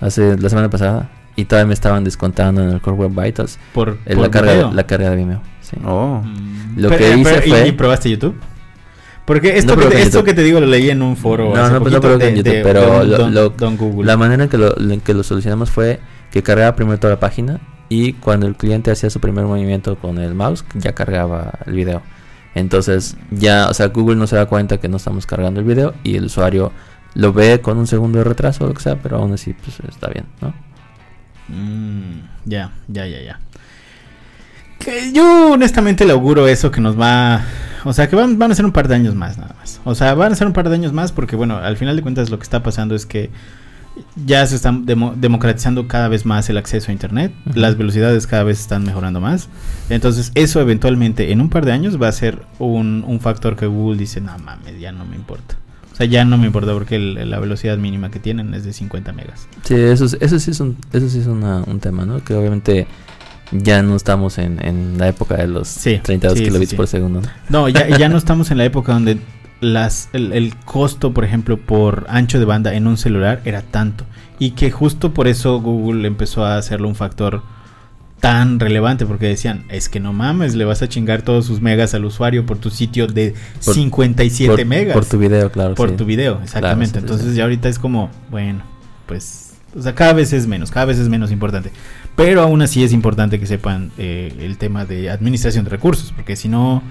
hace 0.00 0.36
la 0.36 0.48
semana 0.48 0.68
pasada, 0.70 1.10
y 1.36 1.44
todavía 1.46 1.68
me 1.68 1.74
estaban 1.74 2.04
descontando 2.04 2.62
en 2.62 2.70
el 2.70 2.80
Core 2.80 2.96
Web 2.96 3.24
Vitals 3.24 3.58
por, 3.72 3.98
eh, 4.04 4.14
por 4.14 4.24
la, 4.24 4.30
carga, 4.30 4.52
video. 4.52 4.72
la 4.72 4.86
carga 4.86 5.10
de 5.10 5.16
Vimeo. 5.16 5.40
sí. 5.62 5.76
Oh. 5.84 6.22
Lo 6.76 6.90
que 6.90 7.16
hice 7.16 7.42
¿y- 7.46 7.50
fue- 7.50 7.68
¿Y 7.68 7.72
probaste 7.72 8.10
YouTube? 8.10 8.36
Porque 9.24 9.58
esto, 9.58 9.72
No 9.74 9.76
que, 9.76 9.86
probé 9.86 9.96
te, 9.96 10.02
esto 10.02 10.18
YouTube. 10.18 10.26
que 10.28 10.34
te 10.34 10.42
digo 10.42 10.60
lo 10.60 10.66
leí 10.66 10.90
en 10.90 11.02
un 11.02 11.16
foro 11.16 11.54
No, 11.54 11.62
hace 11.62 11.72
no, 11.74 11.80
pues 11.80 11.94
poquito 11.94 12.08
no 12.12 12.18
de- 12.18 12.28
en 12.30 12.36
YouTube, 12.36 12.52
de 12.52 12.62
pero 12.62 12.80
Don- 12.80 13.10
lo- 13.10 13.18
Don- 13.18 13.34
lo- 13.34 13.48
Don 13.50 13.76
Google. 13.76 14.06
La 14.06 14.16
manera 14.16 14.44
en 14.44 14.50
que 14.50 14.58
lo, 14.58 14.76
en 14.78 15.00
que 15.00 15.14
lo 15.14 15.22
solucionamos 15.22 15.70
fue 15.70 16.00
que 16.32 16.42
cargaba 16.42 16.74
primero 16.74 16.98
toda 16.98 17.14
la 17.14 17.20
página 17.20 17.60
y 17.88 18.14
cuando 18.14 18.46
el 18.46 18.56
cliente 18.56 18.90
hacía 18.90 19.08
su 19.10 19.20
primer 19.20 19.44
movimiento 19.44 19.96
con 19.96 20.18
el 20.18 20.34
mouse 20.34 20.64
ya 20.74 20.92
cargaba 20.94 21.52
el 21.66 21.74
video. 21.74 22.02
Entonces 22.54 23.16
ya, 23.30 23.68
o 23.68 23.74
sea, 23.74 23.88
Google 23.88 24.16
no 24.16 24.26
se 24.26 24.36
da 24.36 24.46
cuenta 24.46 24.78
que 24.78 24.88
no 24.88 24.96
estamos 24.96 25.26
cargando 25.26 25.60
el 25.60 25.66
video 25.66 25.94
y 26.02 26.16
el 26.16 26.24
usuario 26.24 26.72
lo 27.14 27.32
ve 27.32 27.60
con 27.60 27.78
un 27.78 27.86
segundo 27.86 28.18
de 28.18 28.24
retraso 28.24 28.64
o 28.64 28.68
lo 28.68 28.74
que 28.74 28.82
sea, 28.82 28.96
pero 28.96 29.18
aún 29.18 29.32
así 29.32 29.52
pues 29.52 29.78
está 29.88 30.08
bien, 30.08 30.26
¿no? 30.40 30.54
Mm, 31.48 32.20
ya, 32.44 32.72
ya, 32.88 33.06
ya, 33.06 33.22
ya. 33.22 33.40
Que 34.78 35.12
yo 35.12 35.52
honestamente 35.52 36.04
le 36.04 36.12
auguro 36.12 36.48
eso 36.48 36.70
que 36.70 36.80
nos 36.80 36.98
va... 36.98 37.44
O 37.84 37.92
sea, 37.92 38.08
que 38.08 38.16
van, 38.16 38.38
van 38.38 38.50
a 38.50 38.54
ser 38.54 38.64
un 38.64 38.72
par 38.72 38.88
de 38.88 38.94
años 38.94 39.14
más 39.14 39.38
nada 39.38 39.54
más. 39.58 39.80
O 39.84 39.94
sea, 39.94 40.14
van 40.14 40.32
a 40.32 40.36
ser 40.36 40.46
un 40.46 40.52
par 40.52 40.68
de 40.68 40.74
años 40.74 40.92
más 40.92 41.12
porque, 41.12 41.36
bueno, 41.36 41.56
al 41.58 41.76
final 41.76 41.96
de 41.96 42.02
cuentas 42.02 42.30
lo 42.30 42.38
que 42.38 42.44
está 42.44 42.62
pasando 42.62 42.94
es 42.94 43.06
que 43.06 43.30
ya 44.24 44.46
se 44.46 44.56
están 44.56 44.86
demo- 44.86 45.14
democratizando 45.16 45.86
cada 45.88 46.08
vez 46.08 46.24
más 46.26 46.48
el 46.48 46.56
acceso 46.56 46.90
a 46.90 46.92
Internet. 46.92 47.32
Las 47.54 47.76
velocidades 47.76 48.26
cada 48.26 48.44
vez 48.44 48.60
están 48.60 48.84
mejorando 48.84 49.20
más. 49.20 49.48
Entonces, 49.88 50.32
eso 50.34 50.60
eventualmente 50.60 51.32
en 51.32 51.40
un 51.40 51.50
par 51.50 51.64
de 51.64 51.72
años 51.72 52.00
va 52.00 52.08
a 52.08 52.12
ser 52.12 52.42
un, 52.58 53.04
un 53.06 53.20
factor 53.20 53.56
que 53.56 53.66
Google 53.66 53.98
dice, 53.98 54.20
no 54.20 54.36
mames, 54.38 54.78
ya 54.80 54.92
no 54.92 55.04
me 55.04 55.16
importa. 55.16 55.56
O 55.92 55.96
sea, 55.96 56.06
ya 56.06 56.24
no 56.24 56.38
me 56.38 56.46
importa 56.46 56.72
porque 56.72 56.96
el- 56.96 57.28
la 57.28 57.38
velocidad 57.40 57.76
mínima 57.76 58.10
que 58.10 58.18
tienen 58.20 58.54
es 58.54 58.64
de 58.64 58.72
50 58.72 59.12
megas. 59.12 59.46
Sí, 59.64 59.74
eso, 59.74 60.06
es- 60.06 60.16
eso 60.20 60.38
sí 60.38 60.50
es 60.52 60.60
un, 60.60 60.76
eso 60.92 61.08
sí 61.08 61.18
es 61.18 61.26
una- 61.26 61.62
un 61.66 61.80
tema, 61.80 62.06
¿no? 62.06 62.22
Que 62.24 62.34
obviamente 62.34 62.86
ya 63.52 63.82
no 63.82 63.96
estamos 63.96 64.38
en, 64.38 64.64
en 64.64 64.96
la 64.96 65.08
época 65.08 65.36
de 65.36 65.48
los 65.48 65.66
Sí, 65.68 65.98
32 66.02 66.38
sí, 66.38 66.44
sí, 66.44 66.48
kilobits 66.50 66.70
sí. 66.70 66.76
por 66.76 66.86
segundo, 66.86 67.20
¿no? 67.20 67.28
No, 67.48 67.68
ya, 67.68 67.88
ya 67.98 68.08
no 68.08 68.16
estamos 68.18 68.50
en 68.52 68.58
la 68.58 68.64
época 68.64 68.92
donde 68.92 69.18
las, 69.60 70.08
el, 70.12 70.32
el 70.32 70.56
costo, 70.56 71.12
por 71.12 71.24
ejemplo, 71.24 71.56
por 71.58 72.06
ancho 72.08 72.38
de 72.38 72.44
banda 72.44 72.74
en 72.74 72.86
un 72.86 72.96
celular 72.96 73.40
era 73.44 73.62
tanto. 73.62 74.04
Y 74.38 74.52
que 74.52 74.70
justo 74.70 75.12
por 75.12 75.28
eso 75.28 75.60
Google 75.60 76.06
empezó 76.08 76.44
a 76.44 76.56
hacerlo 76.56 76.88
un 76.88 76.94
factor 76.94 77.42
tan 78.20 78.60
relevante, 78.60 79.06
porque 79.06 79.26
decían, 79.26 79.64
es 79.70 79.88
que 79.88 79.98
no 79.98 80.12
mames, 80.12 80.54
le 80.54 80.64
vas 80.66 80.82
a 80.82 80.88
chingar 80.88 81.22
todos 81.22 81.46
sus 81.46 81.60
megas 81.62 81.94
al 81.94 82.04
usuario 82.04 82.44
por 82.44 82.58
tu 82.58 82.68
sitio 82.70 83.06
de 83.06 83.34
Por- 83.64 83.74
57 83.74 84.56
por, 84.56 84.66
megas. 84.66 84.94
Por 84.94 85.06
tu 85.06 85.18
video, 85.18 85.50
claro. 85.50 85.74
Por 85.74 85.90
sí. 85.90 85.96
tu 85.96 86.04
video, 86.04 86.38
exactamente. 86.42 86.98
sí, 86.98 87.04
Entonces 87.04 87.30
sí. 87.30 87.36
ya 87.36 87.44
ahorita 87.44 87.68
es 87.70 87.78
como, 87.78 88.10
bueno, 88.30 88.62
pues, 89.06 89.54
o 89.76 89.80
sea, 89.80 89.94
cada 89.94 90.12
vez 90.12 90.32
es 90.34 90.46
menos, 90.46 90.70
cada 90.70 90.86
vez 90.86 90.98
es 90.98 91.08
menos 91.08 91.30
importante. 91.32 91.70
Pero 92.14 92.42
aún 92.42 92.60
así 92.60 92.84
es 92.84 92.92
importante 92.92 93.40
que 93.40 93.46
sepan 93.46 93.90
eh, 93.96 94.34
el 94.40 94.58
tema 94.58 94.84
de 94.84 95.08
administración 95.10 95.64
de 95.64 95.70
recursos, 95.70 96.12
porque 96.14 96.36
si 96.36 96.48
no, 96.48 96.82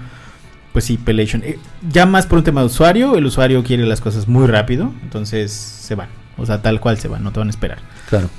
pues 0.73 0.85
sí, 0.85 0.97
Pelation. 0.97 1.41
eh, 1.43 1.57
ya 1.91 2.05
más 2.05 2.25
por 2.25 2.37
un 2.39 2.43
tema 2.43 2.61
de 2.61 2.67
usuario, 2.67 3.15
el 3.17 3.25
usuario 3.25 3.63
quiere 3.63 3.85
las 3.85 4.01
cosas 4.01 4.27
muy 4.27 4.47
rápido, 4.47 4.93
entonces 5.03 5.51
se 5.51 5.95
van. 5.95 6.09
O 6.37 6.45
sea, 6.45 6.61
tal 6.61 6.79
cual 6.79 6.97
se 6.97 7.07
van, 7.07 7.23
no 7.23 7.31
te 7.31 7.39
van 7.39 7.47
a 7.47 7.51
esperar. 7.51 7.79
Claro. 8.09 8.29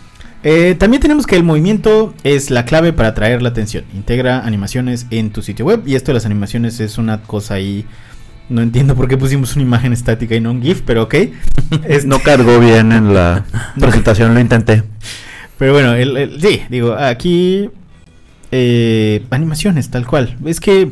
Eh, 0.43 0.75
también 0.79 1.03
tenemos 1.03 1.27
que 1.27 1.37
el 1.37 1.43
movimiento 1.45 2.15
es 2.25 2.51
la 2.51 2.65
clave 2.65 2.95
para 2.95 3.11
atraer 3.11 3.43
la 3.43 3.51
atención. 3.51 3.85
Integra 3.95 4.41
animaciones 4.47 5.07
en 5.11 5.31
tu 5.33 5.43
sitio 5.43 5.67
web. 5.67 5.83
Y 5.87 5.97
esto 5.97 6.13
de 6.13 6.15
las 6.15 6.25
animaciones 6.25 6.81
es 6.81 6.97
una 6.97 7.21
cosa 7.23 7.55
ahí. 7.55 7.85
No 8.49 8.63
entiendo 8.63 8.97
por 8.97 9.07
qué 9.07 9.19
pusimos 9.19 9.55
una 9.57 9.65
imagen 9.65 9.93
estática 9.93 10.35
y 10.35 10.41
no 10.41 10.51
un 10.53 10.63
GIF, 10.63 10.81
pero 10.87 11.03
ok. 11.03 11.15
Es- 11.87 12.05
No 12.07 12.21
cargó 12.21 12.59
bien 12.59 12.91
en 12.93 13.13
la 13.13 13.45
presentación, 13.79 14.33
lo 14.33 14.41
intenté. 14.41 14.83
Pero 15.59 15.75
bueno, 15.75 15.93
el- 15.93 16.17
el- 16.17 16.41
sí, 16.41 16.63
digo, 16.71 16.95
aquí 16.95 17.69
eh, 18.51 19.25
animaciones, 19.31 19.91
tal 19.91 20.07
cual. 20.07 20.37
Es 20.47 20.59
que 20.59 20.91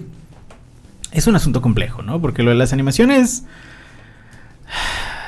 es 1.12 1.26
un 1.26 1.36
asunto 1.36 1.62
complejo, 1.62 2.02
¿no? 2.02 2.20
Porque 2.20 2.42
lo 2.42 2.50
de 2.50 2.56
las 2.56 2.72
animaciones 2.72 3.44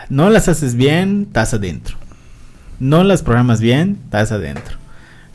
no 0.09 0.31
las 0.31 0.49
haces 0.49 0.75
bien, 0.75 1.25
estás 1.29 1.55
adentro. 1.55 1.97
No 2.79 3.05
las 3.05 3.23
programas 3.23 3.61
bien, 3.61 3.99
estás 4.05 4.33
adentro. 4.33 4.77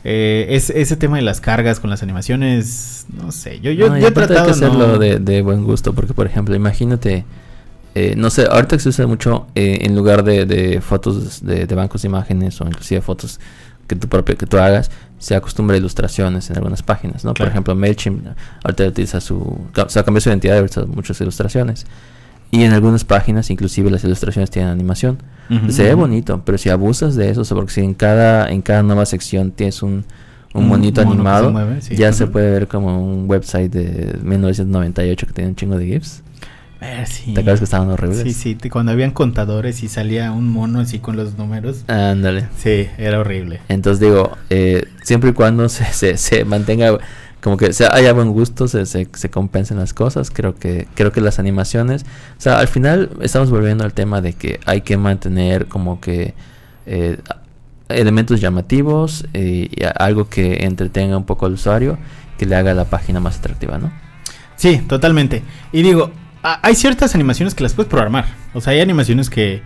Eh, 0.04 0.46
es, 0.50 0.70
ese 0.70 0.96
tema 0.96 1.16
de 1.16 1.22
las 1.22 1.40
cargas 1.40 1.80
con 1.80 1.90
las 1.90 2.02
animaciones, 2.02 3.06
no 3.12 3.32
sé, 3.32 3.58
yo, 3.60 3.72
yo, 3.72 3.88
No, 3.88 3.98
yo 3.98 4.06
he 4.08 4.12
tratado 4.12 4.44
que 4.46 4.50
hacerlo 4.52 4.86
no- 4.86 4.98
de, 4.98 5.18
de 5.18 5.42
buen 5.42 5.64
gusto, 5.64 5.94
porque 5.94 6.14
por 6.14 6.26
ejemplo, 6.28 6.54
imagínate, 6.54 7.24
eh, 7.96 8.14
no 8.16 8.30
sé, 8.30 8.46
ahorita 8.48 8.78
se 8.78 8.90
usa 8.90 9.06
mucho 9.08 9.48
eh, 9.56 9.78
en 9.82 9.96
lugar 9.96 10.22
de, 10.22 10.46
de 10.46 10.80
fotos 10.80 11.44
de, 11.44 11.66
de 11.66 11.74
bancos 11.74 12.02
de 12.02 12.08
imágenes 12.08 12.60
o 12.60 12.66
inclusive 12.68 13.00
fotos 13.00 13.40
que 13.86 13.96
tú 13.96 14.08
propio 14.08 14.36
que 14.36 14.46
tú 14.46 14.58
hagas, 14.58 14.90
se 15.18 15.34
acostumbra 15.34 15.74
a 15.74 15.78
ilustraciones 15.78 16.50
en 16.50 16.56
algunas 16.56 16.82
páginas, 16.82 17.24
¿no? 17.24 17.34
Claro. 17.34 17.48
Por 17.48 17.52
ejemplo, 17.52 17.74
Mailchimp 17.74 18.26
ahorita 18.64 18.88
utiliza 18.88 19.20
su, 19.20 19.36
o 19.36 19.88
sea, 19.88 20.02
cambió 20.02 20.20
su 20.20 20.28
identidad, 20.28 20.62
utiliza 20.62 20.86
muchas 20.86 21.20
ilustraciones. 21.20 21.86
Y 22.50 22.62
en 22.62 22.72
algunas 22.72 23.04
páginas, 23.04 23.50
inclusive 23.50 23.90
las 23.90 24.04
ilustraciones 24.04 24.50
tienen 24.50 24.70
animación. 24.70 25.18
Se 25.68 25.84
ve 25.84 25.94
bonito, 25.94 26.42
pero 26.44 26.58
si 26.58 26.70
abusas 26.70 27.14
de 27.14 27.30
eso, 27.30 27.42
o 27.42 27.44
sea, 27.44 27.54
porque 27.54 27.72
si 27.72 27.80
en 27.80 27.94
cada, 27.94 28.50
en 28.50 28.62
cada 28.62 28.82
nueva 28.82 29.06
sección 29.06 29.52
tienes 29.52 29.80
un, 29.82 30.04
un 30.54 30.68
monito 30.68 31.00
se 31.00 31.06
animado, 31.06 31.52
mueve, 31.52 31.80
sí. 31.82 31.94
ya 31.94 32.12
se 32.12 32.26
puede 32.26 32.50
ver 32.50 32.66
como 32.66 33.00
un 33.00 33.30
website 33.30 33.70
de 33.70 34.18
1998 34.22 35.26
que 35.26 35.32
tiene 35.32 35.50
un 35.50 35.56
chingo 35.56 35.76
de 35.78 35.86
GIFs. 35.86 36.22
Eh, 36.80 37.04
sí. 37.06 37.32
¿Te 37.32 37.40
acuerdas 37.40 37.60
que 37.60 37.64
estaban 37.64 37.88
horribles? 37.88 38.22
Sí, 38.22 38.32
sí, 38.32 38.70
cuando 38.70 38.92
habían 38.92 39.10
contadores 39.10 39.82
y 39.82 39.88
salía 39.88 40.32
un 40.32 40.50
mono 40.50 40.80
así 40.80 40.98
con 40.98 41.16
los 41.16 41.38
números. 41.38 41.84
Ándale. 41.88 42.48
Sí, 42.58 42.88
era 42.98 43.20
horrible. 43.20 43.60
Entonces 43.68 44.00
digo, 44.00 44.36
eh, 44.50 44.86
siempre 45.02 45.30
y 45.30 45.32
cuando 45.32 45.68
se, 45.70 45.84
se, 45.86 46.16
se 46.16 46.44
mantenga, 46.44 46.98
como 47.40 47.56
que 47.56 47.72
sea, 47.72 47.94
haya 47.94 48.12
buen 48.12 48.30
gusto, 48.30 48.68
se, 48.68 48.86
se, 48.86 49.08
se 49.12 49.30
compensen 49.30 49.78
las 49.78 49.94
cosas, 49.94 50.30
creo 50.30 50.54
que, 50.54 50.86
creo 50.94 51.12
que 51.12 51.20
las 51.20 51.38
animaciones, 51.38 52.04
o 52.38 52.40
sea, 52.40 52.58
al 52.58 52.68
final 52.68 53.10
estamos 53.22 53.50
volviendo 53.50 53.84
al 53.84 53.94
tema 53.94 54.20
de 54.20 54.34
que 54.34 54.60
hay 54.66 54.82
que 54.82 54.96
mantener 54.96 55.66
como 55.66 56.00
que 56.00 56.34
eh, 56.86 57.18
elementos 57.88 58.40
llamativos 58.40 59.26
eh, 59.32 59.68
y 59.70 59.82
algo 59.96 60.28
que 60.28 60.64
entretenga 60.64 61.16
un 61.16 61.24
poco 61.24 61.46
al 61.46 61.52
usuario, 61.52 61.98
que 62.38 62.46
le 62.46 62.56
haga 62.56 62.74
la 62.74 62.84
página 62.84 63.20
más 63.20 63.38
atractiva, 63.38 63.78
¿no? 63.78 63.92
Sí, 64.56 64.78
totalmente. 64.88 65.42
Y 65.72 65.82
digo, 65.82 66.10
hay 66.62 66.74
ciertas 66.74 67.14
animaciones 67.14 67.54
que 67.54 67.62
las 67.62 67.74
puedes 67.74 67.90
programar. 67.90 68.26
O 68.54 68.60
sea, 68.60 68.72
hay 68.72 68.80
animaciones 68.80 69.30
que, 69.30 69.62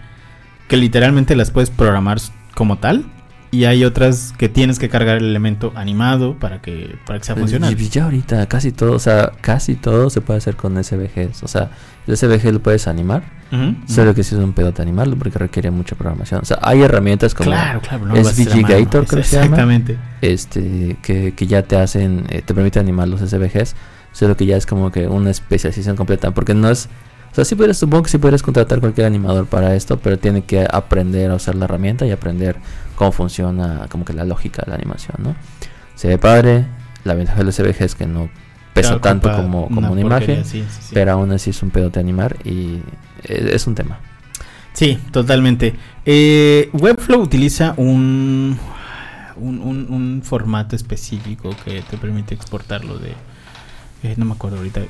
que 0.69 0.77
literalmente 0.77 1.37
las 1.37 1.51
puedes 1.51 1.71
programar 1.71 2.19
como 2.55 2.79
tal. 2.79 3.05
Y 3.53 3.65
hay 3.65 3.83
otras 3.85 4.33
que 4.39 4.49
tienes 4.49 4.79
que 4.79 4.89
cargar 4.89 5.17
el 5.17 5.25
elemento 5.25 5.73
animado 5.75 6.37
para 6.39 6.63
que, 6.63 6.95
para 7.05 7.19
que 7.19 7.25
sea 7.25 7.35
funcional. 7.35 7.75
Y 7.81 7.89
ya 7.89 8.05
ahorita 8.05 8.47
casi 8.47 8.71
todo, 8.71 8.93
o 8.93 8.99
sea, 9.01 9.33
casi 9.41 9.75
todo 9.75 10.09
se 10.09 10.21
puede 10.21 10.39
hacer 10.39 10.55
con 10.55 10.83
SVGs. 10.83 11.43
O 11.43 11.49
sea, 11.49 11.71
el 12.07 12.17
SVG 12.17 12.53
lo 12.53 12.61
puedes 12.61 12.87
animar, 12.87 13.25
Ujú, 13.51 13.75
solo 13.93 14.15
que 14.15 14.23
si 14.23 14.37
es 14.37 14.41
un 14.41 14.53
pedote 14.53 14.83
animarlo 14.83 15.17
porque 15.17 15.37
requiere 15.37 15.73
mucha 15.73 15.97
programación. 15.97 16.43
O 16.43 16.45
sea, 16.45 16.61
hay 16.63 16.83
herramientas 16.83 17.35
como 17.35 17.51
Claro, 17.51 17.81
claro. 17.81 18.07
no 18.07 18.15
SVG. 18.15 18.63
Gator, 18.63 19.07
creo 19.07 19.23
que 19.23 19.27
se 19.29 19.35
llama. 19.37 19.47
Exactamente. 19.47 19.99
este 20.23 20.97
que, 21.03 21.35
que 21.35 21.47
ya 21.49 21.63
te 21.63 21.77
hacen, 21.77 22.27
eh, 22.29 22.43
te 22.43 22.55
permiten 22.55 22.83
animar 22.83 23.09
los 23.09 23.21
SVGs, 23.21 23.75
solo 24.13 24.37
que 24.37 24.47
ya 24.47 24.57
es 24.57 24.67
como 24.67 24.91
que 24.91 25.07
una 25.09 25.31
especialización 25.31 25.97
completa, 25.97 26.31
porque 26.33 26.55
no 26.55 26.69
es, 26.71 26.89
o 27.33 27.35
sea, 27.35 27.45
sí 27.45 27.55
puedes, 27.55 27.79
supongo 27.79 28.03
que 28.05 28.11
sí 28.11 28.19
puedes 28.19 28.43
contratar 28.43 28.81
cualquier 28.81 29.07
animador 29.07 29.47
para 29.47 29.75
esto, 29.77 29.99
pero 29.99 30.19
tiene 30.19 30.43
que 30.45 30.67
aprender 30.71 31.31
a 31.31 31.35
usar 31.37 31.55
la 31.55 31.67
herramienta 31.67 32.05
y 32.07 32.11
aprender 32.11 32.57
cómo 32.97 33.13
funciona 33.13 33.87
como 33.89 34.05
que 34.05 34.13
la 34.13 34.25
lógica 34.25 34.63
de 34.65 34.71
la 34.71 34.77
animación, 34.77 35.17
¿no? 35.23 35.37
Se 35.95 36.09
ve 36.09 36.19
padre, 36.19 36.67
la 37.05 37.15
ventaja 37.15 37.39
del 37.43 37.53
SVG 37.53 37.83
es 37.85 37.95
que 37.95 38.07
no 38.07 38.29
pesa 38.75 38.89
Claro, 38.91 39.01
tanto 39.01 39.33
como, 39.35 39.69
como 39.69 39.91
una, 39.93 40.01
imagen, 40.01 40.45
sí, 40.45 40.65
pero 40.93 41.13
aún 41.13 41.31
así 41.33 41.51
es 41.51 41.63
un 41.63 41.71
pedote 41.71 42.01
animar 42.01 42.37
y 42.45 42.79
es 43.25 43.67
un 43.67 43.75
tema. 43.75 43.99
Sí, 44.73 44.99
totalmente. 45.11 45.75
Eh, 46.07 46.71
Webflow 46.73 47.21
utiliza 47.21 47.75
un, 47.77 48.57
un, 49.37 49.59
un- 49.61 49.87
un 49.91 50.23
formato 50.25 50.77
específico 50.77 51.51
que 51.65 51.83
te 51.83 51.97
permite 51.97 52.35
exportarlo 52.35 52.99
de... 52.99 53.15
eh, 54.03 54.15
no 54.17 54.25
me 54.25 54.33
acuerdo 54.33 54.59
ahorita. 54.59 54.81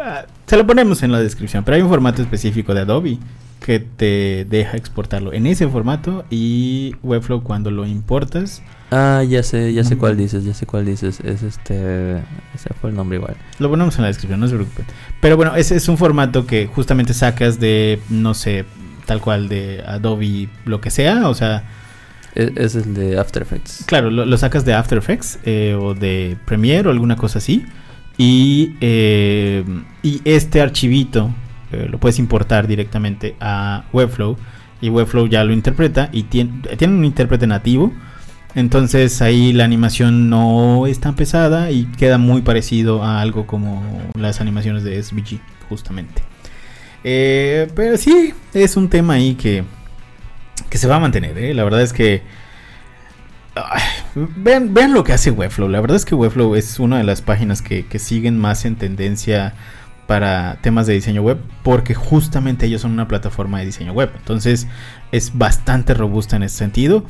Ah, 0.00 0.24
se 0.46 0.56
lo 0.56 0.66
ponemos 0.66 1.02
en 1.02 1.12
la 1.12 1.20
descripción, 1.20 1.64
pero 1.64 1.76
hay 1.76 1.82
un 1.82 1.88
formato 1.88 2.22
específico 2.22 2.74
de 2.74 2.80
Adobe 2.80 3.18
que 3.64 3.80
te 3.80 4.46
deja 4.48 4.76
exportarlo 4.76 5.32
en 5.32 5.46
ese 5.46 5.66
formato 5.68 6.24
y 6.30 6.94
Webflow 7.02 7.42
cuando 7.42 7.70
lo 7.70 7.86
importas, 7.86 8.62
Ah, 8.90 9.22
ya 9.28 9.42
sé, 9.42 9.74
ya 9.74 9.84
sé 9.84 9.98
cuál 9.98 10.16
dices, 10.16 10.44
ya 10.46 10.54
sé 10.54 10.64
cuál 10.64 10.86
dices, 10.86 11.20
es 11.20 11.42
este, 11.42 12.12
ese 12.54 12.72
fue 12.80 12.88
el 12.88 12.96
nombre 12.96 13.18
igual. 13.18 13.36
lo 13.58 13.68
ponemos 13.68 13.94
en 13.96 14.02
la 14.02 14.08
descripción, 14.08 14.40
no 14.40 14.48
se 14.48 14.54
preocupen. 14.54 14.86
Pero 15.20 15.36
bueno, 15.36 15.54
ese 15.56 15.76
es 15.76 15.88
un 15.88 15.98
formato 15.98 16.46
que 16.46 16.66
justamente 16.68 17.12
sacas 17.12 17.60
de, 17.60 18.00
no 18.08 18.32
sé, 18.32 18.64
tal 19.04 19.20
cual 19.20 19.48
de 19.50 19.82
Adobe, 19.86 20.48
lo 20.64 20.80
que 20.80 20.90
sea, 20.90 21.28
o 21.28 21.34
sea... 21.34 21.64
E- 22.34 22.52
es 22.56 22.76
el 22.76 22.94
de 22.94 23.18
After 23.18 23.42
Effects. 23.42 23.84
Claro, 23.86 24.10
lo, 24.10 24.24
lo 24.24 24.38
sacas 24.38 24.64
de 24.64 24.72
After 24.72 24.96
Effects 24.96 25.38
eh, 25.44 25.76
o 25.78 25.92
de 25.94 26.38
Premiere 26.46 26.88
o 26.88 26.90
alguna 26.90 27.16
cosa 27.16 27.38
así. 27.40 27.66
Y, 28.18 28.74
eh, 28.80 29.64
y 30.02 30.20
este 30.24 30.60
archivito 30.60 31.32
eh, 31.72 31.86
lo 31.88 31.98
puedes 31.98 32.18
importar 32.18 32.66
directamente 32.66 33.36
a 33.40 33.84
Webflow. 33.92 34.36
Y 34.80 34.90
Webflow 34.90 35.26
ya 35.26 35.44
lo 35.44 35.52
interpreta 35.52 36.08
y 36.12 36.24
tiene, 36.24 36.62
tiene 36.76 36.94
un 36.94 37.04
intérprete 37.04 37.46
nativo. 37.46 37.92
Entonces 38.54 39.22
ahí 39.22 39.52
la 39.52 39.64
animación 39.64 40.30
no 40.30 40.86
es 40.86 41.00
tan 41.00 41.14
pesada 41.14 41.70
y 41.70 41.84
queda 41.96 42.18
muy 42.18 42.42
parecido 42.42 43.04
a 43.04 43.20
algo 43.20 43.46
como 43.46 43.82
las 44.14 44.40
animaciones 44.40 44.82
de 44.84 45.00
SVG, 45.00 45.40
justamente. 45.68 46.22
Eh, 47.04 47.68
pero 47.76 47.96
sí, 47.96 48.34
es 48.54 48.76
un 48.76 48.88
tema 48.88 49.14
ahí 49.14 49.34
que, 49.34 49.64
que 50.70 50.78
se 50.78 50.88
va 50.88 50.96
a 50.96 51.00
mantener. 51.00 51.54
La 51.54 51.64
verdad 51.64 51.82
es 51.82 51.92
que 51.92 52.22
Ay, 53.70 53.82
vean, 54.36 54.74
vean 54.74 54.92
lo 54.92 55.04
que 55.04 55.12
hace 55.12 55.30
Webflow. 55.30 55.68
La 55.68 55.80
verdad 55.80 55.96
es 55.96 56.04
que 56.04 56.14
Webflow 56.14 56.54
es 56.54 56.78
una 56.78 56.98
de 56.98 57.04
las 57.04 57.22
páginas 57.22 57.62
que, 57.62 57.86
que 57.86 57.98
siguen 57.98 58.38
más 58.38 58.64
en 58.64 58.76
tendencia 58.76 59.54
para 60.06 60.58
temas 60.62 60.86
de 60.86 60.94
diseño 60.94 61.20
web 61.20 61.36
porque 61.62 61.94
justamente 61.94 62.64
ellos 62.64 62.80
son 62.80 62.92
una 62.92 63.06
plataforma 63.08 63.58
de 63.58 63.66
diseño 63.66 63.92
web. 63.92 64.10
Entonces 64.16 64.66
es 65.12 65.36
bastante 65.36 65.92
robusta 65.94 66.36
en 66.36 66.44
ese 66.44 66.56
sentido. 66.56 67.04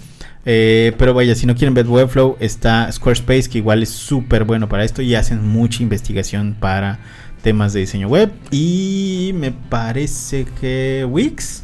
Eh, 0.45 0.95
pero 0.99 1.15
vaya, 1.15 1.35
si 1.35 1.47
no 1.47 1.55
quieren 1.55 1.75
ver 1.75 1.87
Webflow, 1.87 2.37
está 2.41 2.91
Squarespace 2.91 3.51
que 3.51 3.59
igual 3.59 3.83
es 3.83 3.91
súper 3.91 4.45
bueno 4.45 4.69
para 4.69 4.85
esto 4.85 5.03
y 5.03 5.15
hacen 5.15 5.47
mucha 5.47 5.83
investigación 5.83 6.57
para 6.59 6.99
temas 7.43 7.73
de 7.73 7.81
diseño 7.81 8.09
web. 8.09 8.33
Y 8.51 9.31
me 9.35 9.53
parece 9.53 10.47
que 10.61 11.07
Wix. 11.09 11.63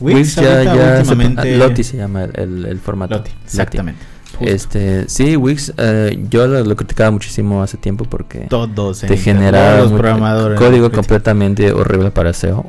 Wix 0.00 0.34
ya, 0.36 0.62
ya 0.64 0.72
se- 0.74 0.98
últimamente- 1.12 1.54
ah, 1.54 1.58
Lottie 1.58 1.84
se 1.84 1.96
llama 1.96 2.24
el, 2.24 2.32
el- 2.38 2.66
el 2.66 2.78
formato. 2.78 3.14
Lottie, 3.16 3.32
Lottie. 3.58 3.78
Justo. 4.38 4.54
Este, 4.54 5.08
sí, 5.08 5.36
Wix, 5.36 5.72
eh, 5.76 6.24
yo 6.30 6.46
lo, 6.46 6.62
lo 6.64 6.76
criticaba 6.76 7.10
muchísimo 7.10 7.62
hace 7.62 7.76
tiempo 7.76 8.04
porque 8.04 8.46
todos 8.48 9.00
te 9.00 9.06
internet, 9.06 9.24
genera 9.24 9.76
todos 9.76 9.90
los 9.90 10.00
programadores 10.00 10.58
código 10.58 10.90
completamente 10.92 11.72
horrible 11.72 12.10
para 12.10 12.32
SEO. 12.32 12.64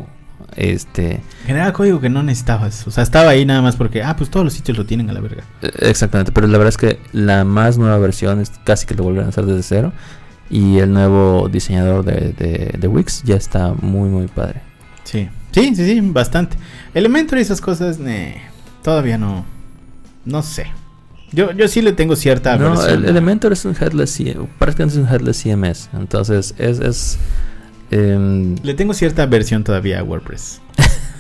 Este, 0.56 1.22
Generaba 1.46 1.72
código 1.74 2.02
que 2.02 2.10
no 2.10 2.24
necesitabas. 2.24 2.86
O 2.88 2.92
sea, 2.92 3.04
estaba 3.04 3.30
ahí 3.30 3.46
nada 3.46 3.62
más 3.62 3.76
porque, 3.76 4.04
ah, 4.04 4.16
pues 4.18 4.30
todos 4.30 4.44
los 4.44 4.54
sitios 4.54 4.78
lo 4.78 4.86
tienen 4.86 5.10
a 5.10 5.14
la 5.14 5.22
verga. 5.22 5.44
eh, 5.62 5.72
exactamente, 5.82 6.32
pero 6.32 6.48
la 6.48 6.58
verdad 6.58 6.70
es 6.70 6.78
que 6.78 7.00
la 7.14 7.46
más 7.46 7.78
nueva 7.78 7.98
versión 7.98 8.42
es 8.42 8.52
casi 8.64 8.86
que 8.86 8.96
lo 8.96 9.04
volvieron 9.04 9.28
a 9.28 9.30
hacer 9.30 9.46
desde 9.46 9.64
cero. 9.64 9.94
Y 10.50 10.80
el 10.80 10.92
nuevo 10.92 11.48
diseñador 11.48 12.04
de, 12.04 12.34
de, 12.34 12.76
de 12.78 12.88
Wix 12.88 13.22
ya 13.24 13.36
está 13.36 13.74
muy, 13.80 14.10
muy 14.10 14.26
padre. 14.28 14.62
Sí. 15.04 15.30
Sí, 15.52 15.76
sí, 15.76 15.86
sí, 15.86 16.02
bastante. 16.02 16.58
Elementor 16.94 17.38
y 17.38 17.42
esas 17.42 17.62
cosas, 17.62 18.00
ne, 18.00 18.42
todavía 18.84 19.18
no. 19.18 19.46
No 20.26 20.42
sé. 20.42 20.68
Yo, 21.32 21.52
yo 21.52 21.68
sí 21.68 21.82
le 21.82 21.94
tengo 21.94 22.16
cierta 22.16 22.58
No, 22.58 22.84
el 22.86 23.06
Elementor 23.06 23.54
es 23.54 23.66
un 23.66 23.76
headless, 23.80 24.20
prácticamente 24.58 25.00
es 25.00 25.06
un 25.06 25.14
headless 25.14 25.42
CMS. 25.44 25.90
Entonces, 25.94 26.56
es. 26.58 26.80
es 26.80 27.18
em, 27.92 28.56
Le 28.64 28.74
tengo 28.74 28.94
cierta 28.94 29.24
aversión 29.24 29.64
todavía 29.64 30.00
a 30.00 30.04
WordPress. 30.04 30.62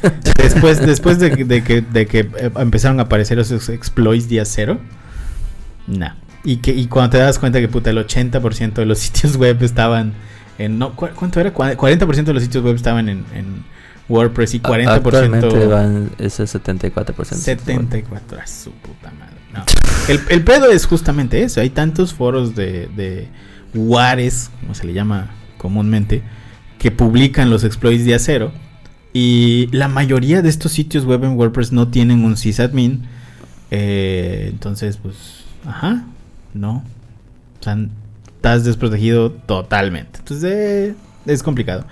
después 0.37 0.79
después 0.85 1.19
de, 1.19 1.31
que- 1.31 1.45
de 1.45 1.63
que, 1.63 1.81
de 1.81 2.07
que 2.07 2.19
eh, 2.19 2.51
empezaron 2.57 2.99
a 2.99 3.03
aparecer 3.03 3.37
esos 3.39 3.69
exploits 3.69 4.27
día 4.29 4.45
cero, 4.45 4.79
nah. 5.87 6.13
Y, 6.43 6.57
que, 6.57 6.71
y 6.73 6.87
cuando 6.87 7.11
te 7.11 7.17
das 7.17 7.37
cuenta 7.37 7.59
que 7.59 7.67
puta, 7.67 7.89
el 7.89 7.97
80% 7.97 8.73
de 8.73 8.85
los 8.85 8.99
sitios 8.99 9.35
web 9.35 9.61
estaban 9.61 10.13
en... 10.57 10.79
No, 10.79 10.95
¿cu- 10.95 11.09
¿Cuánto 11.13 11.39
era? 11.41 11.53
Cua- 11.53 11.75
40% 11.75 12.23
de 12.23 12.33
los 12.33 12.43
sitios 12.43 12.63
web 12.63 12.75
estaban 12.75 13.09
en, 13.09 13.25
en 13.35 13.65
WordPress 14.07 14.53
y 14.53 14.61
40%... 14.61 14.87
Actualmente 14.89 15.65
van, 15.67 16.11
es 16.17 16.39
el 16.39 16.47
74%. 16.47 17.25
74 17.25 18.39
a 18.39 18.47
su 18.47 18.71
puta 18.71 19.11
madre. 19.19 19.35
El, 20.07 20.19
el 20.29 20.43
pedo 20.43 20.71
es 20.71 20.85
justamente 20.85 21.43
eso. 21.43 21.61
Hay 21.61 21.69
tantos 21.69 22.13
foros 22.13 22.55
de, 22.55 22.87
de 22.95 23.27
Juárez, 23.73 24.49
como 24.61 24.73
se 24.73 24.85
le 24.85 24.93
llama 24.93 25.31
comúnmente, 25.57 26.23
que 26.77 26.91
publican 26.91 27.49
los 27.49 27.63
exploits 27.63 28.05
día 28.05 28.19
cero. 28.19 28.51
Y 29.13 29.67
la 29.71 29.87
mayoría 29.87 30.41
de 30.41 30.49
estos 30.49 30.71
sitios 30.71 31.05
web 31.05 31.23
en 31.23 31.37
WordPress 31.37 31.71
no 31.71 31.87
tienen 31.87 32.23
un 32.23 32.37
sysadmin. 32.37 33.03
Eh, 33.71 34.47
entonces, 34.49 34.97
pues, 34.97 35.43
ajá, 35.65 36.05
no. 36.53 36.83
O 37.59 37.63
sea, 37.63 37.77
estás 38.35 38.63
desprotegido 38.63 39.31
totalmente. 39.31 40.19
Entonces, 40.19 40.53
eh, 40.53 40.95
es 41.25 41.43
complicado. 41.43 41.85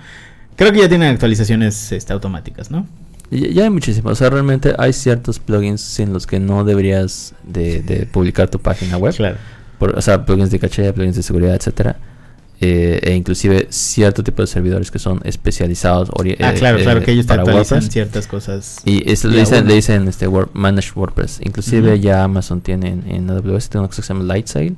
Creo 0.56 0.72
que 0.72 0.80
ya 0.80 0.88
tienen 0.88 1.12
actualizaciones 1.12 1.92
este, 1.92 2.12
automáticas, 2.12 2.70
¿no? 2.70 2.86
Y 3.30 3.52
Ya 3.52 3.64
hay 3.64 3.70
muchísimos. 3.70 4.12
O 4.12 4.14
sea, 4.14 4.30
realmente 4.30 4.74
hay 4.78 4.92
ciertos 4.92 5.38
plugins 5.38 5.80
sin 5.80 6.12
los 6.12 6.26
que 6.26 6.40
no 6.40 6.64
deberías 6.64 7.34
de, 7.44 7.82
de 7.82 8.06
publicar 8.06 8.48
tu 8.48 8.58
página 8.58 8.96
web. 8.96 9.14
Claro. 9.14 9.36
Por- 9.78 9.96
o 9.98 10.02
sea, 10.02 10.24
plugins 10.24 10.50
de 10.50 10.58
caché, 10.58 10.92
plugins 10.92 11.16
de 11.16 11.22
seguridad, 11.22 11.54
etcétera. 11.54 11.96
Eh, 12.60 12.98
e 13.04 13.14
inclusive 13.14 13.68
cierto 13.70 14.24
tipo 14.24 14.42
de 14.42 14.48
servidores 14.48 14.90
que 14.90 14.98
son 14.98 15.20
especializados 15.22 16.08
Ah, 16.10 16.22
eh, 16.24 16.36
claro, 16.58 16.78
eh, 16.78 16.82
claro, 16.82 17.02
que 17.02 17.12
ellos 17.12 17.24
te 17.26 17.34
actualizan 17.34 17.76
WordPress. 17.78 17.92
ciertas 17.92 18.26
cosas. 18.26 18.78
Y 18.84 19.08
eso 19.08 19.28
Y 19.28 19.32
le 19.34 19.40
dicen, 19.40 19.68
le 19.68 19.74
dicen 19.74 20.08
este 20.08 20.26
Word, 20.26 20.48
Managed 20.54 20.96
WordPress. 20.96 21.38
Inclusive 21.44 22.00
ya 22.00 22.24
Amazon 22.24 22.60
tiene 22.60 22.88
en, 22.88 23.04
en 23.08 23.30
AWS 23.30 23.68
tiene 23.68 23.82
una 23.82 23.88
cosa 23.88 24.02
que 24.02 24.06
se 24.08 24.12
llama 24.12 24.24
Lightsail, 24.24 24.76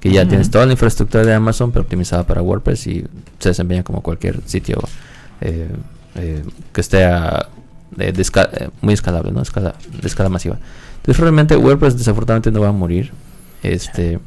que 0.00 0.10
ya 0.10 0.28
tienes 0.28 0.50
toda 0.50 0.66
la 0.66 0.72
infraestructura 0.72 1.24
de 1.24 1.32
Amazon 1.32 1.70
pero 1.72 1.84
optimizada 1.84 2.26
para 2.26 2.42
WordPress 2.42 2.86
y 2.88 3.04
se 3.38 3.48
desempeña 3.48 3.82
como 3.82 4.02
cualquier 4.02 4.40
sitio 4.44 4.78
eh, 5.40 5.68
eh, 6.16 6.42
que 6.72 6.80
esté 6.82 7.04
a- 7.04 7.48
de- 7.96 8.12
de 8.12 8.22
esca- 8.22 8.48
eh, 8.52 8.68
muy 8.80 8.94
escalable, 8.94 9.30
¿no? 9.32 9.42
Escala, 9.42 9.74
de 10.00 10.06
escala 10.06 10.28
masiva. 10.28 10.58
Entonces 10.96 11.20
realmente 11.20 11.56
WordPress 11.56 11.96
desafortunadamente 11.98 12.50
no 12.50 12.60
va 12.60 12.68
a 12.68 12.72
morir, 12.72 13.12
este, 13.62 14.18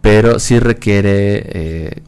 pero 0.00 0.38
sí 0.38 0.58
requiere 0.58 1.42
eh, 1.46 2.02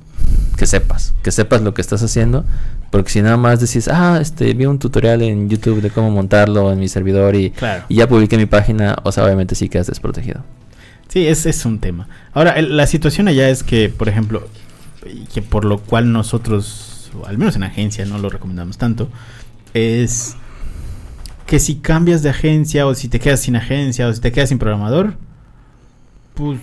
que 0.56 0.66
sepas, 0.66 1.14
que 1.22 1.30
sepas 1.30 1.62
lo 1.62 1.74
que 1.74 1.80
estás 1.80 2.02
haciendo, 2.02 2.44
porque 2.90 3.10
si 3.10 3.22
nada 3.22 3.36
más 3.36 3.60
decís, 3.60 3.88
ah, 3.88 4.18
este, 4.20 4.52
vi 4.54 4.66
un 4.66 4.78
tutorial 4.78 5.22
en 5.22 5.48
YouTube 5.48 5.80
de 5.80 5.90
cómo 5.90 6.10
montarlo 6.10 6.72
en 6.72 6.78
mi 6.78 6.88
servidor 6.88 7.34
y, 7.34 7.50
Claro. 7.50 7.84
y 7.88 7.96
ya 7.96 8.08
publiqué 8.08 8.36
mi 8.36 8.46
página, 8.46 8.96
o 9.02 9.10
sea, 9.12 9.24
obviamente 9.24 9.54
sí 9.54 9.68
quedas 9.68 9.86
desprotegido. 9.88 10.42
Sí, 11.08 11.26
es, 11.26 11.46
es 11.46 11.64
un 11.64 11.78
tema. 11.80 12.08
Ahora, 12.32 12.52
el- 12.52 12.76
la 12.76 12.86
situación 12.86 13.28
allá 13.28 13.48
es 13.48 13.62
que, 13.62 13.88
por 13.88 14.08
ejemplo, 14.08 14.46
que 15.32 15.42
por 15.42 15.64
lo 15.64 15.78
cual 15.78 16.12
nosotros, 16.12 17.10
o 17.20 17.26
al 17.26 17.36
menos 17.38 17.56
en 17.56 17.62
agencia, 17.64 18.04
no 18.06 18.18
lo 18.18 18.28
recomendamos 18.30 18.78
tanto, 18.78 19.08
es 19.74 20.36
que 21.46 21.58
si 21.58 21.76
cambias 21.76 22.22
de 22.22 22.30
agencia 22.30 22.86
o 22.86 22.94
si 22.94 23.08
te 23.08 23.20
quedas 23.20 23.40
sin 23.40 23.56
agencia 23.56 24.08
o 24.08 24.12
si 24.12 24.20
te 24.20 24.32
quedas 24.32 24.48
sin 24.48 24.58
programador, 24.58 25.14
pues 26.34 26.58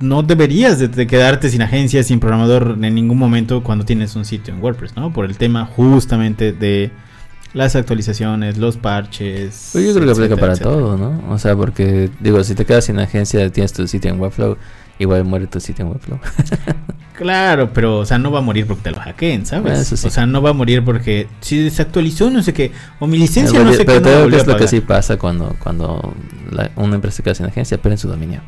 no 0.00 0.22
deberías 0.22 0.78
de, 0.78 1.06
quedarte 1.06 1.50
sin 1.50 1.62
agencia, 1.62 2.02
sin 2.02 2.20
programador 2.20 2.78
en 2.80 2.94
ningún 2.94 3.18
momento 3.18 3.62
cuando 3.62 3.84
tienes 3.84 4.16
un 4.16 4.24
sitio 4.24 4.54
en 4.54 4.62
WordPress, 4.62 4.96
¿no? 4.96 5.12
Por 5.12 5.26
el 5.26 5.36
tema 5.36 5.66
justamente 5.66 6.52
de 6.52 6.90
las 7.52 7.76
actualizaciones, 7.76 8.58
los 8.58 8.76
parches. 8.76 9.70
Pues 9.72 9.86
yo 9.86 9.94
creo 9.94 10.06
que 10.06 10.12
aplica 10.12 10.36
para 10.36 10.52
etcétera. 10.52 10.74
todo, 10.74 10.96
¿no? 10.96 11.22
O 11.30 11.38
sea, 11.38 11.54
porque, 11.54 12.10
digo, 12.20 12.42
si 12.44 12.54
te 12.54 12.64
quedas 12.64 12.86
sin 12.86 12.98
agencia, 12.98 13.50
tienes 13.50 13.72
tu 13.72 13.86
sitio 13.86 14.10
en 14.10 14.20
Webflow, 14.20 14.56
igual 15.00 15.24
muere 15.24 15.48
tu 15.48 15.58
sitio 15.60 15.84
en 15.84 15.90
Webflow. 15.92 16.18
Claro, 17.14 17.70
pero, 17.74 17.98
o 17.98 18.06
sea, 18.06 18.16
no 18.18 18.30
va 18.30 18.38
a 18.38 18.42
morir 18.42 18.66
porque 18.66 18.82
te 18.84 18.90
lo 18.92 18.98
hackeen, 18.98 19.44
¿sabes? 19.44 19.86
Sí. 19.88 20.06
O 20.06 20.10
sea, 20.10 20.24
no 20.24 20.40
va 20.40 20.50
a 20.50 20.52
morir 20.54 20.82
porque 20.82 21.28
si 21.42 21.58
desactualizó 21.58 22.30
no 22.30 22.42
sé 22.42 22.54
qué, 22.54 22.72
o 22.98 23.06
mi 23.06 23.18
licencia 23.18 23.58
pero 23.58 23.70
no 23.70 23.76
sé 23.76 23.84
pero 23.84 23.98
qué, 23.98 24.08
te 24.08 24.26
no 24.30 24.36
es 24.38 24.46
lo 24.46 24.56
que 24.56 24.66
sí 24.66 24.80
pasa 24.80 25.18
cuando, 25.18 25.54
cuando 25.62 26.14
la- 26.50 26.70
una 26.76 26.94
empresa 26.94 27.22
queda 27.22 27.34
sin 27.34 27.44
agencia, 27.44 27.76
pero 27.76 27.92
en 27.92 27.98
su 27.98 28.08
dominio. 28.08 28.40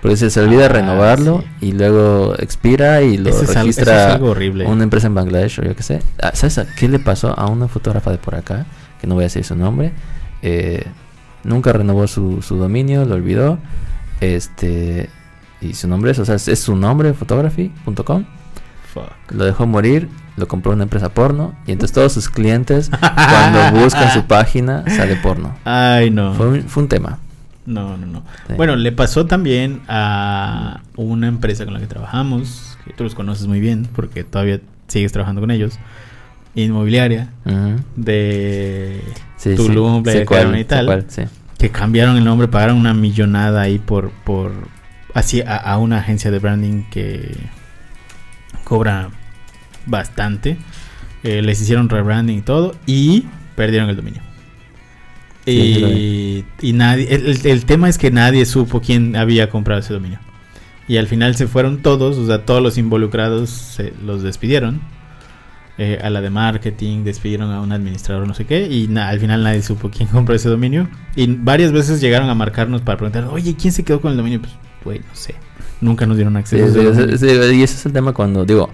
Porque 0.00 0.16
se, 0.16 0.30
se 0.30 0.40
olvida 0.40 0.66
Ah, 0.66 0.68
renovarlo 0.68 1.42
sí. 1.58 1.66
y 1.68 1.72
luego 1.72 2.36
expira 2.38 3.02
y 3.02 3.16
lo 3.18 3.30
Eso 3.30 3.42
es, 3.42 3.56
algo, 3.56 3.70
eso 3.70 3.80
es 3.80 3.86
registra 3.88 4.12
algo 4.14 4.30
horrible. 4.30 4.66
una 4.66 4.84
empresa 4.84 5.08
en 5.08 5.14
Bangladesh 5.16 5.58
o 5.58 5.62
yo 5.64 5.74
qué 5.74 5.82
sé. 5.82 6.00
Ah, 6.22 6.30
¿Sabes 6.34 6.58
a 6.58 6.66
qué 6.76 6.86
le 6.88 7.00
pasó 7.00 7.36
a 7.36 7.48
una 7.48 7.66
fotógrafa 7.66 8.12
de 8.12 8.18
por 8.18 8.36
acá? 8.36 8.64
Que 9.00 9.08
no 9.08 9.14
voy 9.16 9.24
a 9.24 9.26
decir 9.26 9.42
su 9.44 9.56
nombre. 9.56 9.90
Eh, 10.40 10.84
nunca 11.42 11.72
renovó 11.72 12.06
su, 12.06 12.42
su 12.42 12.54
dominio, 12.58 13.04
lo 13.06 13.16
olvidó. 13.16 13.58
Este. 14.20 15.08
Y 15.64 15.74
su 15.74 15.88
nombre 15.88 16.10
es, 16.12 16.18
o 16.18 16.24
sea, 16.24 16.34
es, 16.36 16.46
es 16.48 16.60
su 16.60 16.76
nombre, 16.76 17.12
photography.com. 17.14 18.24
Lo 19.30 19.44
dejó 19.44 19.66
morir, 19.66 20.08
lo 20.36 20.46
compró 20.46 20.72
una 20.72 20.84
empresa 20.84 21.08
porno. 21.12 21.54
Y 21.66 21.72
entonces 21.72 21.92
todos 21.94 22.12
sus 22.12 22.28
clientes, 22.28 22.90
cuando 22.90 23.72
buscan 23.80 24.12
su 24.12 24.24
página, 24.26 24.84
sale 24.88 25.16
porno. 25.16 25.54
Ay, 25.64 26.10
no. 26.10 26.34
Fue 26.34 26.46
un, 26.48 26.62
fue 26.64 26.82
un 26.84 26.88
tema. 26.88 27.18
No, 27.66 27.96
no, 27.96 28.06
no. 28.06 28.22
Sí. 28.46 28.54
Bueno, 28.56 28.76
le 28.76 28.92
pasó 28.92 29.26
también 29.26 29.80
a 29.88 30.80
una 30.96 31.26
empresa 31.28 31.64
con 31.64 31.74
la 31.74 31.80
que 31.80 31.86
trabajamos, 31.86 32.76
que 32.84 32.92
tú 32.92 33.04
los 33.04 33.14
conoces 33.14 33.46
muy 33.46 33.58
bien 33.58 33.88
porque 33.96 34.22
todavía 34.22 34.60
sigues 34.86 35.12
trabajando 35.12 35.40
con 35.40 35.50
ellos, 35.50 35.78
inmobiliaria, 36.54 37.30
Ujú. 37.46 37.80
de 37.96 39.00
Sí, 39.38 39.54
Tulum, 39.56 39.96
sí, 39.98 40.02
Playa 40.02 40.26
cuál, 40.26 40.58
y 40.58 40.64
tal. 40.64 40.86
cuál, 40.86 41.06
que 41.58 41.70
cambiaron 41.70 42.16
el 42.16 42.24
nombre, 42.24 42.48
pagaron 42.48 42.76
una 42.76 42.92
millonada 42.94 43.62
ahí 43.62 43.78
por, 43.78 44.10
por 44.24 44.52
así 45.14 45.40
a, 45.42 45.56
a 45.56 45.78
una 45.78 45.98
agencia 45.98 46.30
de 46.30 46.38
branding 46.38 46.82
que 46.90 47.36
cobra 48.64 49.10
bastante. 49.86 50.56
Eh, 51.22 51.40
les 51.42 51.60
hicieron 51.60 51.88
rebranding 51.88 52.38
y 52.38 52.42
todo 52.42 52.74
y 52.86 53.24
perdieron 53.56 53.88
el 53.88 53.96
dominio. 53.96 54.22
Y, 55.46 56.44
y 56.62 56.72
nadie, 56.72 57.14
el, 57.14 57.26
el- 57.26 57.46
el 57.46 57.64
tema 57.66 57.88
es 57.88 57.98
que 57.98 58.10
nadie 58.10 58.46
supo 58.46 58.80
quién 58.80 59.14
había 59.16 59.50
comprado 59.50 59.80
ese 59.80 59.92
dominio. 59.92 60.18
Y 60.88 60.96
al 60.98 61.06
final 61.06 61.34
se 61.34 61.46
fueron 61.46 61.78
todos, 61.82 62.18
o 62.18 62.26
sea, 62.26 62.44
todos 62.44 62.62
los 62.62 62.76
involucrados 62.78 63.50
se 63.50 63.92
los 64.04 64.22
despidieron. 64.22 64.80
Eh, 65.76 65.98
a 66.04 66.08
la 66.08 66.20
de 66.20 66.30
marketing, 66.30 67.02
despidieron 67.02 67.50
a 67.50 67.60
un 67.60 67.72
administrador, 67.72 68.28
no 68.28 68.34
sé 68.34 68.46
qué, 68.46 68.68
y 68.70 68.86
na- 68.86 69.08
al 69.08 69.18
final 69.18 69.42
nadie 69.42 69.60
supo 69.62 69.90
quién 69.90 70.08
compró 70.12 70.34
ese 70.34 70.48
dominio. 70.48 70.88
Y 71.16 71.26
varias 71.26 71.72
veces 71.72 72.00
llegaron 72.00 72.30
a 72.30 72.34
marcarnos 72.34 72.80
para 72.82 72.96
preguntar, 72.96 73.24
oye, 73.24 73.56
¿quién 73.56 73.72
se 73.72 73.82
quedó 73.84 74.00
con 74.00 74.12
el 74.12 74.16
dominio? 74.16 74.40
Pues, 74.40 74.52
güey, 74.84 74.98
no 75.00 75.14
sé. 75.14 75.34
Nunca 75.80 76.06
nos 76.06 76.16
dieron 76.16 76.36
acceso. 76.36 76.72
sí, 76.94 77.08
sí, 77.10 77.18
sí, 77.18 77.26
y 77.56 77.62
ese 77.62 77.74
es 77.76 77.86
el 77.86 77.92
tema 77.92 78.12
cuando 78.12 78.44
digo, 78.44 78.70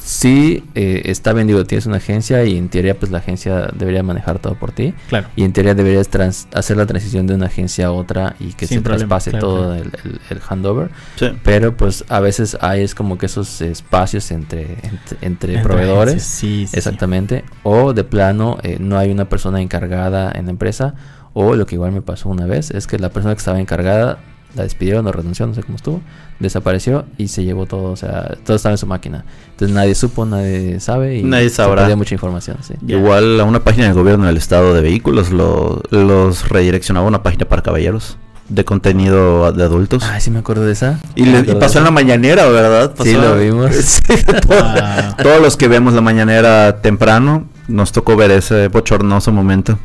sí 0.00 0.62
eh, 0.74 1.02
está 1.06 1.32
bien, 1.32 1.46
digo, 1.46 1.64
tienes 1.64 1.86
una 1.86 1.96
agencia 1.96 2.44
y 2.44 2.58
en 2.58 2.68
teoría 2.68 2.98
pues 2.98 3.10
la 3.10 3.18
agencia 3.18 3.68
debería 3.74 4.02
manejar 4.02 4.38
todo 4.38 4.54
por 4.54 4.70
ti 4.72 4.92
Claro. 5.08 5.28
y 5.34 5.44
en 5.44 5.52
teoría 5.54 5.74
deberías 5.74 6.08
trans- 6.08 6.46
hacer 6.52 6.76
la 6.76 6.84
transición 6.86 7.26
de 7.26 7.34
una 7.34 7.46
agencia 7.46 7.86
a 7.86 7.90
otra 7.92 8.36
y 8.38 8.52
que 8.52 8.66
Sin 8.66 8.78
se 8.78 8.82
problema, 8.82 8.98
traspase 9.08 9.30
claro, 9.30 9.46
todo 9.46 9.64
claro. 9.74 9.82
El, 10.04 10.10
el- 10.12 10.20
el 10.30 10.40
handover, 10.46 10.90
Sí. 11.16 11.28
pero 11.42 11.74
pues 11.76 12.04
a 12.08 12.20
veces 12.20 12.58
hay 12.60 12.82
es 12.82 12.94
como 12.94 13.16
que 13.16 13.26
esos 13.26 13.60
espacios 13.62 14.30
entre, 14.30 14.62
entre, 14.82 15.18
entre 15.22 15.54
Entre 15.54 15.62
proveedores. 15.62 16.22
sí, 16.22 16.66
sí. 16.66 16.76
Exactamente. 16.76 17.44
O 17.62 17.94
de 17.94 18.04
plano 18.04 18.58
eh, 18.62 18.76
no 18.80 18.98
hay 18.98 19.10
una 19.10 19.28
persona 19.30 19.62
encargada 19.62 20.30
en 20.34 20.44
la 20.46 20.50
empresa. 20.50 20.94
O 21.36 21.56
lo 21.56 21.66
que 21.66 21.74
igual 21.74 21.90
me 21.92 22.00
pasó 22.02 22.28
una 22.28 22.46
vez 22.46 22.70
es 22.70 22.86
que 22.86 22.96
la 22.98 23.08
persona 23.10 23.34
que 23.34 23.38
estaba 23.38 23.58
encargada 23.58 24.18
la 24.54 24.62
despidieron 24.62 25.06
o 25.06 25.12
renunció, 25.12 25.46
no 25.46 25.54
sé 25.54 25.62
cómo 25.62 25.76
estuvo. 25.76 26.00
Desapareció 26.38 27.04
y 27.18 27.28
se 27.28 27.44
llevó 27.44 27.66
todo. 27.66 27.90
O 27.92 27.96
sea, 27.96 28.36
todo 28.44 28.56
estaba 28.56 28.72
en 28.74 28.78
su 28.78 28.86
máquina. 28.86 29.24
Entonces 29.50 29.74
nadie 29.74 29.94
supo, 29.94 30.24
nadie 30.26 30.78
sabe. 30.80 31.16
Y 31.18 31.22
Nadie 31.22 31.48
se 31.48 31.56
sabrá. 31.56 31.82
perdía 31.82 31.96
mucha 31.96 32.14
información. 32.14 32.58
Sí. 32.62 32.74
Igual 32.86 33.40
a 33.40 33.44
una 33.44 33.62
página 33.64 33.86
del 33.86 33.94
gobierno 33.94 34.26
del 34.26 34.36
estado 34.36 34.74
de 34.74 34.80
vehículos 34.82 35.30
lo- 35.30 35.82
los 35.90 36.48
redireccionaba 36.48 37.06
a 37.06 37.08
una 37.08 37.22
página 37.22 37.44
para 37.46 37.62
caballeros 37.62 38.16
de 38.48 38.64
contenido 38.64 39.50
de 39.52 39.62
adultos. 39.64 40.02
Ay, 40.04 40.20
sí 40.20 40.30
me 40.30 40.38
acuerdo 40.40 40.64
de 40.66 40.72
esa. 40.72 41.00
Y, 41.14 41.24
le- 41.24 41.42
pasó 41.56 41.78
en 41.78 41.84
la 41.84 41.90
mañanera, 41.90 42.46
¿verdad? 42.46 42.92
Sí, 43.02 43.12
lo 43.14 43.36
vimos. 43.38 43.70
Sí, 43.74 44.02
todo- 44.46 44.58
Ah. 44.60 45.16
Todos 45.22 45.40
los 45.40 45.56
que 45.56 45.66
vemos 45.68 45.94
la 45.94 46.00
mañanera 46.02 46.80
temprano, 46.82 47.48
nos 47.68 47.92
tocó 47.92 48.16
ver 48.16 48.30
ese 48.32 48.68
bochornoso 48.68 49.32
momento. 49.32 49.78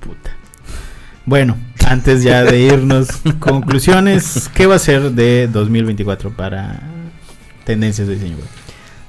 Puta. 0.00 0.30
Bueno, 1.26 1.56
antes 1.86 2.22
ya 2.22 2.42
de 2.44 2.60
irnos, 2.60 3.08
conclusiones, 3.38 4.50
¿qué 4.54 4.66
va 4.66 4.76
a 4.76 4.78
ser 4.78 5.12
de 5.12 5.48
2024 5.48 6.30
para 6.30 6.80
tendencias 7.64 8.08
de 8.08 8.14
diseño 8.14 8.36
web? 8.36 8.46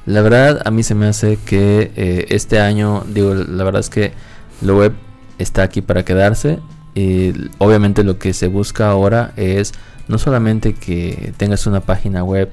La 0.06 0.22
verdad, 0.22 0.62
a 0.66 0.72
mí 0.72 0.84
se 0.84 0.94
me 0.94 1.08
hace 1.08 1.38
que 1.46 1.92
eh, 1.96 2.26
este 2.30 2.60
año, 2.60 3.04
digo, 3.08 3.34
la 3.34 3.64
verdad 3.64 3.80
es 3.80 3.90
que 3.90 4.14
lo 4.62 4.78
web 4.78 4.94
está 5.40 5.64
aquí 5.64 5.82
para 5.82 6.06
quedarse. 6.06 6.60
Y 6.94 7.34
obviamente 7.58 8.04
lo 8.04 8.20
que 8.20 8.34
se 8.34 8.48
busca 8.48 8.90
ahora 8.90 9.34
es 9.36 9.74
no 10.08 10.18
solamente 10.18 10.74
que 10.74 11.34
tengas 11.38 11.68
una 11.68 11.82
página 11.82 12.24
web 12.24 12.50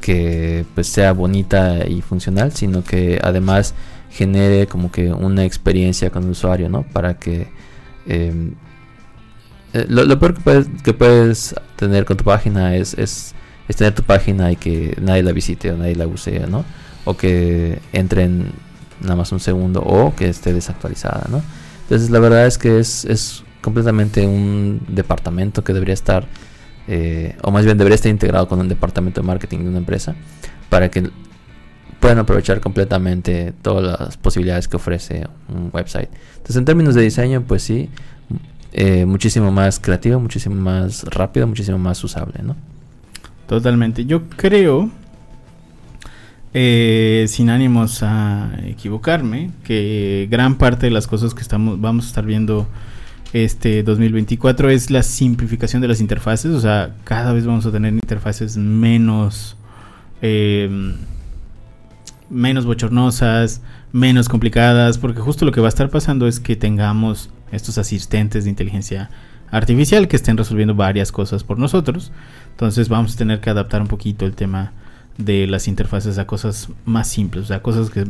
que 0.00 0.64
pues 0.74 0.86
sea 0.86 1.12
bonita 1.12 1.86
y 1.88 2.00
funcional, 2.02 2.52
sino 2.52 2.84
que 2.84 3.18
además 3.22 3.74
genere 4.10 4.66
como 4.66 4.92
que 4.92 5.12
una 5.12 5.44
experiencia 5.44 6.10
con 6.10 6.24
el 6.24 6.30
usuario, 6.30 6.68
¿no? 6.68 6.82
Para 6.82 7.14
que 7.18 7.48
em, 8.06 8.54
eh, 9.72 9.86
lo, 9.88 10.18
peor 10.18 10.34
que 10.34 10.40
puedes, 10.40 10.66
que 10.82 10.92
puedes 10.92 11.54
tener 11.76 12.04
con 12.04 12.16
tu 12.16 12.24
página 12.24 12.76
es, 12.76 12.94
es, 12.94 13.34
es 13.68 13.76
tener 13.76 13.94
tu 13.94 14.02
página 14.02 14.50
y 14.50 14.56
que 14.56 14.96
nadie 15.00 15.22
la 15.22 15.32
visite 15.32 15.70
o 15.70 15.76
nadie 15.76 15.94
la 15.94 16.06
use, 16.06 16.46
¿no? 16.48 16.64
O 17.04 17.16
que 17.16 17.78
entre 17.92 18.24
en 18.24 18.52
nada 19.00 19.16
más 19.16 19.32
un 19.32 19.40
segundo 19.40 19.80
o 19.80 20.14
que 20.14 20.28
esté 20.28 20.52
desactualizada, 20.52 21.26
¿no? 21.30 21.42
Entonces 21.82 22.10
la 22.10 22.18
verdad 22.18 22.46
es 22.46 22.58
que 22.58 22.78
es, 22.78 23.04
es 23.04 23.42
completamente 23.60 24.26
un 24.26 24.80
departamento 24.88 25.64
que 25.64 25.72
debería 25.72 25.94
estar, 25.94 26.26
eh, 26.88 27.36
o 27.42 27.50
más 27.50 27.64
bien 27.64 27.78
debería 27.78 27.94
estar 27.94 28.10
integrado 28.10 28.48
con 28.48 28.60
un 28.60 28.68
departamento 28.68 29.20
de 29.20 29.26
marketing 29.26 29.58
de 29.58 29.68
una 29.68 29.78
empresa 29.78 30.14
para 30.68 30.90
que 30.90 31.10
puedan 32.00 32.18
aprovechar 32.18 32.60
completamente 32.60 33.52
todas 33.62 34.00
las 34.00 34.16
posibilidades 34.16 34.68
que 34.68 34.76
ofrece 34.76 35.26
un 35.48 35.70
website. 35.72 36.08
Entonces 36.32 36.56
en 36.56 36.64
términos 36.64 36.94
de 36.94 37.02
diseño, 37.02 37.42
pues 37.46 37.62
sí, 37.62 37.90
eh, 38.72 39.04
muchísimo 39.04 39.50
más 39.50 39.80
creativo, 39.80 40.20
muchísimo 40.20 40.54
más 40.54 41.04
rápido, 41.04 41.46
muchísimo 41.46 41.78
más 41.78 42.02
usable, 42.04 42.40
¿no? 42.42 42.56
Totalmente. 43.48 44.04
Yo 44.06 44.28
creo, 44.28 44.90
eh, 46.54 47.26
sin 47.28 47.50
ánimos 47.50 48.02
a 48.02 48.52
equivocarme, 48.64 49.50
que 49.64 50.28
gran 50.30 50.56
parte 50.56 50.86
de 50.86 50.92
las 50.92 51.08
cosas 51.08 51.34
que 51.34 51.42
estamos, 51.42 51.80
vamos 51.80 52.04
a 52.04 52.08
estar 52.08 52.24
viendo 52.24 52.68
este 53.32 53.82
2024 53.82 54.70
es 54.70 54.90
la 54.90 55.02
simplificación 55.02 55.82
de 55.82 55.88
las 55.88 56.00
interfaces. 56.00 56.52
O 56.52 56.60
sea, 56.60 56.94
cada 57.04 57.32
vez 57.32 57.46
vamos 57.46 57.66
a 57.66 57.72
tener 57.72 57.92
interfaces 57.92 58.56
menos, 58.56 59.56
eh, 60.22 60.94
menos 62.28 62.66
bochornosas, 62.66 63.62
menos 63.92 64.28
complicadas, 64.28 64.98
porque 64.98 65.20
justo 65.20 65.44
lo 65.44 65.50
que 65.50 65.60
va 65.60 65.66
a 65.66 65.70
estar 65.70 65.90
pasando 65.90 66.28
es 66.28 66.38
que 66.38 66.54
tengamos 66.54 67.30
estos 67.52 67.78
asistentes 67.78 68.44
de 68.44 68.50
inteligencia 68.50 69.10
artificial 69.50 70.08
que 70.08 70.16
estén 70.16 70.36
resolviendo 70.36 70.74
varias 70.74 71.12
cosas 71.12 71.44
por 71.44 71.58
nosotros. 71.58 72.12
Entonces 72.50 72.88
vamos 72.88 73.14
a 73.14 73.18
tener 73.18 73.40
que 73.40 73.50
adaptar 73.50 73.82
un 73.82 73.88
poquito 73.88 74.26
el 74.26 74.34
tema 74.34 74.72
de 75.18 75.46
las 75.46 75.68
interfaces 75.68 76.18
a 76.18 76.26
cosas 76.26 76.68
más 76.84 77.08
simples, 77.08 77.44
o 77.44 77.46
sea, 77.48 77.62
cosas 77.62 77.90
que 77.90 78.06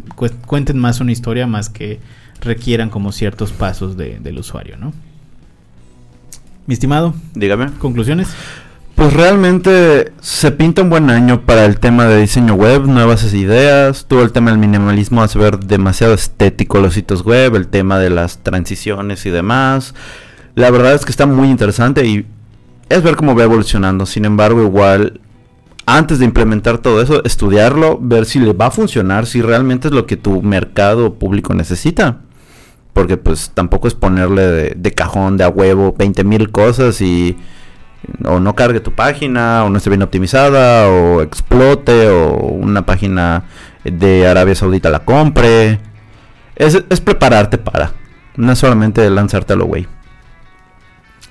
cuenten 0.46 0.78
más 0.78 1.00
una 1.00 1.12
historia 1.12 1.46
más 1.46 1.68
que 1.68 1.98
requieran 2.40 2.88
como 2.88 3.12
ciertos 3.12 3.52
pasos 3.52 3.96
de, 3.96 4.18
del 4.20 4.38
usuario, 4.38 4.76
¿no? 4.76 4.92
Mi 6.66 6.74
estimado, 6.74 7.14
dígame. 7.34 7.72
¿Conclusiones? 7.78 8.28
Pues 9.00 9.14
realmente 9.14 10.12
se 10.20 10.50
pinta 10.50 10.82
un 10.82 10.90
buen 10.90 11.08
año 11.08 11.46
para 11.46 11.64
el 11.64 11.78
tema 11.80 12.04
de 12.04 12.20
diseño 12.20 12.52
web, 12.52 12.84
nuevas 12.84 13.32
ideas, 13.32 14.04
todo 14.06 14.22
el 14.22 14.30
tema 14.30 14.50
del 14.50 14.60
minimalismo 14.60 15.22
hace 15.22 15.38
ver 15.38 15.58
demasiado 15.58 16.12
estético 16.12 16.80
los 16.80 16.92
sitios 16.92 17.24
web, 17.24 17.56
el 17.56 17.68
tema 17.68 17.98
de 17.98 18.10
las 18.10 18.42
transiciones 18.42 19.24
y 19.24 19.30
demás. 19.30 19.94
La 20.54 20.70
verdad 20.70 20.92
es 20.92 21.06
que 21.06 21.12
está 21.12 21.24
muy 21.24 21.48
interesante 21.48 22.04
y 22.04 22.26
es 22.90 23.02
ver 23.02 23.16
cómo 23.16 23.34
va 23.34 23.44
evolucionando. 23.44 24.04
Sin 24.04 24.26
embargo, 24.26 24.62
igual 24.62 25.18
antes 25.86 26.18
de 26.18 26.26
implementar 26.26 26.76
todo 26.76 27.00
eso, 27.00 27.24
estudiarlo, 27.24 27.98
ver 27.98 28.26
si 28.26 28.38
le 28.38 28.52
va 28.52 28.66
a 28.66 28.70
funcionar, 28.70 29.24
si 29.24 29.40
realmente 29.40 29.88
es 29.88 29.94
lo 29.94 30.04
que 30.04 30.18
tu 30.18 30.42
mercado 30.42 31.14
público 31.14 31.54
necesita. 31.54 32.18
Porque 32.92 33.16
pues 33.16 33.50
tampoco 33.54 33.88
es 33.88 33.94
ponerle 33.94 34.42
de, 34.42 34.74
de 34.76 34.92
cajón, 34.92 35.38
de 35.38 35.44
a 35.44 35.48
huevo, 35.48 35.94
20 35.96 36.22
mil 36.22 36.50
cosas 36.50 37.00
y 37.00 37.38
o 38.24 38.40
no 38.40 38.54
cargue 38.54 38.80
tu 38.80 38.92
página, 38.92 39.64
o 39.64 39.70
no 39.70 39.78
esté 39.78 39.90
bien 39.90 40.02
optimizada, 40.02 40.88
o 40.88 41.22
explote, 41.22 42.08
o 42.08 42.34
una 42.36 42.86
página 42.86 43.44
de 43.84 44.26
Arabia 44.26 44.54
Saudita 44.54 44.90
la 44.90 45.04
compre. 45.04 45.78
Es, 46.56 46.82
es 46.88 47.00
prepararte 47.00 47.58
para, 47.58 47.92
no 48.36 48.52
es 48.52 48.58
solamente 48.58 49.08
lanzarte 49.10 49.54
a 49.54 49.56
lo 49.56 49.66
güey. 49.66 49.86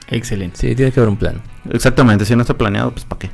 Excelente. 0.08 0.58
Sí, 0.58 0.76
tiene 0.76 0.92
que 0.92 1.00
haber 1.00 1.10
un 1.10 1.18
plan. 1.18 1.42
Exactamente, 1.72 2.26
si 2.26 2.36
no 2.36 2.42
está 2.42 2.56
planeado, 2.56 2.92
pues 2.92 3.06
¿para 3.06 3.20
qué? 3.20 3.30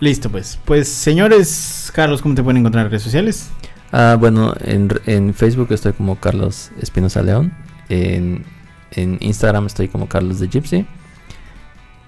Listo, 0.00 0.30
pues. 0.30 0.58
Pues, 0.64 0.88
señores, 0.88 1.90
Carlos, 1.94 2.22
¿cómo 2.22 2.34
te 2.34 2.42
pueden 2.42 2.58
encontrar 2.58 2.84
en 2.84 2.90
redes 2.90 3.02
sociales? 3.02 3.50
Ah, 3.92 4.16
bueno, 4.18 4.54
en, 4.60 4.88
en 5.06 5.34
Facebook 5.34 5.68
estoy 5.70 5.92
como 5.92 6.16
Carlos 6.16 6.70
Espinosa 6.80 7.22
León. 7.22 7.52
En, 7.88 8.44
en 8.92 9.18
Instagram 9.20 9.66
estoy 9.66 9.88
como 9.88 10.08
Carlos 10.08 10.40
de 10.40 10.48
Gypsy. 10.48 10.86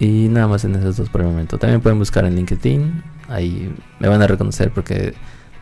Y 0.01 0.29
nada 0.29 0.47
más 0.47 0.65
en 0.65 0.73
esos 0.73 0.97
dos 0.97 1.09
por 1.09 1.21
el 1.21 1.27
momento. 1.27 1.59
También 1.59 1.79
pueden 1.79 1.99
buscar 1.99 2.25
en 2.25 2.35
LinkedIn. 2.35 3.03
Ahí 3.29 3.71
me 3.99 4.07
van 4.07 4.19
a 4.19 4.25
reconocer 4.25 4.71
porque 4.71 5.13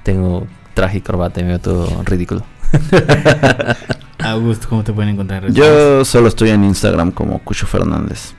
tengo 0.04 0.48
traje 0.74 1.00
y 1.00 1.02
corbata 1.02 1.42
y 1.42 1.44
me 1.44 1.50
veo 1.50 1.60
todo 1.60 2.04
ridículo. 2.06 2.46
Augusto, 4.18 4.70
¿cómo 4.70 4.86
te 4.86 4.94
pueden 4.94 5.12
encontrar? 5.12 5.44
en 5.44 5.54
redes 5.54 5.58
Yo 5.58 6.06
solo 6.06 6.30
estoy 6.30 6.52
en 6.52 6.64
Instagram 6.64 7.12
como 7.12 7.40
Cucho 7.40 7.68
Fernández. 7.68 8.34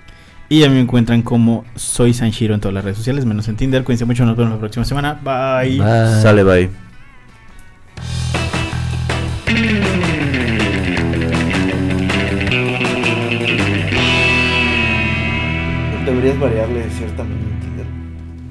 Y 0.49 0.65
a 0.65 0.69
mí 0.71 0.77
me 0.77 0.81
encuentran 0.81 1.21
como 1.21 1.67
Soy 1.75 2.15
Sanshiro 2.15 2.55
en 2.55 2.61
todas 2.61 2.73
las 2.75 2.83
redes 2.83 2.97
sociales, 2.97 3.27
menos 3.27 3.47
en 3.49 3.57
Tinder. 3.57 3.85
Cuídense 3.85 4.07
mucho, 4.07 4.25
nos 4.25 4.39
vemos 4.39 4.55
la 4.55 4.59
próxima 4.59 4.87
semana. 4.87 5.21
Bye. 5.23 5.81
Bye. 5.81 6.23
Sale, 6.23 6.45
bye. 6.45 6.71
Deberías 16.21 16.39
variarle 16.39 16.91
ciertamente. 16.91 17.50